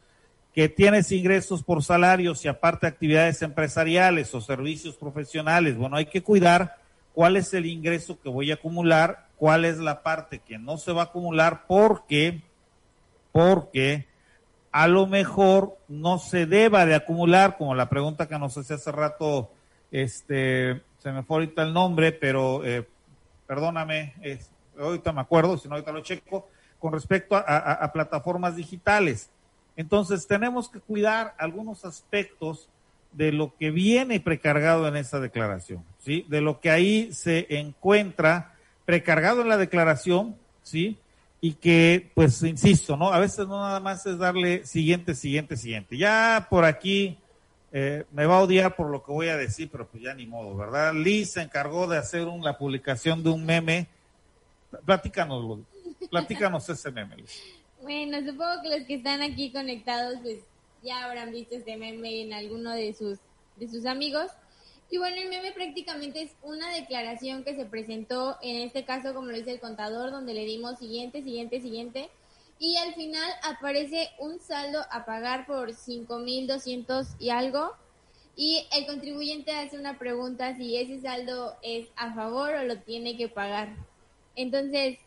Que 0.55 0.69
tienes 0.69 1.11
ingresos 1.11 1.65
por 1.65 1.83
salarios 1.83 2.45
y 2.45 2.49
aparte 2.49 2.87
actividades 2.87 3.43
empresariales 3.43 4.33
o 4.33 4.41
servicios 4.41 4.95
profesionales, 4.95 5.77
bueno, 5.77 5.97
hay 5.97 6.07
que 6.07 6.23
cuidar 6.23 6.77
cuál 7.15 7.37
es 7.37 7.53
el 7.53 7.67
ingreso 7.67 8.21
que 8.21 8.29
voy 8.29 8.53
a 8.53 8.55
acumular, 8.55 9.27
cuál 9.37 9.65
es 9.65 9.79
la 9.79 10.05
parte 10.05 10.39
que 10.39 10.57
no 10.57 10.79
se 10.79 10.93
va 10.93 11.03
a 11.03 11.07
acumular 11.07 11.65
porque, 11.67 12.43
porque 13.37 14.07
a 14.73 14.89
lo 14.89 15.07
mejor 15.07 15.77
no 15.89 16.19
se 16.19 16.47
deba 16.47 16.87
de 16.87 16.95
acumular, 16.95 17.59
como 17.59 17.75
la 17.75 17.91
pregunta 17.91 18.29
que 18.29 18.39
nos 18.39 18.57
hacía 18.57 18.77
hace 18.77 18.91
rato, 18.91 19.51
este, 19.91 20.81
se 20.97 21.13
me 21.13 21.23
fue 21.23 21.37
ahorita 21.37 21.63
el 21.63 21.75
nombre, 21.75 22.13
pero 22.13 22.65
eh, 22.65 22.89
perdóname, 23.47 24.15
ahorita 24.81 25.13
me 25.13 25.21
acuerdo, 25.21 25.59
si 25.59 25.69
no 25.69 25.75
ahorita 25.75 25.93
lo 25.93 26.01
checo, 26.01 26.49
con 26.79 26.95
respecto 26.95 27.37
a, 27.37 27.91
plataformas 27.93 28.57
digitales. 28.57 29.29
Entonces 29.77 30.27
tenemos 30.27 30.71
que 30.71 30.81
cuidar 30.81 31.35
algunos 31.37 31.85
aspectos 31.85 32.71
de 33.13 33.33
lo 33.33 33.55
que 33.59 33.71
viene 33.71 34.19
precargado 34.19 34.89
en 34.89 34.97
esa 34.97 35.21
declaración, 35.21 35.85
¿sí? 35.99 36.25
De 36.31 36.41
lo 36.41 36.61
que 36.61 36.71
ahí 36.71 37.13
se 37.13 37.59
encuentra 37.59 38.55
precargado 38.87 39.43
en 39.43 39.51
la 39.51 39.59
declaración, 39.59 40.37
¿sí? 40.63 40.97
Y 41.47 41.53
que, 41.53 42.11
pues, 42.13 42.43
insisto, 42.43 42.97
¿no? 42.97 43.13
A 43.13 43.21
veces 43.21 43.47
no 43.47 43.61
nada 43.61 43.79
más 43.79 44.05
es 44.05 44.19
darle 44.19 44.67
siguiente, 44.67 45.15
siguiente, 45.15 45.57
siguiente. 45.57 45.97
Ya 45.97 46.49
por 46.51 46.65
aquí 46.65 47.17
eh, 47.71 48.05
me 48.11 48.27
va 48.27 48.39
a 48.39 48.43
odiar 48.43 48.75
por 48.75 48.91
lo 48.91 49.05
que 49.05 49.13
voy 49.13 49.29
a 49.29 49.37
decir, 49.37 49.69
pero 49.71 49.87
pues 49.87 50.03
ya 50.03 50.13
ni 50.13 50.27
modo, 50.27 50.57
¿verdad? 50.57 50.93
Liz 50.93 51.35
se 51.35 51.43
encargó 51.43 51.87
de 51.87 51.99
hacer 51.99 52.27
la 52.43 52.59
publicación 52.59 53.23
de 53.23 53.31
un 53.31 53.47
meme. 53.47 53.87
Platícanos, 54.85 55.61
platícanos 56.11 56.69
ese 56.69 56.91
meme, 56.91 57.15
Liz. 57.15 57.41
Bueno, 57.81 58.19
supongo 58.29 58.61
que 58.65 58.79
los 58.79 58.87
que 58.89 58.95
están 58.97 59.23
aquí 59.23 59.53
conectados, 59.53 60.19
pues, 60.25 60.41
ya 60.83 61.05
habrán 61.05 61.31
visto 61.31 61.55
este 61.55 61.77
meme 61.77 62.23
en 62.23 62.33
alguno 62.33 62.73
de 62.73 62.93
sus, 62.93 63.21
de 63.55 63.69
sus 63.69 63.87
amigos. 63.87 64.33
Y 64.89 64.99
bueno, 64.99 65.17
el 65.17 65.29
meme 65.29 65.53
prácticamente 65.53 66.23
es 66.23 66.37
una 66.43 66.71
declaración 66.71 67.43
que 67.43 67.57
se 67.57 67.65
presentó, 67.65 68.37
en 68.41 68.63
este 68.63 68.85
caso, 68.85 69.15
como 69.15 69.31
lo 69.31 69.37
dice 69.37 69.51
el 69.51 69.61
contador, 69.61 70.13
donde 70.13 70.33
le 70.33 70.45
dimos 70.45 70.79
siguiente, 70.79 71.23
siguiente, 71.23 71.61
siguiente. 71.61 72.09
Y 72.59 72.77
al 72.77 72.95
final 72.95 73.29
aparece 73.43 74.11
un 74.19 74.39
saldo 74.39 74.81
a 74.91 75.05
pagar 75.05 75.47
por 75.47 75.73
5.200 75.73 77.17
y 77.19 77.31
algo. 77.31 77.73
Y 78.37 78.67
el 78.73 78.87
contribuyente 78.87 79.53
hace 79.53 79.79
una 79.79 79.99
pregunta 79.99 80.55
si 80.57 80.77
ese 80.77 81.01
saldo 81.01 81.57
es 81.63 81.89
a 81.97 82.15
favor 82.15 82.55
o 82.55 82.63
lo 82.63 82.79
tiene 82.79 83.17
que 83.17 83.29
pagar. 83.29 83.75
Entonces, 84.37 84.99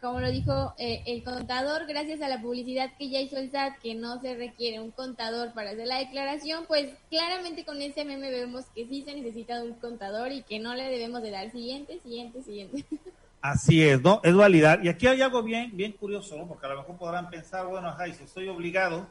como 0.00 0.20
lo 0.20 0.30
dijo 0.30 0.74
eh, 0.78 1.02
el 1.06 1.24
contador, 1.24 1.86
gracias 1.86 2.22
a 2.22 2.28
la 2.28 2.40
publicidad 2.40 2.90
que 2.96 3.10
ya 3.10 3.20
hizo 3.20 3.36
el 3.36 3.50
SAT, 3.50 3.78
que 3.82 3.94
no 3.94 4.20
se 4.20 4.36
requiere 4.36 4.80
un 4.80 4.92
contador 4.92 5.52
para 5.54 5.70
hacer 5.70 5.86
la 5.86 5.98
declaración, 5.98 6.64
pues 6.68 6.94
claramente 7.10 7.64
con 7.64 7.82
ese 7.82 8.04
meme 8.04 8.30
vemos 8.30 8.66
que 8.74 8.86
sí 8.86 9.02
se 9.02 9.14
necesita 9.14 9.62
un 9.62 9.74
contador 9.74 10.30
y 10.30 10.42
que 10.42 10.60
no 10.60 10.74
le 10.74 10.84
debemos 10.84 11.22
de 11.22 11.30
dar 11.30 11.50
siguiente, 11.50 11.98
siguiente, 12.02 12.42
siguiente. 12.42 12.84
Así 13.40 13.82
es, 13.82 14.02
¿no? 14.02 14.20
Es 14.24 14.34
validar. 14.34 14.84
Y 14.84 14.88
aquí 14.88 15.06
hay 15.06 15.22
algo 15.22 15.42
bien, 15.42 15.70
bien 15.76 15.92
curioso, 15.92 16.36
¿no? 16.36 16.46
Porque 16.46 16.66
a 16.66 16.70
lo 16.70 16.78
mejor 16.78 16.96
podrán 16.96 17.30
pensar, 17.30 17.66
bueno, 17.66 17.88
ajá, 17.88 18.06
si 18.12 18.24
estoy 18.24 18.48
obligado, 18.48 19.06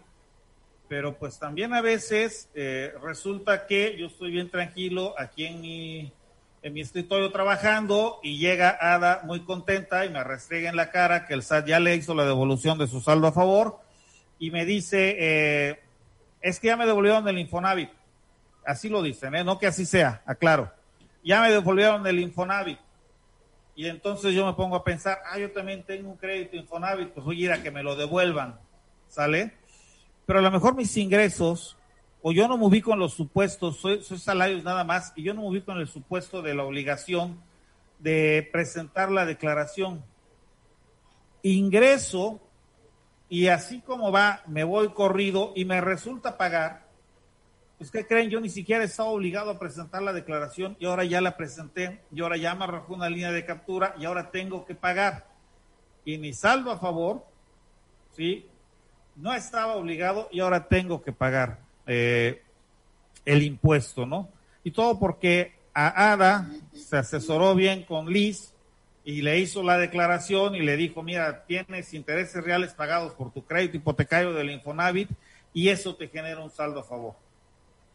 pero 0.88 1.18
pues 1.18 1.40
también 1.40 1.74
a 1.74 1.82
veces 1.82 2.50
eh, 2.54 2.94
resulta 3.02 3.66
que 3.68 3.98
yo 3.98 4.08
estoy 4.08 4.32
bien 4.32 4.50
tranquilo 4.50 5.14
aquí 5.18 5.46
en 5.46 5.62
mi 5.62 6.12
en 6.62 6.74
mi 6.74 6.82
escritorio 6.82 7.32
trabajando 7.32 8.20
y 8.24 8.38
llega 8.38 8.78
Ada 8.80 9.22
muy 9.24 9.42
contenta 9.42 10.06
y 10.06 10.10
me 10.10 10.24
restriega 10.24 10.70
en 10.70 10.76
la 10.76 10.92
cara 10.92 11.26
que 11.26 11.34
el 11.34 11.44
SAT 11.44 11.68
ya 11.68 11.80
le 11.80 11.96
hizo 11.96 12.16
la 12.16 12.26
devolución 12.26 12.78
de 12.78 12.88
su 12.88 13.00
saldo 13.02 13.28
a 13.28 13.32
favor 13.32 13.80
y 14.40 14.52
me 14.52 14.66
dice, 14.66 15.16
eh, 15.18 15.80
es 16.42 16.60
que 16.60 16.68
ya 16.68 16.78
me 16.78 16.86
devolvieron 16.86 17.28
el 17.28 17.40
Infonavit. 17.40 17.90
Así 18.66 18.90
lo 18.90 19.02
dicen, 19.02 19.36
¿eh? 19.36 19.44
no 19.44 19.60
que 19.60 19.68
así 19.68 19.86
sea, 19.86 20.22
aclaro. 20.26 20.72
Ya 21.24 21.42
me 21.42 21.52
devolvieron 21.52 22.06
el 22.06 22.20
Infonavit. 22.20 22.80
Y 23.76 23.88
entonces 23.88 24.34
yo 24.34 24.46
me 24.46 24.54
pongo 24.54 24.76
a 24.76 24.84
pensar, 24.84 25.20
ah, 25.32 25.38
yo 25.38 25.52
también 25.52 25.84
tengo 25.84 26.10
un 26.10 26.18
crédito 26.18 26.56
Infonavit, 26.56 27.10
pues 27.10 27.26
voy 27.26 27.42
a 27.42 27.46
ir 27.46 27.52
a 27.52 27.62
que 27.62 27.72
me 27.72 27.84
lo 27.84 27.96
devuelvan, 27.96 28.60
¿sale? 29.08 29.54
Pero 30.26 30.40
a 30.40 30.42
lo 30.42 30.52
mejor 30.52 30.76
mis 30.76 30.98
ingresos 30.98 31.78
o 32.22 32.32
yo 32.32 32.48
no 32.48 32.58
me 32.58 32.66
ubico 32.66 32.94
en 32.94 33.00
los 33.00 33.14
supuestos, 33.14 33.78
soy, 33.78 34.02
salarios 34.02 34.64
nada 34.64 34.84
más, 34.84 35.14
y 35.16 35.24
yo 35.24 35.34
no 35.34 35.42
me 35.42 35.48
ubico 35.50 35.72
en 35.72 35.80
el 35.80 35.88
supuesto 35.88 36.42
de 36.42 36.56
la 36.56 36.64
obligación 36.64 37.42
de 38.00 38.48
presentar 38.52 39.12
la 39.12 39.26
declaración. 39.26 40.04
Ingreso 41.44 42.42
y 43.30 43.48
así 43.48 43.82
como 43.82 44.12
va, 44.12 44.42
me 44.48 44.64
voy 44.64 44.90
corrido 44.90 45.54
y 45.56 45.66
me 45.66 45.82
resulta 45.82 46.38
pagar. 46.38 46.88
Pues, 47.78 47.92
¿qué 47.92 48.08
creen? 48.08 48.30
Yo 48.30 48.42
ni 48.42 48.50
siquiera 48.50 48.84
estaba 48.84 49.10
obligado 49.10 49.52
a 49.52 49.60
presentar 49.60 50.02
la 50.02 50.14
declaración 50.14 50.76
y 50.80 50.86
ahora 50.86 51.04
ya 51.04 51.22
la 51.22 51.38
presenté 51.38 52.02
y 52.12 52.22
ahora 52.22 52.38
ya 52.38 52.56
me 52.56 52.64
arrojó 52.64 52.96
una 52.96 53.10
línea 53.10 53.32
de 53.32 53.46
captura 53.46 53.94
y 54.00 54.06
ahora 54.06 54.32
tengo 54.32 54.66
que 54.66 54.74
pagar. 54.74 55.28
Y 56.04 56.18
mi 56.18 56.34
saldo 56.34 56.72
a 56.72 56.80
favor, 56.80 57.24
¿sí? 58.14 58.48
No 59.16 59.34
estaba 59.34 59.76
obligado 59.76 60.28
y 60.32 60.40
ahora 60.40 60.68
tengo 60.68 61.04
que 61.04 61.12
pagar. 61.12 61.67
Eh, 61.88 62.42
el 63.26 63.44
impuesto, 63.44 64.06
¿no? 64.06 64.30
Y 64.64 64.72
todo 64.72 65.00
porque 65.00 65.54
a 65.74 66.12
Ada 66.14 66.50
se 66.74 66.98
asesoró 66.98 67.56
bien 67.56 67.84
con 67.84 68.12
Liz 68.12 68.54
y 69.04 69.22
le 69.22 69.40
hizo 69.40 69.64
la 69.64 69.78
declaración 69.78 70.56
y 70.56 70.62
le 70.62 70.78
dijo, 70.78 71.04
mira, 71.04 71.46
tienes 71.46 71.94
intereses 71.94 72.44
reales 72.44 72.74
pagados 72.74 73.14
por 73.14 73.32
tu 73.32 73.46
crédito 73.46 73.78
hipotecario 73.78 74.34
del 74.34 74.52
Infonavit 74.52 75.10
y 75.54 75.70
eso 75.70 75.96
te 75.96 76.08
genera 76.08 76.42
un 76.42 76.52
saldo 76.52 76.82
a 76.82 76.84
favor. 76.84 77.16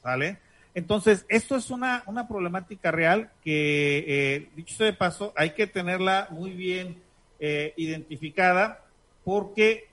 ¿Sale? 0.02 0.38
Entonces, 0.74 1.24
esto 1.28 1.56
es 1.56 1.70
una, 1.70 2.02
una 2.06 2.28
problemática 2.28 2.90
real 2.90 3.30
que, 3.44 4.04
eh, 4.06 4.48
dicho 4.56 4.74
sea 4.74 4.86
de 4.86 4.94
paso, 4.94 5.32
hay 5.36 5.50
que 5.50 5.66
tenerla 5.66 6.28
muy 6.30 6.50
bien 6.52 6.96
eh, 7.40 7.74
identificada 7.76 8.84
porque 9.24 9.88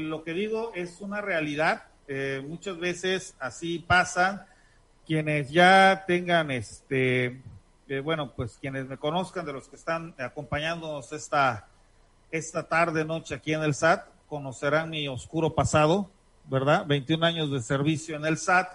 lo 0.00 0.24
que 0.24 0.32
digo 0.32 0.72
es 0.74 1.00
una 1.00 1.20
realidad 1.20 1.84
eh, 2.12 2.44
muchas 2.44 2.76
veces 2.76 3.36
así 3.38 3.78
pasan. 3.78 4.44
Quienes 5.06 5.48
ya 5.50 6.02
tengan, 6.08 6.50
este, 6.50 7.40
eh, 7.88 8.00
bueno, 8.00 8.32
pues 8.34 8.58
quienes 8.60 8.88
me 8.88 8.96
conozcan 8.96 9.46
de 9.46 9.52
los 9.52 9.68
que 9.68 9.76
están 9.76 10.12
acompañándonos 10.18 11.12
esta, 11.12 11.68
esta 12.32 12.64
tarde, 12.66 13.04
noche 13.04 13.36
aquí 13.36 13.52
en 13.52 13.62
el 13.62 13.74
SAT, 13.74 14.08
conocerán 14.28 14.90
mi 14.90 15.06
oscuro 15.06 15.54
pasado, 15.54 16.10
¿verdad? 16.46 16.84
21 16.84 17.24
años 17.24 17.52
de 17.52 17.62
servicio 17.62 18.16
en 18.16 18.24
el 18.24 18.38
SAT, 18.38 18.66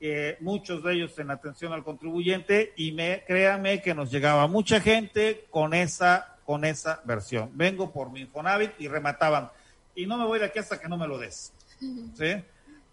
eh, 0.00 0.36
muchos 0.40 0.82
de 0.82 0.94
ellos 0.94 1.16
en 1.20 1.30
atención 1.30 1.72
al 1.72 1.84
contribuyente 1.84 2.72
y 2.76 2.90
me, 2.90 3.22
créanme 3.28 3.80
que 3.80 3.94
nos 3.94 4.10
llegaba 4.10 4.48
mucha 4.48 4.80
gente 4.80 5.46
con 5.50 5.72
esa, 5.72 6.36
con 6.44 6.64
esa 6.64 7.00
versión. 7.04 7.48
Vengo 7.54 7.92
por 7.92 8.10
mi 8.10 8.22
Infonavit 8.22 8.72
y 8.80 8.88
remataban. 8.88 9.50
Y 9.94 10.04
no 10.06 10.18
me 10.18 10.24
voy 10.24 10.40
de 10.40 10.46
aquí 10.46 10.58
hasta 10.58 10.80
que 10.80 10.88
no 10.88 10.96
me 10.96 11.06
lo 11.06 11.16
des. 11.16 11.52
¿Sí? 11.78 12.42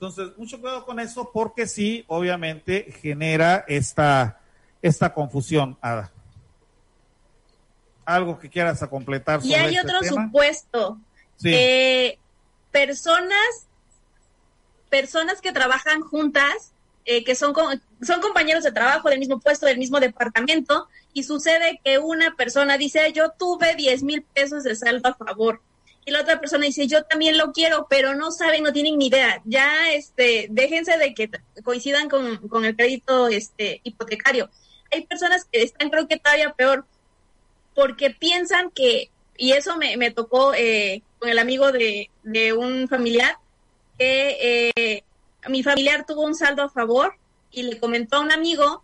Entonces, 0.06 0.38
mucho 0.38 0.60
cuidado 0.60 0.84
con 0.86 1.00
eso 1.00 1.32
porque 1.32 1.66
sí, 1.66 2.04
obviamente, 2.08 2.94
genera 3.02 3.64
esta, 3.70 4.42
esta 4.82 5.14
confusión, 5.14 5.78
Ada. 5.80 6.12
Algo 8.04 8.38
que 8.38 8.50
quieras 8.50 8.84
a 8.84 8.90
completar. 8.90 9.40
y 9.46 9.54
hay 9.54 9.78
este 9.78 9.88
otro 9.88 10.04
supuesto. 10.04 11.00
Eh, 11.46 12.20
personas, 12.70 13.70
personas 14.90 15.40
que 15.40 15.54
trabajan 15.54 16.02
juntas, 16.02 16.74
eh, 17.06 17.24
que 17.24 17.34
son, 17.34 17.54
son 18.02 18.20
compañeros 18.20 18.66
de 18.66 18.74
trabajo 18.74 19.08
del 19.08 19.20
mismo 19.20 19.40
puesto, 19.40 19.68
del 19.68 19.78
mismo 19.78 20.02
departamento, 20.02 20.90
y 21.14 21.24
sucede 21.24 21.80
que 21.82 21.98
una 21.98 22.36
persona 22.36 22.78
dice, 22.78 23.14
yo 23.14 23.32
tuve 23.32 23.76
10 23.76 24.04
mil 24.04 24.22
pesos 24.22 24.66
de 24.66 24.76
saldo 24.76 25.08
a 25.08 25.14
favor 25.14 25.62
y 26.06 26.12
la 26.12 26.22
otra 26.22 26.40
persona 26.40 26.66
dice, 26.66 26.88
yo 26.88 27.04
también 27.04 27.38
lo 27.38 27.54
quiero, 27.54 27.88
pero 27.90 28.14
no 28.14 28.32
saben, 28.32 28.64
no 28.64 28.74
tienen 28.74 28.98
ni 28.98 29.08
idea. 29.08 29.42
Ya, 29.46 29.92
este, 29.94 30.48
déjense 30.50 30.98
de 30.98 31.14
que 31.14 31.30
coincidan 31.64 32.10
con, 32.10 32.66
el 32.66 32.76
crédito 32.76 33.28
este, 33.28 33.80
hipotecario. 33.84 34.50
Hay 34.92 35.06
personas 35.06 35.46
que 35.46 35.64
están, 35.64 35.90
creo 35.90 36.08
que 36.08 36.18
todavía 36.18 36.54
peor, 36.54 36.86
porque 37.74 38.10
piensan 38.10 38.70
que, 38.72 39.10
y 39.38 39.54
eso 39.54 39.78
me, 39.78 39.96
me 39.98 40.12
tocó 40.12 40.54
eh, 40.54 41.02
con 41.20 41.30
el 41.30 41.40
amigo 41.40 41.72
de, 41.72 42.10
de 42.24 42.54
un 42.54 42.88
familiar, 42.90 43.38
que 43.98 44.74
eh, 44.76 45.04
mi 45.48 45.64
familiar 45.64 46.06
tuvo 46.06 46.24
un 46.24 46.36
saldo 46.36 46.64
a 46.64 46.70
favor 46.70 47.16
y 47.52 47.64
le 47.64 47.80
comentó 47.80 48.18
a 48.18 48.22
un 48.22 48.32
amigo 48.32 48.84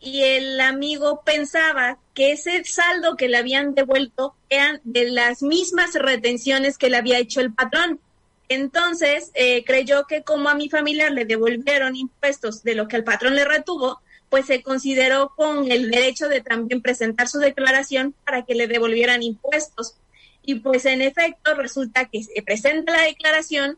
y 0.00 0.22
el 0.22 0.60
amigo 0.60 1.22
pensaba 1.24 1.98
que 2.14 2.32
ese 2.32 2.64
saldo 2.64 3.16
que 3.16 3.28
le 3.28 3.36
habían 3.36 3.74
devuelto 3.74 4.34
eran 4.48 4.80
de 4.84 5.10
las 5.10 5.42
mismas 5.42 5.94
retenciones 5.94 6.78
que 6.78 6.88
le 6.88 6.96
había 6.96 7.18
hecho 7.18 7.40
el 7.40 7.52
patrón. 7.52 8.00
Entonces, 8.48 9.30
eh, 9.34 9.62
creyó 9.64 10.06
que 10.06 10.22
como 10.22 10.48
a 10.48 10.54
mi 10.54 10.70
familia 10.70 11.10
le 11.10 11.26
devolvieron 11.26 11.96
impuestos 11.96 12.62
de 12.62 12.74
lo 12.74 12.88
que 12.88 12.96
el 12.96 13.04
patrón 13.04 13.34
le 13.34 13.44
retuvo, 13.44 14.00
pues 14.30 14.46
se 14.46 14.62
consideró 14.62 15.32
con 15.36 15.70
el 15.70 15.90
derecho 15.90 16.28
de 16.28 16.40
también 16.40 16.80
presentar 16.80 17.28
su 17.28 17.38
declaración 17.38 18.14
para 18.24 18.44
que 18.44 18.54
le 18.54 18.68
devolvieran 18.68 19.22
impuestos. 19.22 19.96
Y 20.42 20.56
pues 20.56 20.86
en 20.86 21.02
efecto 21.02 21.54
resulta 21.54 22.06
que 22.06 22.22
se 22.22 22.42
presenta 22.42 22.92
la 22.92 23.02
declaración 23.02 23.76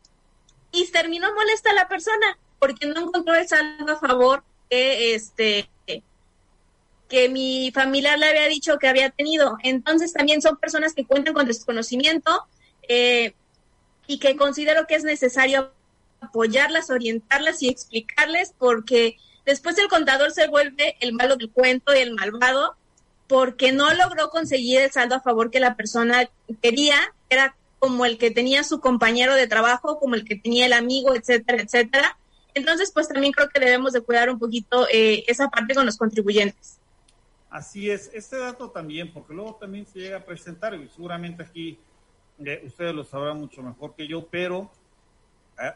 y 0.71 0.87
terminó 0.91 1.35
molesta 1.35 1.73
la 1.73 1.89
persona 1.89 2.39
porque 2.61 2.87
no 2.87 3.01
encontró 3.01 3.35
el 3.35 3.49
saldo 3.49 3.93
a 3.93 3.99
favor 3.99 4.45
que 4.71 5.15
este 5.15 5.69
que 7.13 7.29
mi 7.29 7.71
familiar 7.73 8.19
le 8.19 8.25
había 8.25 8.49
dicho 8.49 8.79
que 8.79 8.89
había 8.89 9.11
tenido. 9.11 9.59
Entonces 9.63 10.15
también 10.15 10.41
son 10.41 10.57
personas 10.57 10.95
que 10.95 11.05
cuentan 11.05 11.35
con 11.35 11.47
desconocimiento 11.47 12.47
eh, 12.89 13.35
y 14.07 14.19
que 14.19 14.35
considero 14.35 14.87
que 14.87 14.95
es 14.95 15.05
necesario 15.05 15.75
apoyarlas, 16.23 16.89
orientarlas 16.89 17.63
y 17.63 17.69
explicarles 17.69 18.55
porque 18.57 19.19
después 19.45 19.77
el 19.77 19.89
contador 19.89 20.31
se 20.31 20.49
vuelve 20.49 20.97
el 21.01 21.13
malo 21.13 21.37
del 21.37 21.51
cuento 21.51 21.95
y 21.95 21.99
el 21.99 22.15
malvado 22.15 22.77
porque 23.27 23.73
no 23.73 23.93
logró 23.93 24.31
conseguir 24.31 24.81
el 24.81 24.91
saldo 24.91 25.17
a 25.17 25.21
favor 25.21 25.51
que 25.51 25.61
la 25.61 25.77
persona 25.77 26.31
quería, 26.63 26.97
era 27.29 27.55
como 27.79 28.07
el 28.07 28.17
que 28.17 28.31
tenía 28.31 28.65
su 28.65 28.81
compañero 28.81 29.35
de 29.35 29.47
trabajo, 29.47 29.99
como 29.99 30.15
el 30.15 30.25
que 30.25 30.37
tenía 30.37 30.65
el 30.65 30.73
amigo, 30.73 31.15
etcétera, 31.15 31.63
etcétera. 31.63 32.17
Entonces, 32.55 32.91
pues 32.91 33.09
también 33.09 33.35
creo 33.35 33.51
que 33.51 33.61
debemos 33.61 33.93
de 33.93 34.01
cuidar 34.01 34.31
un 34.31 34.39
poquito 34.39 34.87
eh, 34.91 35.25
esa 35.27 35.51
parte 35.51 35.75
con 35.75 35.85
los 35.85 35.99
contribuyentes. 35.99 36.79
Así 37.53 37.91
es, 37.91 38.11
este 38.15 38.39
dato 38.39 38.71
también, 38.71 39.13
porque 39.13 39.35
luego 39.35 39.57
también 39.57 39.87
se 39.87 39.99
llega 39.99 40.17
a 40.17 40.25
presentar, 40.25 40.75
y 40.75 40.89
seguramente 40.89 41.43
aquí 41.43 41.79
eh, 42.45 42.63
ustedes 42.65 42.95
lo 42.95 43.05
sabrán 43.05 43.39
mucho 43.39 43.63
mejor 43.63 43.95
que 43.95 44.09
yo, 44.09 44.27
pero 44.27 44.71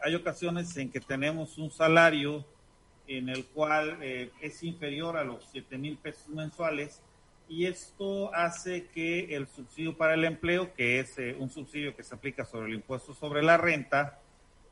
hay 0.03 0.15
ocasiones 0.15 0.75
en 0.75 0.89
que 0.91 0.99
tenemos 0.99 1.57
un 1.59 1.69
salario 1.69 2.43
en 3.07 3.29
el 3.29 3.45
cual 3.45 3.99
eh, 4.01 4.31
es 4.41 4.63
inferior 4.63 5.15
a 5.15 5.23
los 5.23 5.47
7 5.51 5.77
mil 5.77 5.97
pesos 5.97 6.27
mensuales 6.29 7.01
y 7.49 7.65
esto 7.65 8.33
hace 8.33 8.87
que 8.87 9.35
el 9.35 9.47
subsidio 9.47 9.95
para 9.95 10.15
el 10.15 10.25
empleo, 10.25 10.73
que 10.73 10.99
es 10.99 11.17
eh, 11.17 11.35
un 11.39 11.49
subsidio 11.49 11.95
que 11.95 12.03
se 12.03 12.13
aplica 12.13 12.43
sobre 12.43 12.67
el 12.67 12.73
impuesto 12.73 13.13
sobre 13.13 13.41
la 13.41 13.57
renta, 13.57 14.19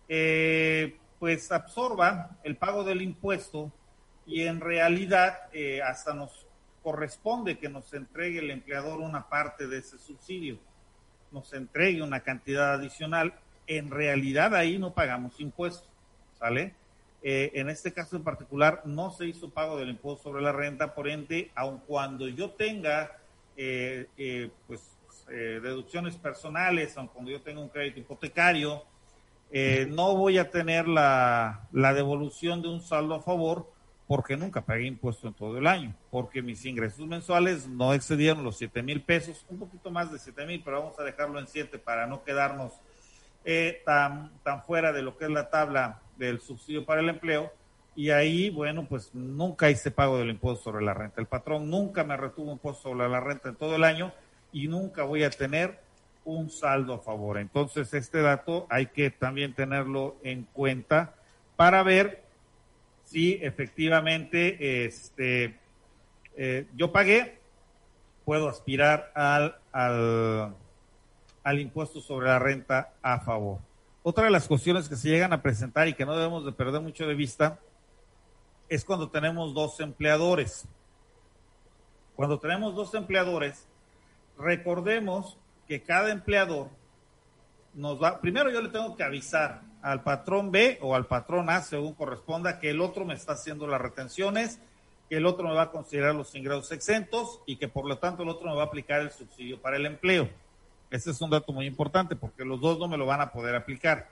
eh, 0.10 0.98
pues 1.20 1.52
absorba 1.52 2.38
el 2.44 2.58
pago 2.58 2.84
del 2.84 3.02
impuesto 3.02 3.72
y 4.26 4.42
en 4.42 4.60
realidad 4.60 5.38
eh, 5.54 5.82
hasta 5.82 6.14
nos 6.14 6.45
corresponde 6.86 7.58
que 7.58 7.68
nos 7.68 7.92
entregue 7.96 8.38
el 8.38 8.52
empleador 8.52 9.00
una 9.00 9.28
parte 9.28 9.66
de 9.66 9.80
ese 9.80 9.98
subsidio, 9.98 10.60
nos 11.32 11.52
entregue 11.54 12.04
una 12.04 12.20
cantidad 12.20 12.76
adicional. 12.76 13.34
En 13.66 13.90
realidad 13.90 14.54
ahí 14.54 14.78
no 14.78 14.94
pagamos 14.94 15.40
impuestos, 15.40 15.90
¿sale? 16.38 16.76
Eh, 17.24 17.50
en 17.56 17.72
este 17.72 17.92
caso 17.92 18.16
en 18.16 18.24
particular 18.24 18.84
no 18.86 19.10
se 19.10 19.26
hizo 19.26 19.50
pago 19.50 19.78
del 19.78 19.90
impuesto 19.90 20.26
sobre 20.26 20.44
la 20.44 20.52
renta, 20.52 20.94
por 20.94 21.08
ende, 21.08 21.50
aun 21.56 21.80
cuando 21.88 22.28
yo 22.28 22.52
tenga 22.52 23.18
eh, 23.58 24.06
eh, 24.16 24.52
pues, 24.68 24.82
deducciones 25.28 26.16
personales, 26.18 26.96
aun 26.98 27.08
cuando 27.08 27.32
yo 27.32 27.42
tenga 27.42 27.62
un 27.62 27.70
crédito 27.70 28.00
hipotecario, 28.00 28.84
no 29.90 30.16
voy 30.16 30.38
a 30.38 30.52
tener 30.52 30.88
la, 30.88 31.68
la, 31.72 31.96
devolución 31.96 32.62
de 32.62 32.68
un 32.68 32.80
saldo 32.82 33.16
a 33.16 33.24
favor 33.24 33.74
porque 34.08 34.38
nunca 34.38 34.62
pagué 34.62 34.86
impuesto 34.86 35.28
en 35.28 35.34
todo 35.34 35.58
el 35.58 35.68
año, 35.68 35.96
porque 36.12 36.42
mis 36.42 36.66
ingresos 36.66 37.08
mensuales 37.08 37.68
no 37.68 37.94
excedieron 37.94 38.44
los 38.44 38.58
7 38.58 38.84
mil 38.84 39.02
pesos, 39.02 39.46
un 39.50 39.60
poquito 39.60 39.90
más 39.90 40.12
de 40.12 40.20
7 40.20 40.46
mil, 40.46 40.62
pero 40.64 40.80
vamos 40.80 41.00
a 41.00 41.04
dejarlo 41.04 41.40
en 41.40 41.48
7 41.48 41.80
para 41.80 42.06
no 42.06 42.24
quedarnos 42.24 42.74
tan, 43.84 44.32
tan 44.44 44.64
fuera 44.64 44.92
de 44.92 45.02
lo 45.02 45.18
que 45.18 45.26
es 45.26 45.32
la 45.32 45.50
tabla 45.50 46.02
del 46.18 46.40
subsidio 46.40 46.86
para 46.86 47.02
el 47.02 47.10
empleo 47.10 47.52
y 47.96 48.10
ahí, 48.10 48.50
bueno, 48.50 48.86
pues 48.88 49.16
nunca 49.16 49.70
hice 49.70 49.90
pago 49.90 50.18
del 50.18 50.30
impuesto 50.30 50.66
sobre 50.66 50.84
la 50.84 50.94
renta. 50.94 51.22
El 51.22 51.28
patrón 51.28 51.70
nunca 51.70 52.04
me 52.04 52.18
retuvo 52.18 52.52
impuesto 52.52 52.90
sobre 52.90 53.08
la 53.08 53.22
renta 53.22 53.50
en 53.50 53.56
todo 53.56 53.76
el 53.78 53.86
año 53.86 54.12
y 54.52 54.68
nunca 54.68 55.04
voy 55.04 55.24
a 55.24 55.30
tener 55.30 55.80
un 56.26 56.50
saldo 56.50 56.96
a 56.96 57.00
favor. 57.00 57.38
Entonces, 57.38 57.94
este 57.94 58.22
dato 58.22 58.68
hay 58.70 58.88
que 58.88 59.12
también 59.12 59.54
tenerlo 59.54 60.18
en 60.24 60.44
cuenta 60.44 61.16
para 61.56 61.84
ver 61.84 62.25
si 63.06 63.40
efectivamente 63.42 64.86
este, 64.86 65.58
eh, 66.36 66.68
yo 66.76 66.92
pagué, 66.92 67.40
puedo 68.26 68.50
aspirar 68.50 69.12
al, 69.16 69.58
al, 69.72 70.56
al 71.44 71.60
impuesto 71.60 72.02
sobre 72.02 72.28
la 72.28 72.40
renta 72.40 72.94
a 73.02 73.20
favor. 73.20 73.60
Otra 74.04 74.26
de 74.26 74.32
las 74.32 74.48
cuestiones 74.48 74.90
que 74.90 74.96
se 74.96 75.10
llegan 75.10 75.34
a 75.34 75.42
presentar 75.42 75.88
y 75.88 75.94
que 75.94 76.06
no 76.06 76.16
debemos 76.16 76.46
de 76.46 76.52
perder 76.52 76.82
mucho 76.82 77.08
de 77.08 77.16
vista 77.16 77.60
es 78.68 78.84
cuando 78.84 79.10
tenemos 79.10 79.54
dos 79.54 79.80
empleadores. 79.80 80.68
Cuando 82.16 82.40
tenemos 82.40 82.76
dos 82.76 82.94
empleadores, 82.94 83.68
recordemos 84.38 85.38
que 85.68 85.82
cada 85.82 86.12
empleador 86.12 86.70
nos 87.74 88.02
va, 88.02 88.22
primero 88.22 88.50
yo 88.52 88.62
le 88.62 88.70
tengo 88.70 88.96
que 88.96 89.04
avisar 89.04 89.62
al 89.86 90.02
patrón 90.02 90.52
B 90.52 90.80
o 90.82 90.96
al 90.96 91.06
patrón 91.06 91.48
A, 91.48 91.62
según 91.62 91.94
corresponda, 91.94 92.60
que 92.60 92.72
el 92.72 92.82
otro 92.82 93.06
me 93.06 93.14
está 93.14 93.34
haciendo 93.34 93.68
las 93.68 93.80
retenciones, 93.80 94.60
que 95.08 95.18
el 95.18 95.28
otro 95.28 95.48
me 95.48 95.54
va 95.54 95.62
a 95.62 95.72
considerar 95.72 96.16
los 96.16 96.34
ingresos 96.34 96.72
exentos 96.72 97.40
y 97.46 97.58
que 97.58 97.68
por 97.68 97.86
lo 97.86 98.00
tanto 98.00 98.24
el 98.24 98.30
otro 98.30 98.50
me 98.50 98.56
va 98.56 98.64
a 98.64 98.66
aplicar 98.66 99.02
el 99.02 99.12
subsidio 99.12 99.62
para 99.62 99.78
el 99.78 99.86
empleo. 99.86 100.28
Ese 100.90 101.12
es 101.12 101.22
un 101.22 101.30
dato 101.30 101.54
muy 101.54 101.68
importante 101.68 102.16
porque 102.16 102.44
los 102.44 102.60
dos 102.60 102.80
no 102.80 102.88
me 102.88 102.98
lo 102.98 103.06
van 103.06 103.22
a 103.22 103.32
poder 103.32 103.54
aplicar. 103.54 104.10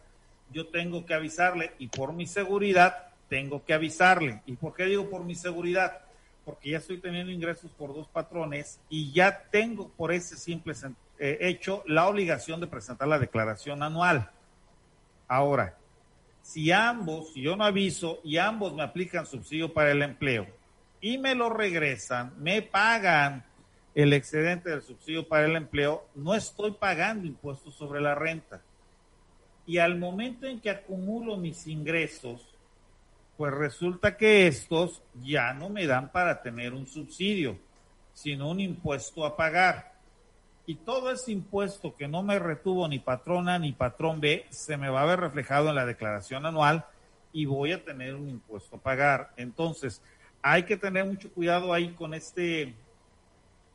Yo 0.52 0.68
tengo 0.68 1.08
que 1.08 1.16
avisarle 1.16 1.74
y 1.80 1.88
por 1.88 2.14
mi 2.14 2.28
seguridad 2.28 3.08
tengo 3.28 3.66
que 3.66 3.74
avisarle. 3.74 4.44
¿Y 4.46 4.54
por 4.54 4.76
qué 4.76 4.86
digo 4.86 5.10
por 5.10 5.24
mi 5.24 5.34
seguridad? 5.34 6.02
Porque 6.46 6.70
ya 6.70 6.78
estoy 6.78 7.00
teniendo 7.00 7.32
ingresos 7.32 7.72
por 7.72 7.96
dos 7.96 8.08
patrones 8.10 8.80
y 8.90 9.12
ya 9.12 9.46
tengo 9.50 9.90
por 9.90 10.12
ese 10.12 10.38
simple 10.38 10.76
eh, 11.18 11.38
hecho 11.42 11.84
la 11.88 12.08
obligación 12.08 12.60
de 12.60 12.68
presentar 12.68 13.08
la 13.08 13.18
declaración 13.18 13.82
anual. 13.82 14.30
Ahora, 15.34 15.76
si 16.44 16.72
ambos, 16.72 17.34
si 17.34 17.42
yo 17.42 17.56
no 17.56 17.66
aviso 17.66 18.20
y 18.24 18.38
ambos 18.38 18.72
me 18.76 18.84
aplican 18.84 19.26
subsidio 19.26 19.74
para 19.74 19.90
el 19.90 20.04
empleo 20.04 20.46
y 21.02 21.18
me 21.18 21.34
lo 21.34 21.50
regresan, 21.50 22.36
me 22.38 22.62
pagan 22.62 23.44
el 23.96 24.14
excedente 24.14 24.70
del 24.70 24.84
subsidio 24.84 25.28
para 25.28 25.48
el 25.48 25.56
empleo, 25.56 26.06
no 26.14 26.36
estoy 26.36 26.74
pagando 26.74 27.26
impuestos 27.26 27.74
sobre 27.74 28.00
la 28.00 28.14
renta. 28.14 28.62
Y 29.66 29.80
al 29.80 29.98
momento 29.98 30.46
en 30.46 30.62
que 30.62 30.70
acumulo 30.70 31.36
mis 31.36 31.66
ingresos, 31.66 32.48
pues 33.36 33.52
resulta 33.56 34.16
que 34.16 34.46
estos 34.46 35.02
ya 35.24 35.52
no 35.56 35.68
me 35.68 35.88
dan 35.88 36.12
para 36.12 36.44
tener 36.44 36.76
un 36.76 36.86
subsidio, 36.86 37.58
sino 38.14 38.52
un 38.52 38.60
impuesto 38.60 39.26
a 39.26 39.36
pagar. 39.36 39.93
Y 40.66 40.76
todo 40.76 41.12
ese 41.12 41.32
impuesto 41.32 41.96
que 41.96 42.08
no 42.08 42.24
me 42.24 42.40
retuvo 42.40 42.88
ni 42.88 43.00
patrona 43.00 43.60
ni 43.60 43.74
patrón 43.74 44.22
B 44.22 44.46
se 44.50 44.78
me 44.78 44.90
va 44.90 45.02
a 45.02 45.06
ver 45.06 45.20
reflejado 45.20 45.70
en 45.70 45.76
la 45.76 45.86
declaración 45.86 46.46
anual 46.46 46.86
y 47.34 47.46
voy 47.46 47.74
a 47.74 47.84
tener 47.84 48.16
un 48.16 48.30
impuesto 48.30 48.78
a 48.78 48.80
pagar. 48.80 49.34
Entonces, 49.36 50.02
hay 50.42 50.64
que 50.64 50.78
tener 50.78 51.06
mucho 51.06 51.32
cuidado 51.32 51.74
ahí 51.74 51.90
con 51.94 52.14
este 52.14 52.74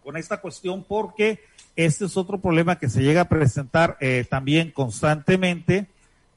con 0.03 0.17
esta 0.17 0.41
cuestión 0.41 0.85
porque 0.85 1.41
este 1.77 2.07
es 2.07 2.17
otro 2.17 2.39
problema 2.39 2.79
que 2.79 2.89
se 2.89 3.03
llega 3.03 3.23
a 3.23 3.29
presentar 3.29 3.99
eh, 4.01 4.25
también 4.29 4.71
constantemente 4.71 5.89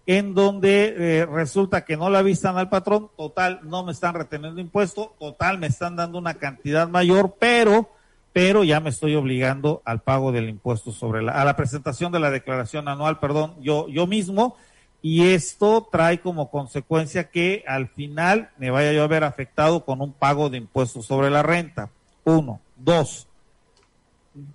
en 0.06 0.34
donde 0.34 0.96
eh, 0.98 1.26
resulta 1.26 1.86
que 1.86 1.96
no 1.96 2.10
la 2.10 2.20
avisan 2.20 2.58
al 2.58 2.70
patrón, 2.70 3.10
total, 3.16 3.62
no 3.64 3.86
me 3.86 3.92
están 3.92 4.14
reteniendo 4.16 4.60
impuesto, 4.60 5.16
total, 5.20 5.58
me 5.58 5.68
están 5.68 5.96
dando 5.96 6.18
una 6.18 6.34
cantidad 6.34 6.90
mayor, 6.90 7.36
pero, 7.40 7.90
pero 8.34 8.64
ya 8.64 8.80
me 8.80 8.90
estoy 8.90 9.16
obligando 9.16 9.82
al 9.86 10.02
pago 10.02 10.32
del 10.32 10.50
impuesto 10.50 10.92
sobre 10.92 11.22
la, 11.22 11.34
a 11.34 11.46
la 11.46 11.56
presentación 11.56 12.12
de 12.12 12.20
la 12.20 12.32
declaración 12.32 12.88
anual, 12.88 13.20
perdón, 13.20 13.56
yo, 13.62 13.88
yo 13.90 14.08
mismo, 14.08 14.56
y 15.02 15.30
esto 15.30 15.88
trae 15.92 16.22
como 16.22 16.50
consecuencia 16.50 17.30
que 17.30 17.64
al 17.68 17.88
final 17.88 18.52
me 18.58 18.70
vaya 18.70 18.94
yo 18.94 19.04
a 19.04 19.08
ver 19.08 19.24
afectado 19.24 19.84
con 19.84 20.02
un 20.02 20.14
pago 20.14 20.50
de 20.50 20.58
impuestos 20.58 21.08
sobre 21.08 21.30
la 21.30 21.42
renta. 21.42 21.90
Uno. 22.24 22.62
Dos, 22.78 23.28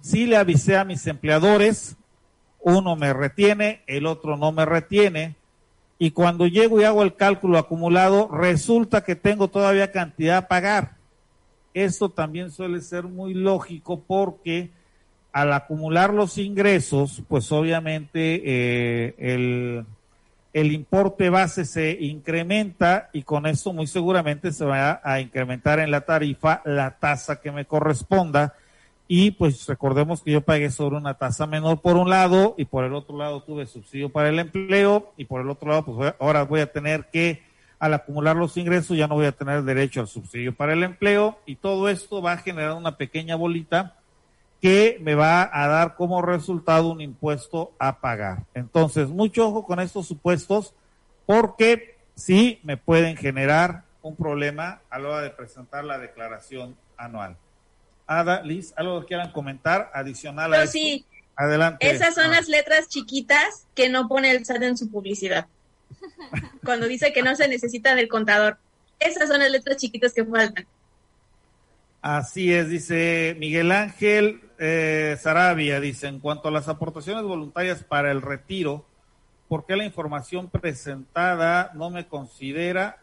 sí 0.01 0.27
le 0.27 0.37
avisé 0.37 0.77
a 0.77 0.85
mis 0.85 1.07
empleadores, 1.07 1.97
uno 2.61 2.97
me 2.97 3.13
retiene, 3.13 3.83
el 3.87 4.07
otro 4.07 4.37
no 4.37 4.53
me 4.53 4.65
retiene, 4.65 5.37
y 5.99 6.11
cuando 6.11 6.47
llego 6.47 6.81
y 6.81 6.85
hago 6.85 7.03
el 7.03 7.15
cálculo 7.15 7.59
acumulado, 7.59 8.29
resulta 8.33 9.05
que 9.05 9.17
tengo 9.17 9.49
todavía 9.49 9.93
cantidad 9.93 10.39
a 10.39 10.49
pagar. 10.49 10.96
Esto 11.77 12.09
también 12.09 12.51
suele 12.51 12.81
ser 12.81 13.05
muy 13.05 13.35
lógico 13.35 14.01
porque 14.01 14.71
al 15.31 15.53
acumular 15.53 16.15
los 16.15 16.39
ingresos, 16.39 17.23
pues 17.29 17.53
obviamente 17.53 18.41
eh, 18.47 19.15
el, 19.19 19.85
el 20.55 20.73
importe 20.73 21.29
base 21.29 21.67
se 21.67 21.99
incrementa 22.01 23.11
y 23.13 23.25
con 23.25 23.45
esto 23.45 23.75
muy 23.75 23.87
seguramente 23.87 24.53
se 24.53 24.65
va 24.65 25.03
a 25.05 25.21
incrementar 25.21 25.79
en 25.79 25.91
la 25.91 26.01
tarifa 26.01 26.63
la 26.65 26.93
tasa 26.93 27.43
que 27.43 27.53
me 27.53 27.67
corresponda. 27.67 28.55
Y 29.07 29.33
pues 29.33 29.67
recordemos 29.67 30.23
que 30.23 30.31
yo 30.31 30.41
pagué 30.41 30.71
sobre 30.71 30.97
una 30.97 31.13
tasa 31.13 31.47
menor 31.47 31.83
por 31.83 31.99
un 31.99 32.09
lado 32.09 32.55
y 32.57 32.65
por 32.65 32.85
el 32.87 32.95
otro 32.95 33.19
lado 33.19 33.43
tuve 33.43 33.67
subsidio 33.67 34.09
para 34.09 34.31
el 34.31 34.39
empleo 34.39 35.13
y 35.19 35.27
por 35.27 35.43
el 35.43 35.51
otro 35.51 35.69
lado 35.69 35.85
pues 35.85 36.15
ahora 36.19 36.45
voy 36.45 36.61
a 36.61 36.73
tener 36.73 37.11
que 37.13 37.43
al 37.79 37.95
acumular 37.95 38.37
los 38.37 38.57
ingresos 38.57 38.97
ya 38.97 39.07
no 39.07 39.15
voy 39.17 39.27
a 39.27 39.33
tener 39.33 39.63
derecho 39.63 40.01
al 40.01 40.09
subsidio 40.09 40.55
para 40.55 40.73
el 40.73 40.83
empleo 40.83 41.39
y 41.47 41.57
todo 41.57 41.89
esto 41.89 42.23
va 42.23 42.33
a 42.33 42.39
generar 42.39 42.73
una 42.73 42.97
pequeña 42.97 43.37
bolita 43.37 43.97
que 44.63 44.99
me 45.03 45.15
va 45.15 45.49
a 45.53 45.69
dar 45.69 45.95
como 45.97 46.23
resultado 46.23 46.89
un 46.89 47.01
impuesto 47.03 47.73
a 47.79 48.01
pagar. 48.01 48.45
Entonces, 48.55 49.09
mucho 49.09 49.47
ojo 49.49 49.67
con 49.67 49.81
estos 49.81 50.07
supuestos 50.09 50.73
porque 51.27 51.99
sí 52.15 52.61
me 52.63 52.77
pueden 52.79 53.17
generar 53.17 53.83
un 54.01 54.17
problema 54.17 54.81
a 54.89 54.99
la 54.99 55.09
hora 55.09 55.21
de 55.21 55.31
presentar 55.31 55.85
la 55.85 55.99
declaración 55.99 56.77
anual. 56.97 57.37
Ada, 58.07 58.43
Liz, 58.43 58.73
algo 58.77 59.01
que 59.01 59.07
quieran 59.09 59.33
comentar 59.33 59.91
adicional 59.93 60.55
a 60.55 60.67
Sí. 60.67 61.05
Adelante. 61.39 61.91
Esas 61.91 62.15
son 62.15 62.27
Ah. 62.27 62.37
las 62.37 62.49
letras 62.49 62.89
chiquitas 62.89 63.67
que 63.75 63.91
no 63.91 64.09
pone 64.09 64.31
el 64.31 64.47
SAT 64.47 64.63
en 64.63 64.77
su 64.79 64.91
publicidad. 64.91 65.47
Cuando 66.65 66.87
dice 66.87 67.13
que 67.13 67.23
no 67.23 67.35
se 67.37 67.49
necesita 67.49 67.95
del 67.95 68.09
contador. 68.09 68.59
Esas 68.99 69.29
son 69.29 69.41
las 69.41 69.51
letras 69.51 69.77
chiquitas 69.77 70.13
que 70.13 70.25
faltan. 70.25 70.67
Así 72.01 72.53
es, 72.53 72.69
dice 72.69 73.37
Miguel 73.39 73.73
Ángel 73.73 74.41
eh, 74.59 75.17
Sarabia, 75.21 75.81
dice, 75.81 76.07
en 76.07 76.21
cuanto 76.21 76.49
a 76.49 76.53
las 76.53 76.69
aportaciones 76.69 77.25
voluntarias 77.25 77.83
para 77.83 78.11
el 78.11 78.23
retiro, 78.23 78.87
¿por 79.49 79.67
qué 79.67 79.77
la 79.77 79.85
información 79.85 80.49
presentada 80.49 81.73
no 81.75 81.91
me 81.91 82.07
considera, 82.07 83.03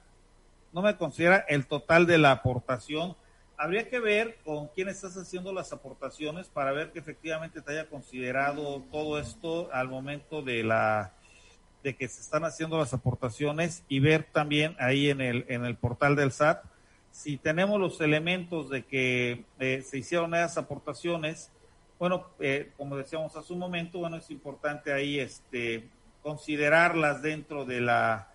no 0.72 0.82
me 0.82 0.96
considera 0.98 1.46
el 1.50 1.68
total 1.68 2.08
de 2.08 2.18
la 2.18 2.32
aportación? 2.32 3.16
Habría 3.58 3.88
que 3.90 4.00
ver 4.00 4.38
con 4.44 4.68
quién 4.70 4.90
estás 4.90 5.16
haciendo 5.16 5.54
las 5.54 5.74
aportaciones 5.74 6.48
para 6.48 6.72
ver 6.72 6.92
que 6.92 7.00
efectivamente 7.00 7.62
te 7.62 7.72
haya 7.74 7.90
considerado 7.90 8.84
todo 8.92 9.20
esto 9.20 9.70
al 9.74 9.90
momento 9.90 10.42
de 10.42 10.64
la 10.64 11.12
de 11.84 11.96
que 11.96 12.08
se 12.08 12.22
están 12.22 12.46
haciendo 12.46 12.78
las 12.78 12.94
aportaciones 12.94 13.84
y 13.90 14.00
ver 14.00 14.24
también 14.32 14.76
ahí 14.80 15.10
en 15.10 15.22
el 15.22 15.46
en 15.50 15.66
el 15.66 15.76
portal 15.76 16.16
del 16.16 16.32
SAT 16.32 16.64
si 17.14 17.38
tenemos 17.38 17.80
los 17.80 18.02
elementos 18.02 18.70
de 18.72 18.84
que 18.84 19.46
eh, 19.60 19.84
se 19.84 20.00
hicieron 20.00 20.34
esas 20.34 20.58
aportaciones, 20.58 21.52
bueno, 22.00 22.28
eh, 22.40 22.72
como 22.76 22.98
decíamos 22.98 23.36
hace 23.36 23.54
un 23.54 23.60
momento, 23.60 24.00
bueno, 24.00 24.18
es 24.18 24.32
importante 24.32 24.92
ahí 24.92 25.20
este, 25.20 25.88
considerarlas 26.24 27.22
dentro 27.22 27.66
de 27.66 27.82
la, 27.82 28.30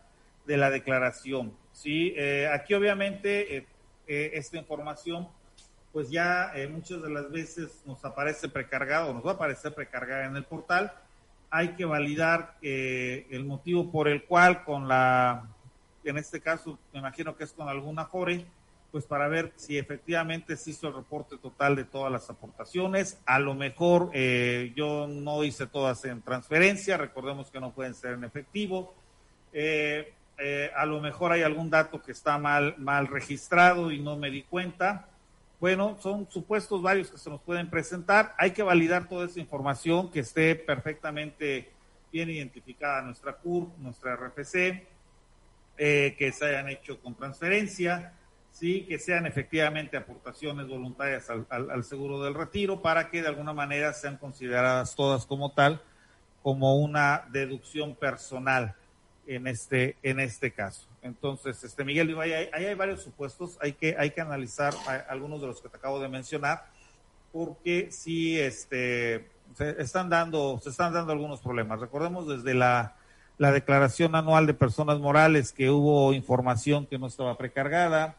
de 0.47 0.57
la 0.57 0.71
declaración. 0.71 1.53
Sí, 1.73 2.15
eh, 2.17 2.49
aquí 2.53 2.73
obviamente 2.73 3.57
eh, 3.57 3.67
eh, 4.07 4.31
esta 4.35 4.57
información, 4.57 5.29
pues 5.93 6.09
ya 6.09 6.53
eh, 6.55 6.69
muchas 6.69 7.03
de 7.03 7.11
las 7.11 7.33
veces 7.33 7.83
nos 7.85 8.05
aparece 8.05 8.49
precargado, 8.49 9.13
nos 9.13 9.27
va 9.27 9.33
a 9.33 9.35
aparecer 9.35 9.75
precargada 9.75 10.27
en 10.27 10.37
el 10.37 10.45
portal. 10.45 10.93
Hay 11.51 11.69
que 11.77 11.85
validar 11.85 12.57
eh, 12.63 13.27
el 13.31 13.45
motivo 13.45 13.91
por 13.91 14.09
el 14.09 14.25
cual 14.25 14.65
con 14.65 14.89
la, 14.89 15.49
en 16.05 16.19
este 16.19 16.41
caso, 16.41 16.79
me 16.93 16.99
imagino 16.99 17.37
que 17.37 17.45
es 17.45 17.53
con 17.53 17.69
alguna 17.69 18.07
FORE, 18.07 18.45
pues 18.91 19.05
para 19.05 19.29
ver 19.29 19.53
si 19.57 19.77
efectivamente 19.77 20.57
se 20.57 20.71
hizo 20.71 20.89
el 20.89 20.95
reporte 20.95 21.37
total 21.37 21.77
de 21.77 21.85
todas 21.85 22.11
las 22.11 22.31
aportaciones. 22.31 23.19
A 23.27 23.39
lo 23.39 23.55
mejor 23.55 24.11
eh, 24.15 24.73
yo 24.75 25.07
no 25.07 25.45
hice 25.45 25.67
todas 25.67 26.05
en 26.05 26.23
transferencia, 26.23 26.97
recordemos 26.97 27.51
que 27.51 27.61
no 27.61 27.73
pueden 27.73 27.95
ser 27.95 28.15
en 28.15 28.25
efectivo. 28.25 28.95
Eh, 29.53 30.13
eh, 30.39 30.71
a 30.75 30.87
lo 30.87 31.01
mejor 31.01 31.33
hay 31.33 31.43
algún 31.43 31.69
dato 31.69 32.01
que 32.01 32.13
está 32.13 32.39
mal, 32.39 32.77
mal 32.79 33.09
registrado 33.09 33.91
y 33.91 34.01
no 34.01 34.17
me 34.17 34.31
di 34.31 34.43
cuenta. 34.43 35.09
Bueno, 35.61 35.99
son 36.01 36.31
supuestos 36.31 36.81
varios 36.83 37.11
que 37.11 37.19
se 37.19 37.31
nos 37.31 37.41
pueden 37.41 37.69
presentar. 37.69 38.35
Hay 38.39 38.53
que 38.53 38.63
validar 38.63 39.09
toda 39.09 39.27
esa 39.27 39.41
información 39.41 40.11
que 40.11 40.21
esté 40.21 40.55
perfectamente 40.55 41.71
bien 42.13 42.31
identificada 42.31 43.03
nuestra 43.03 43.35
CUR, 43.35 43.69
nuestra 43.79 44.17
RFC, 44.17 44.87
eh, 45.77 46.15
que 46.17 46.33
se 46.33 46.47
hayan 46.47 46.69
hecho 46.69 47.01
con 47.01 47.15
transferencia 47.15 48.15
sí, 48.59 48.85
que 48.89 48.99
sean 48.99 49.27
efectivamente 49.27 49.97
aportaciones 49.97 50.67
voluntarias 50.67 51.31
al, 51.31 51.47
al, 51.49 51.71
al, 51.71 51.85
seguro 51.85 52.23
del 52.23 52.35
retiro 52.35 52.83
para 52.83 53.09
que 53.09 53.23
de 53.23 53.29
alguna 53.29 53.53
manera 53.53 53.93
sean 53.93 54.17
consideradas 54.17 54.97
todas 54.97 55.27
como 55.27 55.53
tal, 55.53 55.81
como 56.43 56.77
una 56.77 57.25
deducción 57.31 57.95
personal 57.95 58.75
en 59.27 59.47
este, 59.47 59.97
en 60.03 60.19
este 60.19 60.51
caso. 60.51 60.89
Entonces, 61.03 61.63
este 61.63 61.85
Miguel, 61.85 62.19
ahí 62.21 62.33
hay, 62.33 62.65
hay 62.67 62.75
varios 62.75 63.03
supuestos, 63.03 63.57
hay 63.61 63.73
que, 63.73 63.97
hay 63.99 64.11
que 64.11 64.21
analizar 64.21 64.75
algunos 65.09 65.41
de 65.41 65.47
los 65.47 65.61
que 65.61 65.69
te 65.69 65.77
acabo 65.77 66.01
de 66.01 66.09
mencionar, 66.09 66.67
porque 67.33 67.89
sí 67.91 68.39
este, 68.39 69.29
se 69.55 69.81
están 69.81 70.09
dando, 70.09 70.59
se 70.63 70.71
están 70.71 70.93
dando 70.93 71.13
algunos 71.13 71.41
problemas. 71.41 71.81
Recordemos 71.81 72.27
desde 72.27 72.55
la, 72.55 72.97
la 73.39 73.53
declaración 73.53 74.17
anual 74.17 74.47
de 74.47 74.55
personas 74.55 74.99
morales 74.99 75.53
que 75.53 75.71
hubo 75.71 76.13
información 76.13 76.87
que 76.87 76.99
no 76.99 77.07
estaba 77.07 77.39
precargada, 77.39 78.17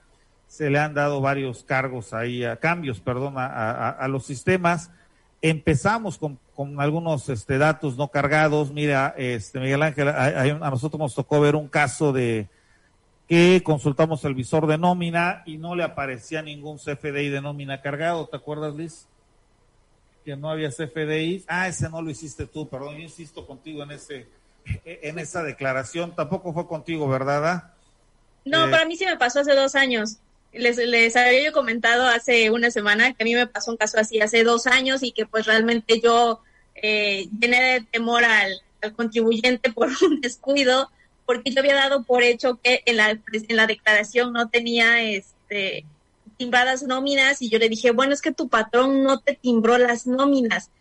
se 0.48 0.70
le 0.70 0.80
han 0.80 0.94
dado 0.94 1.22
varios 1.22 1.64
cargos 1.64 2.14
ahí, 2.14 2.44
a 2.44 2.56
cambios, 2.56 3.00
perdón, 3.00 3.38
a, 3.38 3.46
a, 3.46 3.90
a 3.90 4.08
los 4.08 4.26
sistemas. 4.26 4.90
Empezamos 5.42 6.18
con, 6.18 6.40
con 6.56 6.82
algunos 6.82 7.30
este, 7.30 7.58
datos 7.58 7.98
no 7.98 8.08
cargados. 8.08 8.74
Mira, 8.74 9.14
este 9.16 9.60
Miguel 9.60 9.84
Ángel, 9.84 10.08
a, 10.10 10.42
a, 10.42 10.70
nosotros 10.72 11.00
nos 11.00 11.14
tocó 11.14 11.40
ver 11.40 11.56
un 11.56 11.68
caso 11.68 12.12
de 12.12 12.50
que 13.30 13.62
consultamos 13.64 14.26
el 14.26 14.34
visor 14.34 14.68
de 14.68 14.78
nómina 14.78 15.44
y 15.46 15.58
no 15.58 15.76
le 15.76 15.84
aparecía 15.84 16.42
ningún 16.42 16.78
CFDI 16.78 17.30
de 17.30 17.42
nómina 17.42 17.82
cargado. 17.82 18.28
¿Te 18.28 18.36
acuerdas, 18.36 18.76
Liz? 18.76 19.06
Que 20.26 20.36
no 20.36 20.50
había 20.50 20.72
CFDI. 20.72 21.46
Ah, 21.48 21.70
ese 21.70 21.90
no 21.90 22.02
lo 22.02 22.10
hiciste 22.10 22.48
tú, 22.48 22.68
perdón, 22.68 22.96
yo 22.96 23.04
insisto 23.04 23.46
contigo 23.46 23.84
en 23.84 23.92
ese, 23.92 24.28
en 24.84 25.20
esa 25.20 25.44
declaración. 25.44 26.16
Tampoco 26.16 26.52
fue 26.52 26.68
contigo, 26.68 27.08
¿verdad? 27.08 27.72
No, 28.44 28.68
eh, 28.68 28.72
para 28.72 28.86
mí 28.86 28.98
sí 28.98 29.06
me 29.06 29.16
pasó 29.16 29.40
hace 29.42 29.56
dos 29.56 29.76
años 29.76 30.18
les, 30.54 30.78
les 30.78 31.16
había 31.16 31.46
yo 31.46 31.54
comentado 31.54 32.08
hace 32.08 32.50
una 32.50 32.72
semana 32.72 33.14
que 33.14 33.24
a 33.24 33.26
mí 33.26 33.36
me 33.36 33.48
pasó 33.48 33.72
un 33.72 33.78
caso 33.78 34.00
así 34.00 34.20
hace 34.20 34.44
dos 34.44 34.68
años 34.68 35.04
y 35.04 35.12
que 35.12 35.26
pues 35.26 35.46
realmente 35.46 36.00
yo 36.02 36.42
eh, 36.76 37.28
llené 37.40 37.62
de 37.62 37.82
temor 37.82 38.24
al, 38.24 38.62
al, 38.82 38.94
contribuyente 38.94 39.72
por 39.72 39.90
un 40.02 40.22
descuido 40.22 40.90
porque 41.30 41.52
yo 41.52 41.60
había 41.60 41.76
dado 41.76 42.02
por 42.02 42.24
hecho 42.24 42.60
que 42.60 42.82
en 42.88 42.98
la, 42.98 43.12
en 43.12 43.56
la 43.56 43.68
declaración 43.68 44.34
no 44.34 44.50
tenía 44.50 45.04
este 45.04 45.86
timbradas 46.38 46.82
nóminas 46.82 47.44
y 47.44 47.50
yo 47.50 47.60
le 47.60 47.70
dije, 47.70 47.92
bueno, 47.92 48.16
es 48.16 48.22
que 48.24 48.32
tu 48.32 48.50
patrón 48.50 49.04
no 49.04 49.20
te 49.20 49.36
timbró 49.36 49.78
las 49.78 50.08
nóminas. 50.08 50.72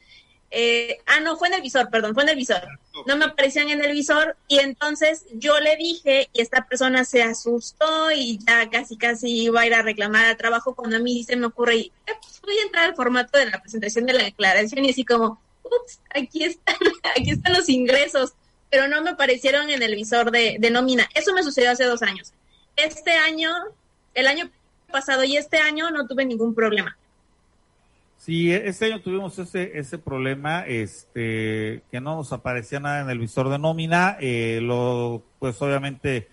Eh, 0.51 1.01
ah, 1.05 1.21
no, 1.21 1.37
fue 1.37 1.49
en 1.49 1.55
el 1.55 1.61
visor, 1.61 1.91
perdón, 1.91 2.15
fue 2.15 2.23
en 2.23 2.31
el 2.31 2.37
visor. 2.37 2.63
No 3.07 3.19
me 3.19 3.27
aparecían 3.27 3.69
en 3.69 3.85
el 3.85 3.93
visor 3.93 4.39
y 4.49 4.61
entonces 4.61 5.27
yo 5.35 5.61
le 5.61 5.77
dije 5.77 6.31
y 6.33 6.41
esta 6.41 6.67
persona 6.67 7.05
se 7.05 7.23
asustó 7.23 8.11
y 8.11 8.39
ya 8.39 8.71
casi 8.71 8.97
casi 8.97 9.43
iba 9.43 9.61
a 9.61 9.67
ir 9.67 9.75
a 9.75 9.83
reclamar 9.83 10.25
al 10.25 10.39
trabajo 10.39 10.75
cuando 10.75 10.97
a 10.97 11.01
mí 11.01 11.25
se 11.25 11.37
me 11.37 11.45
ocurre 11.45 11.77
y 11.77 11.93
eh, 12.07 12.13
pues 12.23 12.41
voy 12.43 12.57
a 12.57 12.63
entrar 12.63 12.87
al 12.87 12.97
formato 12.97 13.37
de 13.37 13.51
la 13.51 13.61
presentación 13.61 14.07
de 14.07 14.15
la 14.15 14.25
declaración 14.25 14.83
y 14.83 14.91
así 14.93 15.05
como, 15.05 15.43
ups, 15.63 16.01
aquí 16.09 16.45
están, 16.45 16.77
aquí 17.15 17.33
están 17.33 17.53
los 17.53 17.69
ingresos, 17.69 18.33
pero 18.71 18.89
no 18.89 19.03
me 19.03 19.11
aparecieron 19.11 19.71
en 19.71 19.83
el 19.83 19.95
visor 19.95 20.31
de, 20.31 20.57
de 20.59 20.71
nómina. 20.71 21.09
Eso 21.15 21.33
me 21.33 21.43
sucedió 21.43 21.71
hace 21.71 21.85
dos 21.85 22.03
años. 22.03 22.33
Este 22.77 23.13
año, 23.13 23.51
el 24.15 24.27
año 24.27 24.51
pasado 24.91 25.25
y 25.25 25.37
este 25.37 25.59
año 25.59 25.91
no 25.91 26.07
tuve 26.07 26.25
ningún 26.25 26.55
problema. 26.55 26.97
Sí, 28.19 28.53
este 28.53 28.87
año 28.87 29.01
tuvimos 29.01 29.39
ese, 29.39 29.79
ese 29.79 29.97
problema, 29.97 30.67
este, 30.67 31.83
que 31.91 32.01
no 32.01 32.17
nos 32.17 32.33
aparecía 32.33 32.81
nada 32.81 33.01
en 33.01 33.11
el 33.11 33.21
visor 33.21 33.49
de 33.49 33.59
nómina, 33.59 34.17
eh, 34.21 34.59
lo, 34.61 35.23
pues 35.39 35.61
obviamente 35.63 36.29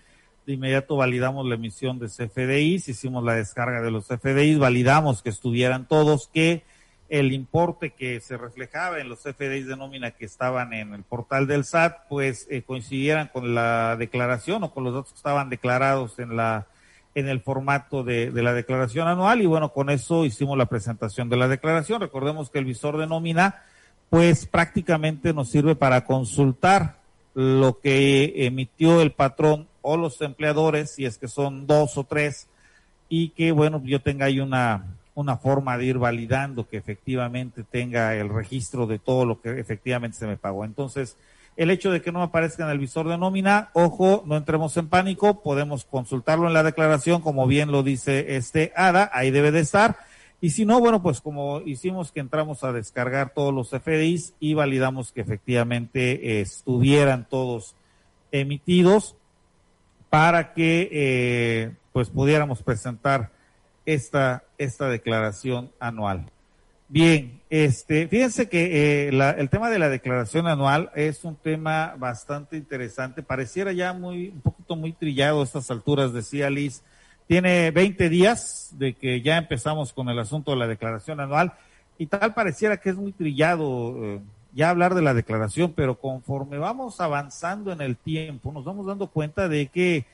de 0.46 0.52
inmediato 0.52 0.96
validamos 0.96 1.46
la 1.46 1.54
emisión 1.54 1.98
de 1.98 2.08
CFDIs, 2.08 2.88
hicimos 2.88 3.22
la 3.24 3.34
descarga 3.34 3.82
de 3.82 3.90
los 3.92 4.08
CFDIs, 4.08 4.58
validamos 4.58 5.22
que 5.22 5.30
estuvieran 5.30 5.86
todos, 5.86 6.28
que 6.28 6.64
el 7.08 7.32
importe 7.32 7.90
que 7.90 8.20
se 8.20 8.36
reflejaba 8.36 9.00
en 9.00 9.08
los 9.08 9.22
CFDIs 9.22 9.66
de 9.66 9.76
nómina 9.76 10.10
que 10.10 10.24
estaban 10.24 10.72
en 10.72 10.94
el 10.94 11.02
portal 11.02 11.46
del 11.46 11.64
SAT, 11.64 12.08
pues 12.08 12.46
eh, 12.50 12.62
coincidieran 12.62 13.28
con 13.32 13.54
la 13.54 13.96
declaración 13.96 14.64
o 14.64 14.72
con 14.72 14.84
los 14.84 14.94
datos 14.94 15.12
que 15.12 15.18
estaban 15.18 15.50
declarados 15.50 16.18
en 16.18 16.36
la 16.36 16.66
en 17.14 17.28
el 17.28 17.40
formato 17.40 18.04
de, 18.04 18.30
de, 18.30 18.42
la 18.42 18.52
declaración 18.52 19.08
anual 19.08 19.40
y 19.40 19.46
bueno, 19.46 19.72
con 19.72 19.88
eso 19.88 20.26
hicimos 20.26 20.58
la 20.58 20.66
presentación 20.66 21.30
de 21.30 21.38
la 21.38 21.48
declaración. 21.48 22.02
Recordemos 22.02 22.50
que 22.50 22.58
el 22.58 22.66
visor 22.66 22.98
de 22.98 23.06
nómina 23.06 23.62
pues 24.10 24.46
prácticamente 24.46 25.32
nos 25.32 25.48
sirve 25.48 25.74
para 25.74 26.04
consultar 26.04 26.98
lo 27.34 27.80
que 27.80 28.46
emitió 28.46 29.00
el 29.00 29.12
patrón 29.12 29.68
o 29.82 29.96
los 29.96 30.20
empleadores, 30.20 30.94
si 30.94 31.04
es 31.04 31.18
que 31.18 31.28
son 31.28 31.66
dos 31.66 31.96
o 31.96 32.04
tres, 32.04 32.48
y 33.08 33.28
que 33.30 33.52
bueno, 33.52 33.82
yo 33.84 34.00
tenga 34.00 34.26
ahí 34.26 34.40
una, 34.40 34.95
una 35.16 35.38
forma 35.38 35.76
de 35.76 35.86
ir 35.86 35.98
validando 35.98 36.68
que 36.68 36.76
efectivamente 36.76 37.64
tenga 37.64 38.14
el 38.14 38.28
registro 38.28 38.86
de 38.86 38.98
todo 38.98 39.24
lo 39.24 39.40
que 39.40 39.58
efectivamente 39.58 40.18
se 40.18 40.26
me 40.26 40.36
pagó. 40.36 40.64
Entonces, 40.64 41.16
el 41.56 41.70
hecho 41.70 41.90
de 41.90 42.02
que 42.02 42.12
no 42.12 42.22
aparezca 42.22 42.64
en 42.64 42.70
el 42.70 42.78
visor 42.78 43.08
de 43.08 43.16
nómina, 43.16 43.70
ojo, 43.72 44.22
no 44.26 44.36
entremos 44.36 44.76
en 44.76 44.88
pánico, 44.88 45.42
podemos 45.42 45.86
consultarlo 45.86 46.46
en 46.46 46.52
la 46.52 46.62
declaración, 46.62 47.22
como 47.22 47.46
bien 47.46 47.72
lo 47.72 47.82
dice 47.82 48.36
este 48.36 48.72
ADA, 48.76 49.10
ahí 49.12 49.30
debe 49.30 49.50
de 49.50 49.60
estar. 49.60 49.96
Y 50.42 50.50
si 50.50 50.66
no, 50.66 50.80
bueno, 50.80 51.02
pues 51.02 51.22
como 51.22 51.62
hicimos 51.62 52.12
que 52.12 52.20
entramos 52.20 52.62
a 52.62 52.72
descargar 52.72 53.32
todos 53.34 53.54
los 53.54 53.70
FDIs 53.70 54.34
y 54.38 54.52
validamos 54.52 55.12
que 55.12 55.22
efectivamente 55.22 56.42
estuvieran 56.42 57.26
todos 57.26 57.74
emitidos, 58.32 59.16
para 60.10 60.52
que 60.52 60.88
eh, 60.92 61.72
pues 61.92 62.10
pudiéramos 62.10 62.62
presentar 62.62 63.30
esta, 63.86 64.44
esta 64.58 64.88
declaración 64.88 65.70
anual. 65.80 66.30
Bien, 66.88 67.40
este, 67.50 68.06
fíjense 68.06 68.48
que 68.48 69.08
eh, 69.08 69.34
el 69.38 69.50
tema 69.50 69.70
de 69.70 69.78
la 69.78 69.88
declaración 69.88 70.46
anual 70.46 70.90
es 70.94 71.24
un 71.24 71.34
tema 71.34 71.94
bastante 71.98 72.56
interesante. 72.56 73.22
Pareciera 73.22 73.72
ya 73.72 73.92
muy, 73.92 74.28
un 74.28 74.40
poquito 74.40 74.76
muy 74.76 74.92
trillado 74.92 75.40
a 75.40 75.44
estas 75.44 75.70
alturas, 75.70 76.12
decía 76.12 76.48
Liz. 76.50 76.82
Tiene 77.26 77.72
20 77.72 78.08
días 78.08 78.70
de 78.78 78.94
que 78.94 79.20
ya 79.20 79.36
empezamos 79.36 79.92
con 79.92 80.08
el 80.08 80.18
asunto 80.18 80.52
de 80.52 80.58
la 80.58 80.68
declaración 80.68 81.18
anual 81.18 81.54
y 81.98 82.06
tal 82.06 82.34
pareciera 82.34 82.76
que 82.76 82.90
es 82.90 82.96
muy 82.96 83.10
trillado 83.10 83.96
eh, 84.04 84.20
ya 84.54 84.70
hablar 84.70 84.94
de 84.94 85.02
la 85.02 85.12
declaración, 85.12 85.72
pero 85.74 85.98
conforme 85.98 86.58
vamos 86.58 87.00
avanzando 87.00 87.72
en 87.72 87.80
el 87.80 87.96
tiempo, 87.96 88.52
nos 88.52 88.64
vamos 88.64 88.86
dando 88.86 89.08
cuenta 89.08 89.48
de 89.48 89.66
que 89.66 90.06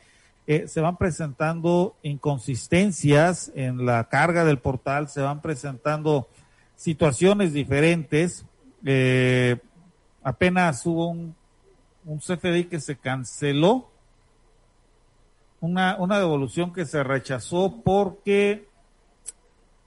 eh, 0.47 0.66
se 0.66 0.80
van 0.80 0.97
presentando 0.97 1.97
inconsistencias 2.03 3.53
en 3.55 3.86
la 3.86 4.05
carga 4.09 4.45
del 4.45 4.59
portal, 4.59 5.09
se 5.09 5.20
van 5.20 5.40
presentando 5.40 6.28
situaciones 6.74 7.53
diferentes. 7.53 8.45
Eh, 8.84 9.59
apenas 10.22 10.84
hubo 10.86 11.09
un, 11.09 11.34
un 12.05 12.18
CFDI 12.18 12.64
que 12.64 12.80
se 12.80 12.97
canceló, 12.97 13.88
una, 15.61 15.97
una 15.99 16.18
devolución 16.18 16.72
que 16.72 16.86
se 16.86 17.05
rechazó 17.05 17.80
porque 17.84 18.66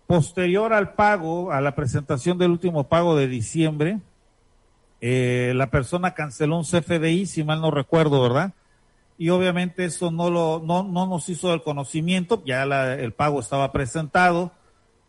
posterior 0.08 0.72
al 0.74 0.94
pago, 0.94 1.52
a 1.52 1.60
la 1.62 1.76
presentación 1.76 2.38
del 2.38 2.52
último 2.52 2.86
pago 2.86 3.16
de 3.18 3.28
diciembre, 3.28 4.00
eh, 5.02 5.54
la 5.56 5.70
persona 5.70 6.14
canceló 6.14 6.58
un 6.58 6.64
CFDI, 6.64 7.26
si 7.26 7.44
mal 7.44 7.60
no 7.60 7.72
recuerdo, 7.72 8.22
¿verdad? 8.22 8.54
Y 9.18 9.30
obviamente 9.30 9.86
eso 9.86 10.12
no 10.12 10.30
lo, 10.30 10.62
no, 10.64 10.84
no 10.84 11.08
nos 11.08 11.30
hizo 11.30 11.54
el 11.54 11.64
conocimiento, 11.64 12.44
ya 12.46 12.64
el 12.64 13.14
pago 13.14 13.40
estaba 13.40 13.72
presentado, 13.72 14.52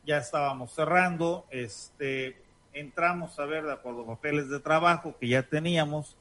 ya 0.04 0.18
estábamos 0.18 0.72
cerrando, 0.72 1.44
este, 1.50 2.36
entramos 2.72 3.38
a 3.38 3.46
ver 3.46 3.64
de 3.64 3.72
acuerdo 3.72 4.02
a 4.02 4.14
papeles 4.14 4.48
de 4.48 4.60
trabajo 4.60 5.16
que 5.18 5.28
ya 5.28 5.42
teníamos, 5.42 6.16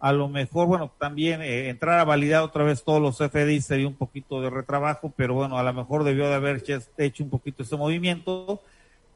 a 0.00 0.12
lo 0.12 0.28
mejor, 0.28 0.66
bueno, 0.66 0.90
también 0.98 1.42
eh, 1.42 1.68
entrar 1.68 2.00
a 2.00 2.04
validar 2.04 2.42
otra 2.42 2.64
vez 2.64 2.82
todos 2.82 3.00
los 3.00 3.18
CFDI 3.18 3.60
sería 3.60 3.86
un 3.86 3.94
poquito 3.94 4.40
de 4.40 4.50
retrabajo, 4.50 5.12
pero 5.14 5.34
bueno, 5.34 5.58
a 5.58 5.62
lo 5.62 5.72
mejor 5.72 6.04
debió 6.04 6.28
de 6.28 6.34
haber 6.34 6.64
hecho 6.96 7.22
un 7.22 7.30
poquito 7.30 7.62
ese 7.62 7.76
movimiento 7.76 8.62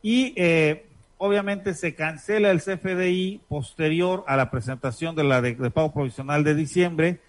y 0.03 0.35
eh, 0.37 0.87
obviamente 1.17 1.73
se 1.73 1.95
cancela 1.95 2.51
el 2.51 2.61
CFDI 2.61 3.41
posterior 3.49 4.25
a 4.29 4.37
la 4.37 4.51
presentación 4.51 5.17
de 5.17 5.25
la 5.25 5.41
de, 5.41 5.55
de 5.55 5.71
pago 5.71 5.93
provisional 5.93 6.45
de 6.45 6.55
diciembre 6.55 7.21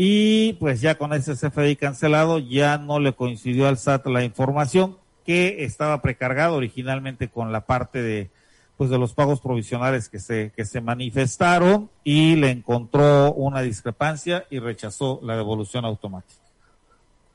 y 0.00 0.52
pues 0.54 0.80
ya 0.80 0.96
con 0.96 1.12
ese 1.12 1.34
CFDI 1.34 1.74
cancelado 1.74 2.38
ya 2.38 2.78
no 2.78 3.00
le 3.00 3.14
coincidió 3.14 3.66
al 3.66 3.78
SAT 3.78 4.06
la 4.06 4.22
información 4.22 4.96
que 5.26 5.64
estaba 5.64 6.00
precargado 6.02 6.54
originalmente 6.54 7.26
con 7.26 7.50
la 7.50 7.66
parte 7.66 8.00
de 8.00 8.30
pues 8.76 8.90
de 8.90 8.98
los 8.98 9.12
pagos 9.12 9.40
provisionales 9.40 10.08
que 10.08 10.20
se 10.20 10.52
que 10.54 10.64
se 10.64 10.80
manifestaron 10.80 11.90
y 12.04 12.36
le 12.36 12.52
encontró 12.52 13.32
una 13.32 13.60
discrepancia 13.60 14.46
y 14.50 14.60
rechazó 14.60 15.18
la 15.24 15.36
devolución 15.36 15.84
automática. 15.84 16.42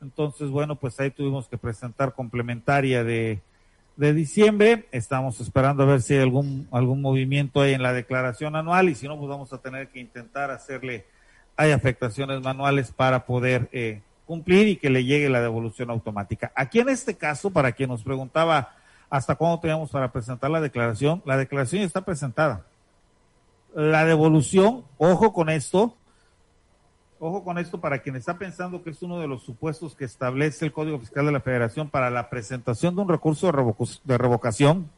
Entonces, 0.01 0.49
bueno, 0.49 0.78
pues 0.78 0.97
ahí 1.01 1.11
tuvimos 1.11 1.49
que 1.49 1.57
presentar 1.57 2.14
complementaria 2.14 3.03
de, 3.03 3.41
de 3.95 4.14
diciembre. 4.14 4.86
Estamos 4.91 5.39
esperando 5.39 5.84
a 5.84 5.86
ver 5.86 6.01
si 6.01 6.14
hay 6.14 6.22
algún, 6.22 6.68
algún 6.72 7.01
movimiento 7.01 7.61
ahí 7.61 7.74
en 7.74 7.84
la 7.84 7.93
declaración 7.93 8.55
anual 8.55 8.89
y 8.89 8.95
si 8.95 9.07
no, 9.07 9.18
pues 9.18 9.30
vamos 9.30 9.51
a 9.53 9.57
tener 9.57 9.89
que 9.89 9.99
intentar 9.99 10.49
hacerle, 10.49 11.05
hay 11.56 11.72
afectaciones 11.72 12.41
manuales 12.41 12.91
para 12.91 13.26
poder 13.26 13.70
eh, 13.72 14.01
cumplir 14.26 14.68
y 14.68 14.78
que 14.78 14.89
le 14.89 15.06
llegue 15.06 15.30
la 15.30 15.41
devolución 15.41 15.89
automática. 15.89 16.51
Aquí 16.56 16.80
en 16.80 16.89
este 16.89 17.16
caso, 17.16 17.51
para 17.51 17.72
quien 17.72 17.89
nos 17.89 18.04
preguntaba 18.04 18.76
hasta 19.10 19.36
cuándo 19.36 19.60
teníamos 19.60 19.91
para 19.91 20.12
presentar 20.12 20.49
la 20.49 20.62
declaración, 20.62 21.22
la 21.26 21.38
declaración 21.38 21.84
está 21.84 22.01
presentada. 22.01 22.66
La 23.76 24.06
devolución, 24.06 24.84
ojo 24.97 25.34
con 25.34 25.49
esto, 25.49 25.95
ojo 27.20 27.43
con 27.43 27.58
esto 27.58 27.80
para 27.80 27.99
quien 27.99 28.16
está 28.16 28.38
pensando 28.38 28.84
que 28.84 28.89
es 28.89 29.01
uno 29.01 29.20
de 29.20 29.28
los 29.28 29.43
supuestos 29.43 29.95
que 29.95 30.06
establece 30.06 30.66
el 30.66 30.74
Código 30.74 30.99
Fiscal 30.99 31.26
de 31.26 31.32
la 31.32 31.41
Federación 31.41 31.89
para 31.89 32.10
la 32.10 32.30
presentación 32.30 32.95
de 32.95 33.01
un 33.01 33.10
recurso 33.10 33.51
de, 33.51 33.76
de 34.04 34.18
revocación. 34.18 34.89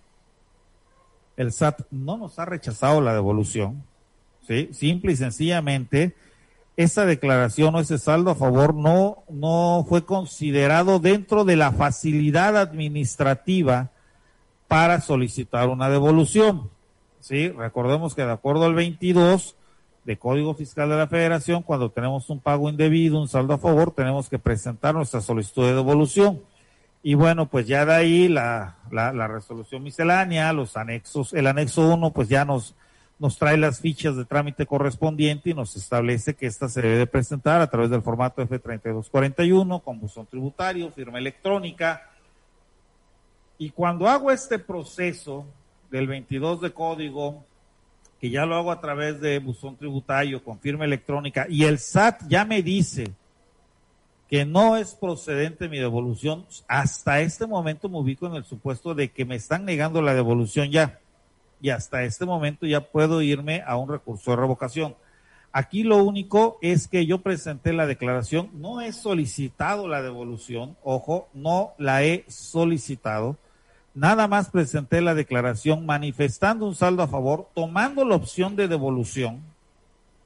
El 1.35 1.51
SAT 1.51 1.81
no 1.91 2.15
nos 2.17 2.39
ha 2.39 2.45
rechazado 2.45 3.01
la 3.01 3.13
devolución, 3.13 3.83
¿sí? 4.47 4.69
Simple 4.71 5.11
y 5.11 5.15
sencillamente 5.17 6.15
esa 6.77 7.05
declaración 7.05 7.75
o 7.75 7.79
ese 7.79 7.97
saldo 7.97 8.31
a 8.31 8.35
favor 8.35 8.73
no, 8.73 9.23
no 9.29 9.85
fue 9.87 10.05
considerado 10.05 10.99
dentro 10.99 11.45
de 11.45 11.55
la 11.55 11.71
facilidad 11.71 12.57
administrativa 12.57 13.91
para 14.67 15.01
solicitar 15.01 15.69
una 15.69 15.89
devolución. 15.89 16.69
Sí, 17.19 17.49
recordemos 17.49 18.13
que 18.13 18.25
de 18.25 18.31
acuerdo 18.31 18.65
al 18.65 18.75
22 18.75 19.55
de 20.03 20.17
Código 20.17 20.53
Fiscal 20.53 20.89
de 20.89 20.97
la 20.97 21.07
Federación, 21.07 21.63
cuando 21.63 21.89
tenemos 21.89 22.29
un 22.29 22.39
pago 22.39 22.69
indebido, 22.69 23.19
un 23.19 23.27
saldo 23.27 23.55
a 23.55 23.57
favor, 23.57 23.91
tenemos 23.91 24.29
que 24.29 24.37
presentar 24.37 24.93
nuestra 24.93 25.21
solicitud 25.21 25.65
de 25.65 25.73
devolución. 25.73 26.41
Y 27.01 27.13
bueno, 27.15 27.47
pues 27.47 27.67
ya 27.67 27.85
de 27.85 27.93
ahí 27.93 28.27
la, 28.27 28.77
la, 28.91 29.27
resolución 29.27 29.83
miscelánea, 29.83 30.53
los 30.53 30.77
anexos, 30.77 31.33
el 31.33 31.47
anexo 31.47 31.87
1, 31.87 32.11
pues 32.11 32.29
ya 32.29 32.45
nos, 32.45 32.75
nos 33.17 33.37
trae 33.37 33.57
las 33.57 33.79
fichas 33.79 34.17
de 34.17 34.25
trámite 34.25 34.65
correspondiente 34.65 35.49
y 35.49 35.53
nos 35.53 35.75
establece 35.75 36.33
que 36.33 36.47
esta 36.47 36.67
se 36.67 36.81
debe 36.81 37.07
presentar 37.07 37.61
a 37.61 37.69
través 37.69 37.89
del 37.89 38.01
formato 38.01 38.41
F3241 38.41 39.81
con 39.83 39.99
buzón 39.99 40.25
tributario, 40.25 40.91
firma 40.91 41.17
electrónica. 41.17 42.09
Y 43.57 43.69
cuando 43.69 44.07
hago 44.09 44.31
este 44.31 44.59
proceso 44.59 45.45
del 45.89 46.07
22 46.07 46.61
de 46.61 46.73
código, 46.73 47.45
que 48.19 48.29
ya 48.29 48.45
lo 48.45 48.55
hago 48.55 48.71
a 48.71 48.81
través 48.81 49.21
de 49.21 49.39
buzón 49.39 49.77
tributario 49.77 50.43
con 50.43 50.59
firma 50.59 50.83
electrónica, 50.83 51.45
y 51.49 51.63
el 51.63 51.79
SAT 51.79 52.23
ya 52.27 52.43
me 52.43 52.61
dice 52.61 53.13
que 54.29 54.43
no 54.43 54.75
es 54.75 54.93
procedente 54.93 55.69
mi 55.69 55.77
devolución, 55.77 56.45
hasta 56.67 57.21
este 57.21 57.47
momento 57.47 57.87
me 57.87 57.99
ubico 57.99 58.27
en 58.27 58.33
el 58.33 58.43
supuesto 58.43 58.93
de 58.93 59.09
que 59.11 59.23
me 59.23 59.35
están 59.35 59.63
negando 59.63 60.01
la 60.01 60.13
devolución 60.13 60.69
ya 60.69 60.99
y 61.65 61.71
hasta 61.71 62.03
este 62.03 62.27
momento 62.27 62.67
ya 62.67 62.79
puedo 62.79 63.23
irme 63.23 63.63
a 63.65 63.75
un 63.75 63.89
recurso 63.89 64.29
de 64.29 64.37
revocación. 64.37 64.95
Aquí 65.51 65.81
lo 65.81 66.03
único 66.03 66.59
es 66.61 66.87
que 66.87 67.07
yo 67.07 67.23
presenté 67.23 67.73
la 67.73 67.87
declaración, 67.87 68.51
no 68.53 68.81
he 68.81 68.93
solicitado 68.93 69.87
la 69.87 70.03
devolución, 70.03 70.77
ojo, 70.83 71.27
no 71.33 71.73
la 71.79 72.03
he 72.03 72.23
solicitado, 72.27 73.35
nada 73.95 74.27
más 74.27 74.51
presenté 74.51 75.01
la 75.01 75.15
declaración 75.15 75.87
manifestando 75.87 76.67
un 76.67 76.75
saldo 76.75 77.01
a 77.01 77.07
favor, 77.07 77.49
tomando 77.55 78.05
la 78.05 78.13
opción 78.13 78.55
de 78.55 78.67
devolución, 78.67 79.41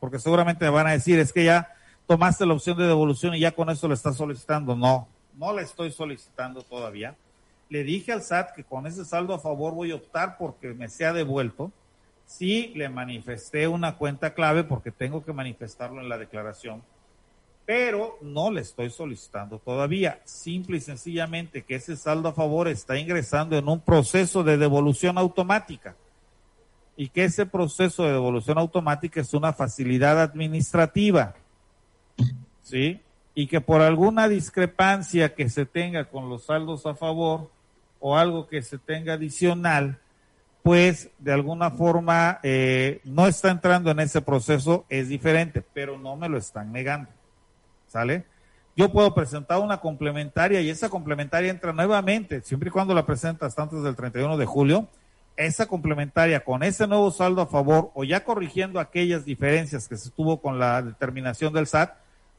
porque 0.01 0.19
seguramente 0.19 0.65
me 0.65 0.71
van 0.71 0.87
a 0.87 0.91
decir, 0.91 1.19
es 1.19 1.31
que 1.31 1.45
ya 1.45 1.73
tomaste 2.05 2.45
la 2.45 2.53
opción 2.53 2.77
de 2.77 2.85
devolución 2.85 3.33
y 3.33 3.39
ya 3.39 3.53
con 3.53 3.69
eso 3.69 3.87
le 3.87 3.93
estás 3.93 4.17
solicitando. 4.17 4.75
No, 4.75 5.07
no 5.37 5.53
le 5.53 5.61
estoy 5.61 5.89
solicitando 5.89 6.63
todavía 6.63 7.15
le 7.69 7.83
dije 7.83 8.11
al 8.11 8.23
SAT 8.23 8.55
que 8.55 8.63
con 8.63 8.87
ese 8.87 9.05
saldo 9.05 9.33
a 9.33 9.39
favor 9.39 9.73
voy 9.73 9.91
a 9.91 9.95
optar 9.95 10.37
porque 10.37 10.73
me 10.73 10.89
sea 10.89 11.13
devuelto. 11.13 11.71
Sí, 12.25 12.73
le 12.75 12.89
manifesté 12.89 13.67
una 13.67 13.97
cuenta 13.97 14.33
clave 14.33 14.63
porque 14.63 14.91
tengo 14.91 15.23
que 15.23 15.33
manifestarlo 15.33 16.01
en 16.01 16.09
la 16.09 16.17
declaración, 16.17 16.83
pero 17.65 18.17
no 18.21 18.51
le 18.51 18.61
estoy 18.61 18.89
solicitando 18.89 19.59
todavía. 19.59 20.19
Simple 20.25 20.77
y 20.77 20.81
sencillamente 20.81 21.63
que 21.63 21.75
ese 21.75 21.95
saldo 21.95 22.29
a 22.29 22.33
favor 22.33 22.67
está 22.67 22.97
ingresando 22.97 23.57
en 23.57 23.67
un 23.67 23.79
proceso 23.79 24.43
de 24.43 24.57
devolución 24.57 25.17
automática 25.17 25.95
y 26.97 27.09
que 27.09 27.23
ese 27.23 27.45
proceso 27.45 28.03
de 28.03 28.11
devolución 28.11 28.57
automática 28.57 29.21
es 29.21 29.33
una 29.33 29.53
facilidad 29.53 30.19
administrativa. 30.21 31.33
¿Sí? 32.61 32.99
Y 33.33 33.47
que 33.47 33.61
por 33.61 33.81
alguna 33.81 34.27
discrepancia 34.27 35.33
que 35.33 35.49
se 35.49 35.65
tenga 35.65 36.05
con 36.05 36.27
los 36.27 36.45
saldos 36.45 36.85
a 36.85 36.95
favor, 36.95 37.49
o 37.99 38.17
algo 38.17 38.47
que 38.47 38.61
se 38.61 38.77
tenga 38.77 39.13
adicional, 39.13 39.99
pues 40.63 41.09
de 41.19 41.33
alguna 41.33 41.71
forma 41.71 42.39
eh, 42.43 43.01
no 43.03 43.27
está 43.27 43.51
entrando 43.51 43.91
en 43.91 43.99
ese 43.99 44.21
proceso, 44.21 44.85
es 44.89 45.09
diferente, 45.09 45.63
pero 45.73 45.97
no 45.97 46.15
me 46.15 46.29
lo 46.29 46.37
están 46.37 46.71
negando. 46.71 47.09
¿Sale? 47.87 48.25
Yo 48.75 48.91
puedo 48.91 49.13
presentar 49.13 49.59
una 49.59 49.79
complementaria 49.79 50.61
y 50.61 50.69
esa 50.69 50.89
complementaria 50.89 51.49
entra 51.49 51.73
nuevamente, 51.73 52.41
siempre 52.41 52.69
y 52.69 52.71
cuando 52.71 52.93
la 52.93 53.05
presentas 53.05 53.57
antes 53.57 53.83
del 53.83 53.95
31 53.95 54.37
de 54.37 54.45
julio, 54.45 54.87
esa 55.35 55.65
complementaria 55.65 56.43
con 56.43 56.63
ese 56.63 56.85
nuevo 56.85 57.11
saldo 57.11 57.41
a 57.41 57.47
favor 57.47 57.91
o 57.93 58.03
ya 58.03 58.23
corrigiendo 58.23 58.79
aquellas 58.79 59.25
diferencias 59.25 59.87
que 59.87 59.97
se 59.97 60.09
tuvo 60.11 60.41
con 60.41 60.59
la 60.59 60.81
determinación 60.81 61.53
del 61.53 61.67
SAT, 61.67 61.93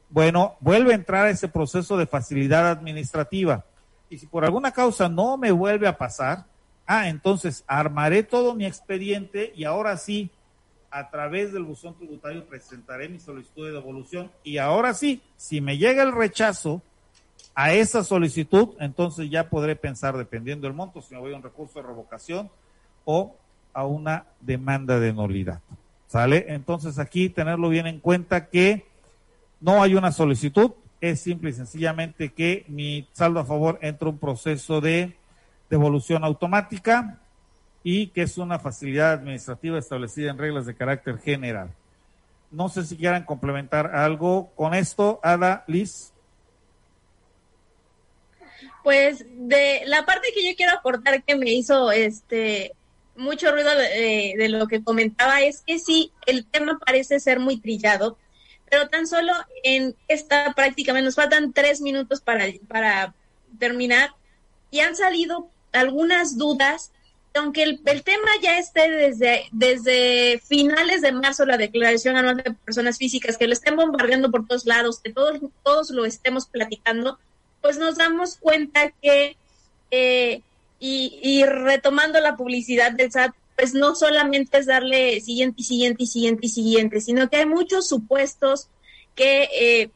bueno, 0.09 0.55
vuelve 0.59 0.91
a 0.93 0.95
entrar 0.95 1.25
a 1.25 1.29
ese 1.29 1.47
proceso 1.47 1.97
de 1.97 2.05
facilidad 2.05 2.69
administrativa 2.69 3.65
y 4.11 4.17
si 4.17 4.27
por 4.27 4.43
alguna 4.43 4.73
causa 4.73 5.07
no 5.07 5.37
me 5.37 5.51
vuelve 5.51 5.87
a 5.87 5.97
pasar, 5.97 6.43
ah, 6.85 7.07
entonces 7.07 7.63
armaré 7.65 8.23
todo 8.23 8.53
mi 8.53 8.65
expediente 8.65 9.53
y 9.55 9.63
ahora 9.63 9.95
sí 9.95 10.29
a 10.91 11.09
través 11.09 11.53
del 11.53 11.63
buzón 11.63 11.95
tributario 11.95 12.45
presentaré 12.45 13.07
mi 13.07 13.21
solicitud 13.21 13.65
de 13.65 13.71
devolución 13.71 14.29
y 14.43 14.57
ahora 14.57 14.93
sí, 14.93 15.21
si 15.37 15.61
me 15.61 15.77
llega 15.77 16.03
el 16.03 16.11
rechazo 16.11 16.81
a 17.55 17.73
esa 17.73 18.03
solicitud, 18.03 18.75
entonces 18.79 19.29
ya 19.29 19.49
podré 19.49 19.77
pensar, 19.77 20.17
dependiendo 20.17 20.67
del 20.67 20.75
monto, 20.75 21.01
si 21.01 21.13
me 21.13 21.21
voy 21.21 21.33
a 21.33 21.37
un 21.37 21.43
recurso 21.43 21.79
de 21.79 21.87
revocación 21.87 22.49
o 23.05 23.33
a 23.73 23.85
una 23.85 24.25
demanda 24.41 24.99
de 24.99 25.13
nulidad. 25.13 25.61
¿Sale? 26.07 26.47
Entonces 26.49 26.99
aquí 26.99 27.29
tenerlo 27.29 27.69
bien 27.69 27.87
en 27.87 28.01
cuenta 28.01 28.47
que 28.49 28.85
no 29.61 29.81
hay 29.81 29.95
una 29.95 30.11
solicitud, 30.11 30.71
es 31.01 31.19
simple 31.19 31.49
y 31.49 31.53
sencillamente 31.53 32.31
que 32.31 32.63
mi 32.67 33.07
saldo 33.11 33.39
a 33.39 33.45
favor 33.45 33.79
entra 33.81 34.09
un 34.09 34.19
proceso 34.19 34.79
de 34.79 35.17
devolución 35.69 36.23
automática 36.23 37.19
y 37.83 38.07
que 38.07 38.21
es 38.21 38.37
una 38.37 38.59
facilidad 38.59 39.13
administrativa 39.13 39.79
establecida 39.79 40.29
en 40.29 40.37
reglas 40.37 40.67
de 40.67 40.75
carácter 40.75 41.17
general. 41.17 41.71
No 42.51 42.69
sé 42.69 42.85
si 42.85 42.97
quieran 42.97 43.23
complementar 43.23 43.95
algo 43.95 44.51
con 44.55 44.75
esto, 44.75 45.19
Ada, 45.23 45.63
Liz. 45.67 46.13
Pues 48.83 49.25
de 49.27 49.81
la 49.85 50.05
parte 50.05 50.27
que 50.35 50.47
yo 50.47 50.55
quiero 50.55 50.73
aportar 50.77 51.23
que 51.23 51.35
me 51.35 51.51
hizo 51.51 51.91
este 51.91 52.73
mucho 53.15 53.51
ruido 53.51 53.69
de, 53.75 54.35
de, 54.37 54.49
lo 54.49 54.67
que 54.67 54.83
comentaba 54.83 55.41
es 55.41 55.61
que 55.61 55.79
sí, 55.79 56.11
el 56.25 56.45
tema 56.45 56.79
parece 56.83 57.19
ser 57.19 57.39
muy 57.39 57.59
trillado, 57.59 58.17
pero 58.71 58.87
tan 58.87 59.05
solo 59.05 59.33
en 59.63 59.97
esta 60.07 60.53
práctica, 60.53 60.99
nos 61.01 61.15
faltan 61.15 61.51
tres 61.51 61.81
minutos 61.81 62.21
para, 62.21 62.45
para 62.69 63.13
terminar. 63.59 64.11
Y 64.71 64.79
han 64.79 64.95
salido 64.95 65.49
algunas 65.73 66.37
dudas, 66.37 66.93
aunque 67.33 67.63
el, 67.63 67.81
el, 67.83 68.01
tema 68.03 68.29
ya 68.41 68.57
esté 68.57 68.89
desde, 68.89 69.43
desde 69.51 70.41
finales 70.47 71.01
de 71.01 71.11
marzo, 71.11 71.45
la 71.45 71.57
declaración 71.57 72.15
anual 72.15 72.37
de 72.37 72.53
personas 72.53 72.97
físicas, 72.97 73.37
que 73.37 73.45
lo 73.45 73.51
estén 73.51 73.75
bombardeando 73.75 74.31
por 74.31 74.47
todos 74.47 74.65
lados, 74.65 75.01
que 75.01 75.11
todos, 75.11 75.41
todos 75.63 75.89
lo 75.91 76.05
estemos 76.05 76.45
platicando, 76.45 77.19
pues 77.61 77.77
nos 77.77 77.97
damos 77.97 78.37
cuenta 78.37 78.93
que, 79.01 79.35
eh, 79.91 80.41
y, 80.79 81.19
y 81.21 81.43
retomando 81.43 82.21
la 82.21 82.37
publicidad 82.37 82.93
del 82.93 83.11
SAT, 83.11 83.33
pues 83.61 83.75
no 83.75 83.93
solamente 83.93 84.57
es 84.57 84.65
darle 84.65 85.21
siguiente 85.21 85.61
y 85.61 85.65
siguiente 85.65 86.01
y 86.01 86.07
siguiente 86.07 86.45
y 86.47 86.49
siguiente, 86.49 86.99
sino 86.99 87.29
que 87.29 87.37
hay 87.37 87.45
muchos 87.45 87.87
supuestos 87.87 88.69
que 89.13 89.49
eh, 89.53 89.91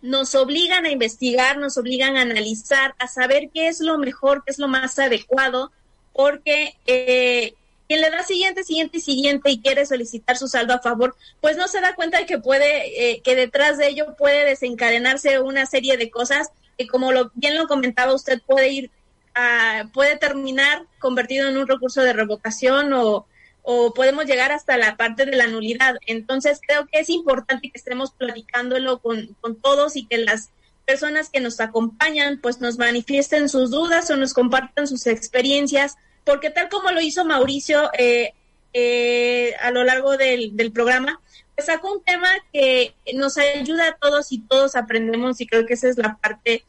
nos 0.00 0.34
obligan 0.34 0.86
a 0.86 0.90
investigar, 0.90 1.58
nos 1.58 1.76
obligan 1.76 2.16
a 2.16 2.22
analizar, 2.22 2.94
a 2.98 3.06
saber 3.06 3.50
qué 3.52 3.68
es 3.68 3.80
lo 3.80 3.98
mejor, 3.98 4.44
qué 4.46 4.50
es 4.50 4.58
lo 4.58 4.66
más 4.66 4.98
adecuado, 4.98 5.72
porque 6.14 6.78
eh, 6.86 7.52
quien 7.86 8.00
le 8.00 8.08
da 8.08 8.22
siguiente, 8.22 8.64
siguiente 8.64 8.96
y 8.96 9.02
siguiente 9.02 9.50
y 9.50 9.60
quiere 9.60 9.84
solicitar 9.84 10.38
su 10.38 10.48
saldo 10.48 10.72
a 10.72 10.80
favor, 10.80 11.16
pues 11.42 11.58
no 11.58 11.68
se 11.68 11.82
da 11.82 11.94
cuenta 11.94 12.16
de 12.16 12.24
que 12.24 12.38
puede, 12.38 13.10
eh, 13.10 13.20
que 13.20 13.36
detrás 13.36 13.76
de 13.76 13.88
ello 13.88 14.16
puede 14.16 14.46
desencadenarse 14.46 15.38
una 15.38 15.66
serie 15.66 15.98
de 15.98 16.08
cosas 16.08 16.48
que 16.78 16.86
como 16.86 17.12
lo, 17.12 17.30
bien 17.34 17.58
lo 17.58 17.68
comentaba 17.68 18.14
usted, 18.14 18.40
puede 18.46 18.70
ir 18.70 18.90
a, 19.36 19.88
puede 19.92 20.16
terminar 20.16 20.84
convertido 20.98 21.48
en 21.48 21.56
un 21.56 21.68
recurso 21.68 22.02
de 22.02 22.12
revocación 22.12 22.92
o, 22.92 23.26
o 23.62 23.92
podemos 23.94 24.24
llegar 24.24 24.52
hasta 24.52 24.76
la 24.76 24.96
parte 24.96 25.26
de 25.26 25.36
la 25.36 25.46
nulidad. 25.46 25.96
Entonces 26.06 26.60
creo 26.66 26.86
que 26.86 27.00
es 27.00 27.10
importante 27.10 27.70
que 27.70 27.78
estemos 27.78 28.12
platicándolo 28.12 28.98
con, 29.00 29.36
con 29.40 29.56
todos 29.56 29.96
y 29.96 30.06
que 30.06 30.18
las 30.18 30.50
personas 30.86 31.30
que 31.30 31.40
nos 31.40 31.60
acompañan 31.60 32.38
pues 32.40 32.60
nos 32.60 32.78
manifiesten 32.78 33.48
sus 33.48 33.70
dudas 33.70 34.08
o 34.10 34.16
nos 34.16 34.32
compartan 34.32 34.86
sus 34.86 35.06
experiencias, 35.06 35.96
porque 36.24 36.50
tal 36.50 36.68
como 36.68 36.90
lo 36.92 37.00
hizo 37.00 37.24
Mauricio 37.24 37.90
eh, 37.98 38.32
eh, 38.72 39.54
a 39.60 39.70
lo 39.70 39.84
largo 39.84 40.16
del, 40.16 40.56
del 40.56 40.72
programa, 40.72 41.20
pues 41.56 41.66
sacó 41.66 41.92
un 41.92 42.04
tema 42.04 42.28
que 42.52 42.94
nos 43.14 43.36
ayuda 43.36 43.88
a 43.88 43.96
todos 43.96 44.30
y 44.30 44.38
todos 44.40 44.76
aprendemos 44.76 45.40
y 45.40 45.46
creo 45.46 45.66
que 45.66 45.74
esa 45.74 45.88
es 45.88 45.98
la 45.98 46.16
parte 46.18 46.64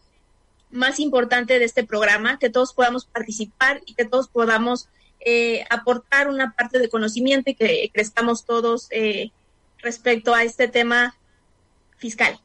más 0.78 1.00
importante 1.00 1.60
de 1.60 1.66
este 1.66 1.84
programa, 1.84 2.40
que 2.40 2.50
todos 2.50 2.74
podamos 2.74 3.06
participar 3.06 3.82
y 3.86 3.96
que 3.96 4.06
todos 4.06 4.28
podamos 4.30 4.88
eh, 5.20 5.66
aportar 5.70 6.30
una 6.30 6.54
parte 6.54 6.80
de 6.80 6.90
conocimiento 6.90 7.50
y 7.50 7.56
que 7.56 7.90
crezcamos 7.94 8.46
todos 8.46 8.88
eh, 8.92 9.32
respecto 9.80 10.34
a 10.34 10.44
este 10.44 10.68
tema 10.68 11.16
fiscal. 11.98 12.40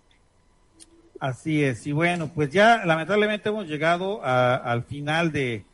Así 1.21 1.63
es, 1.63 1.87
y 1.87 1.93
bueno, 1.93 2.33
pues 2.35 2.51
ya 2.51 2.85
lamentablemente 2.85 3.49
hemos 3.49 3.69
llegado 3.69 4.25
a, 4.25 4.57
al 4.57 4.83
final 4.83 5.31
de, 5.31 5.65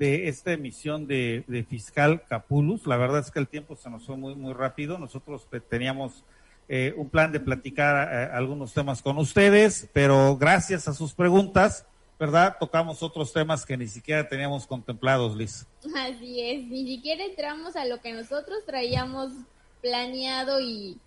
de 0.00 0.28
esta 0.28 0.52
emisión 0.52 1.06
de, 1.06 1.66
Fiscal 1.68 2.22
Capulus. 2.26 2.86
La 2.86 2.96
verdad 2.96 3.20
es 3.20 3.30
que 3.30 3.38
el 3.38 3.48
tiempo 3.48 3.76
se 3.76 3.90
nos 3.90 4.06
fue 4.06 4.16
muy, 4.16 4.34
muy 4.34 4.54
rápido. 4.54 4.98
Nosotros 4.98 5.46
teníamos 5.68 6.24
eh, 6.68 6.94
un 6.96 7.10
plan 7.10 7.32
de 7.32 7.38
platicar 7.38 8.08
eh, 8.10 8.30
algunos 8.32 8.72
temas 8.72 9.02
con 9.02 9.18
ustedes, 9.18 9.88
pero 9.92 10.38
gracias 10.38 10.88
a 10.88 10.94
sus 10.94 11.12
preguntas, 11.12 11.84
¿verdad? 12.20 12.58
Tocamos 12.60 13.02
otros 13.02 13.32
temas 13.32 13.64
que 13.64 13.78
ni 13.78 13.88
siquiera 13.88 14.28
teníamos 14.28 14.66
contemplados, 14.66 15.34
Liz. 15.34 15.66
Así 15.96 16.38
es, 16.42 16.66
ni 16.66 16.86
siquiera 16.86 17.24
entramos 17.24 17.76
a 17.76 17.86
lo 17.86 18.02
que 18.02 18.12
nosotros 18.12 18.58
traíamos 18.66 19.32
planeado 19.80 20.60
y, 20.60 21.00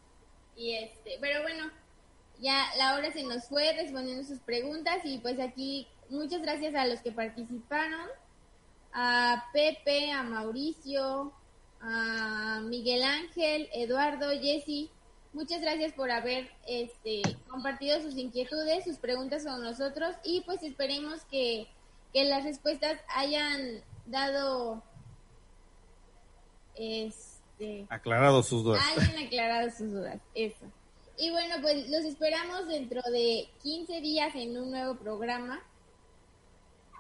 y 0.58 0.74
este, 0.74 1.20
pero 1.22 1.44
bueno, 1.44 1.70
ya 2.40 2.66
la 2.80 2.96
hora 2.96 3.14
se 3.14 3.22
nos 3.22 3.48
fue 3.48 3.74
respondiendo 3.74 4.24
sus 4.24 4.40
preguntas 4.40 5.02
y 5.04 5.20
pues 5.20 5.40
aquí 5.40 5.88
muchas 6.10 6.42
gracias 6.42 6.74
a 6.74 6.88
los 6.88 7.00
que 7.02 7.12
participaron, 7.12 8.08
a 8.92 9.46
Pepe, 9.54 10.12
a 10.12 10.24
Mauricio, 10.24 11.32
a 11.80 12.60
Miguel 12.64 13.04
Ángel, 13.04 13.70
Eduardo, 13.72 14.32
Jessy, 14.32 14.90
muchas 15.34 15.62
gracias 15.62 15.94
por 15.94 16.12
haber 16.12 16.50
este, 16.68 17.22
compartido 17.50 18.02
sus 18.02 18.18
inquietudes, 18.18 18.86
sus 18.86 18.98
preguntas 18.98 19.44
con 19.44 19.62
nosotros 19.62 20.16
y 20.24 20.42
pues 20.42 20.64
esperemos 20.64 21.24
que, 21.26 21.68
que 22.14 22.24
las 22.26 22.44
respuestas 22.44 23.00
hayan 23.16 23.82
dado 24.06 24.84
este 26.76 27.86
aclarado 27.90 28.44
sus 28.44 28.64
dudas. 28.64 28.84
Hayan 28.96 29.18
aclarado 29.26 29.70
sus 29.70 29.92
dudas, 29.92 30.20
eso. 30.36 30.66
Y 31.18 31.30
bueno, 31.30 31.56
pues 31.62 31.90
los 31.90 32.04
esperamos 32.06 32.68
dentro 32.68 33.02
de 33.12 33.48
15 33.62 34.02
días 34.02 34.34
en 34.36 34.58
un 34.58 34.72
nuevo 34.72 34.96
programa. 34.96 35.62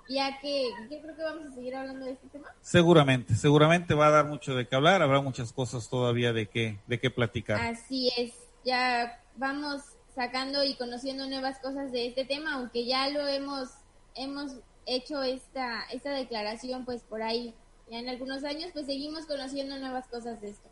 Ya 0.10 0.40
que 0.40 0.70
yo 0.92 1.02
creo 1.02 1.16
que 1.16 1.24
vamos 1.24 1.52
a 1.52 1.56
seguir 1.56 1.76
hablando 1.76 2.06
de 2.06 2.12
este 2.12 2.28
tema. 2.28 2.48
Seguramente, 2.62 3.36
seguramente 3.36 3.94
va 3.94 4.08
a 4.08 4.12
dar 4.12 4.26
mucho 4.26 4.56
de 4.56 4.68
qué 4.68 4.76
hablar, 4.76 5.02
habrá 5.02 5.22
muchas 5.22 5.54
cosas 5.54 5.90
todavía 5.90 6.34
de 6.34 6.48
qué, 6.48 6.80
de 6.88 7.00
qué 7.00 7.10
platicar. 7.10 7.60
Así 7.62 8.12
es, 8.18 8.34
ya 8.66 9.22
vamos 9.38 9.82
sacando 10.14 10.64
y 10.64 10.76
conociendo 10.76 11.28
nuevas 11.28 11.60
cosas 11.60 11.92
de 11.92 12.08
este 12.08 12.26
tema, 12.26 12.56
aunque 12.56 12.86
ya 12.86 13.10
lo 13.10 13.28
hemos, 13.28 13.70
hemos 14.16 14.54
hecho 14.86 15.24
esta, 15.24 15.84
esta 15.92 16.12
declaración 16.12 16.86
pues 16.86 17.02
por 17.04 17.24
ahí 17.24 17.56
ya 17.90 18.00
en 18.00 18.10
algunos 18.10 18.44
años, 18.44 18.70
pues 18.74 18.86
seguimos 18.86 19.26
conociendo 19.26 19.78
nuevas 19.78 20.08
cosas 20.08 20.40
de 20.42 20.50
esto. 20.52 20.70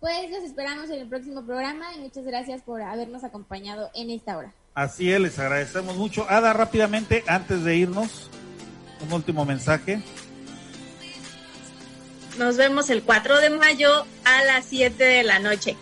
Pues 0.00 0.30
los 0.30 0.44
esperamos 0.44 0.90
en 0.90 1.00
el 1.00 1.08
próximo 1.08 1.44
programa 1.44 1.94
y 1.96 2.00
muchas 2.00 2.24
gracias 2.24 2.62
por 2.62 2.82
habernos 2.82 3.24
acompañado 3.24 3.90
en 3.94 4.10
esta 4.10 4.36
hora. 4.36 4.54
Así 4.74 5.12
es, 5.12 5.20
les 5.20 5.38
agradecemos 5.38 5.96
mucho. 5.96 6.24
Ada, 6.28 6.52
rápidamente, 6.52 7.24
antes 7.26 7.64
de 7.64 7.76
irnos, 7.76 8.30
un 9.00 9.12
último 9.12 9.44
mensaje. 9.44 10.00
Nos 12.38 12.56
vemos 12.56 12.88
el 12.90 13.02
4 13.02 13.40
de 13.40 13.50
mayo 13.50 14.06
a 14.24 14.44
las 14.44 14.66
7 14.66 15.02
de 15.02 15.22
la 15.24 15.38
noche. 15.40 15.76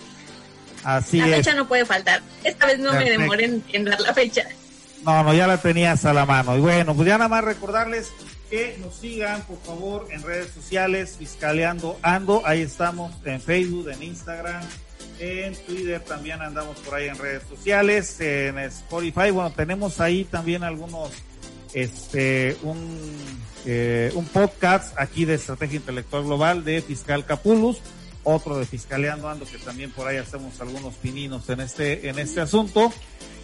Así 0.85 1.19
la 1.19 1.29
es. 1.29 1.37
fecha 1.37 1.55
no 1.55 1.69
puede 1.69 1.85
faltar. 1.85 2.23
Esta 2.45 2.67
vez 2.67 2.79
no 2.79 2.91
Perfecto. 2.93 3.12
me 3.12 3.19
demoré 3.19 3.45
en, 3.47 3.64
en 3.73 3.85
dar 3.85 4.01
la 4.01 4.14
fecha. 4.14 4.45
No, 5.05 5.23
no, 5.23 5.35
ya 5.35 5.47
la 5.47 5.59
tenías 5.59 6.05
a 6.05 6.12
la 6.12 6.25
mano. 6.25 6.57
Y 6.57 6.61
bueno, 6.61 6.95
pues 6.95 7.07
ya 7.07 7.19
nada 7.19 7.29
más 7.29 7.45
recordarles 7.45 8.11
que 8.51 8.77
nos 8.81 8.95
sigan, 8.97 9.43
por 9.43 9.59
favor, 9.62 10.09
en 10.11 10.23
redes 10.23 10.53
sociales, 10.53 11.17
Fiscaleando 11.19 11.99
Ando. 12.03 12.43
Ahí 12.47 12.62
estamos 12.62 13.12
en 13.25 13.41
Facebook, 13.41 13.89
en 13.91 14.03
Instagram, 14.03 14.62
en 15.19 15.55
Twitter 15.64 16.01
también 16.01 16.41
andamos 16.43 16.79
por 16.79 16.95
ahí 16.95 17.09
en 17.09 17.19
redes 17.19 17.43
sociales, 17.49 18.21
en 18.21 18.59
Spotify. 18.59 19.31
Bueno, 19.31 19.51
tenemos 19.51 20.01
ahí 20.01 20.25
también 20.25 20.62
algunos, 20.62 21.11
este, 21.73 22.57
un, 22.62 22.99
eh, 23.64 24.12
un 24.14 24.27
podcast 24.27 24.99
aquí 24.99 25.25
de 25.25 25.35
Estrategia 25.35 25.77
Intelectual 25.77 26.25
Global 26.25 26.64
de 26.64 26.83
Fiscal 26.83 27.25
Capulus, 27.25 27.79
otro 28.25 28.59
de 28.59 28.67
Fiscaleando 28.67 29.29
Ando, 29.29 29.47
que 29.47 29.59
también 29.59 29.91
por 29.93 30.09
ahí 30.09 30.17
hacemos 30.17 30.61
algunos 30.61 30.95
pininos 30.95 31.49
en 31.49 31.61
este, 31.61 32.09
en 32.09 32.19
este 32.19 32.41
asunto. 32.41 32.93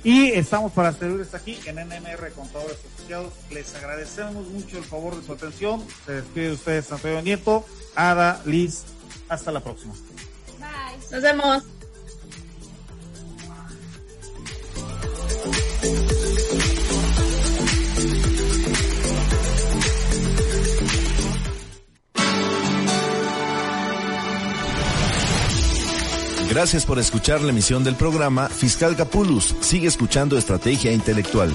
Y 0.04 0.32
estamos 0.32 0.72
para 0.72 0.92
servirles 0.92 1.32
aquí 1.34 1.58
en 1.64 1.76
NMR 1.76 2.32
Contadores 2.34 2.78
Asociados. 2.94 3.32
Les 3.50 3.72
agradecemos 3.76 4.48
mucho 4.48 4.78
el 4.78 4.84
favor 4.84 5.16
de 5.16 5.24
su 5.24 5.32
atención. 5.32 5.84
Se 6.04 6.12
despide 6.12 6.48
de 6.48 6.52
ustedes 6.54 6.90
Antonio 6.90 7.22
Nieto, 7.22 7.64
Ada, 7.94 8.42
Liz. 8.44 8.82
Hasta 9.28 9.52
la 9.52 9.60
próxima. 9.60 9.94
Bye. 10.58 10.98
Nos 11.12 11.22
vemos. 11.22 11.62
Gracias 26.52 26.84
por 26.84 26.98
escuchar 26.98 27.40
la 27.40 27.48
emisión 27.48 27.82
del 27.82 27.94
programa 27.94 28.46
Fiscal 28.46 28.94
Capulus. 28.94 29.54
Sigue 29.60 29.88
escuchando 29.88 30.36
Estrategia 30.36 30.92
Intelectual. 30.92 31.50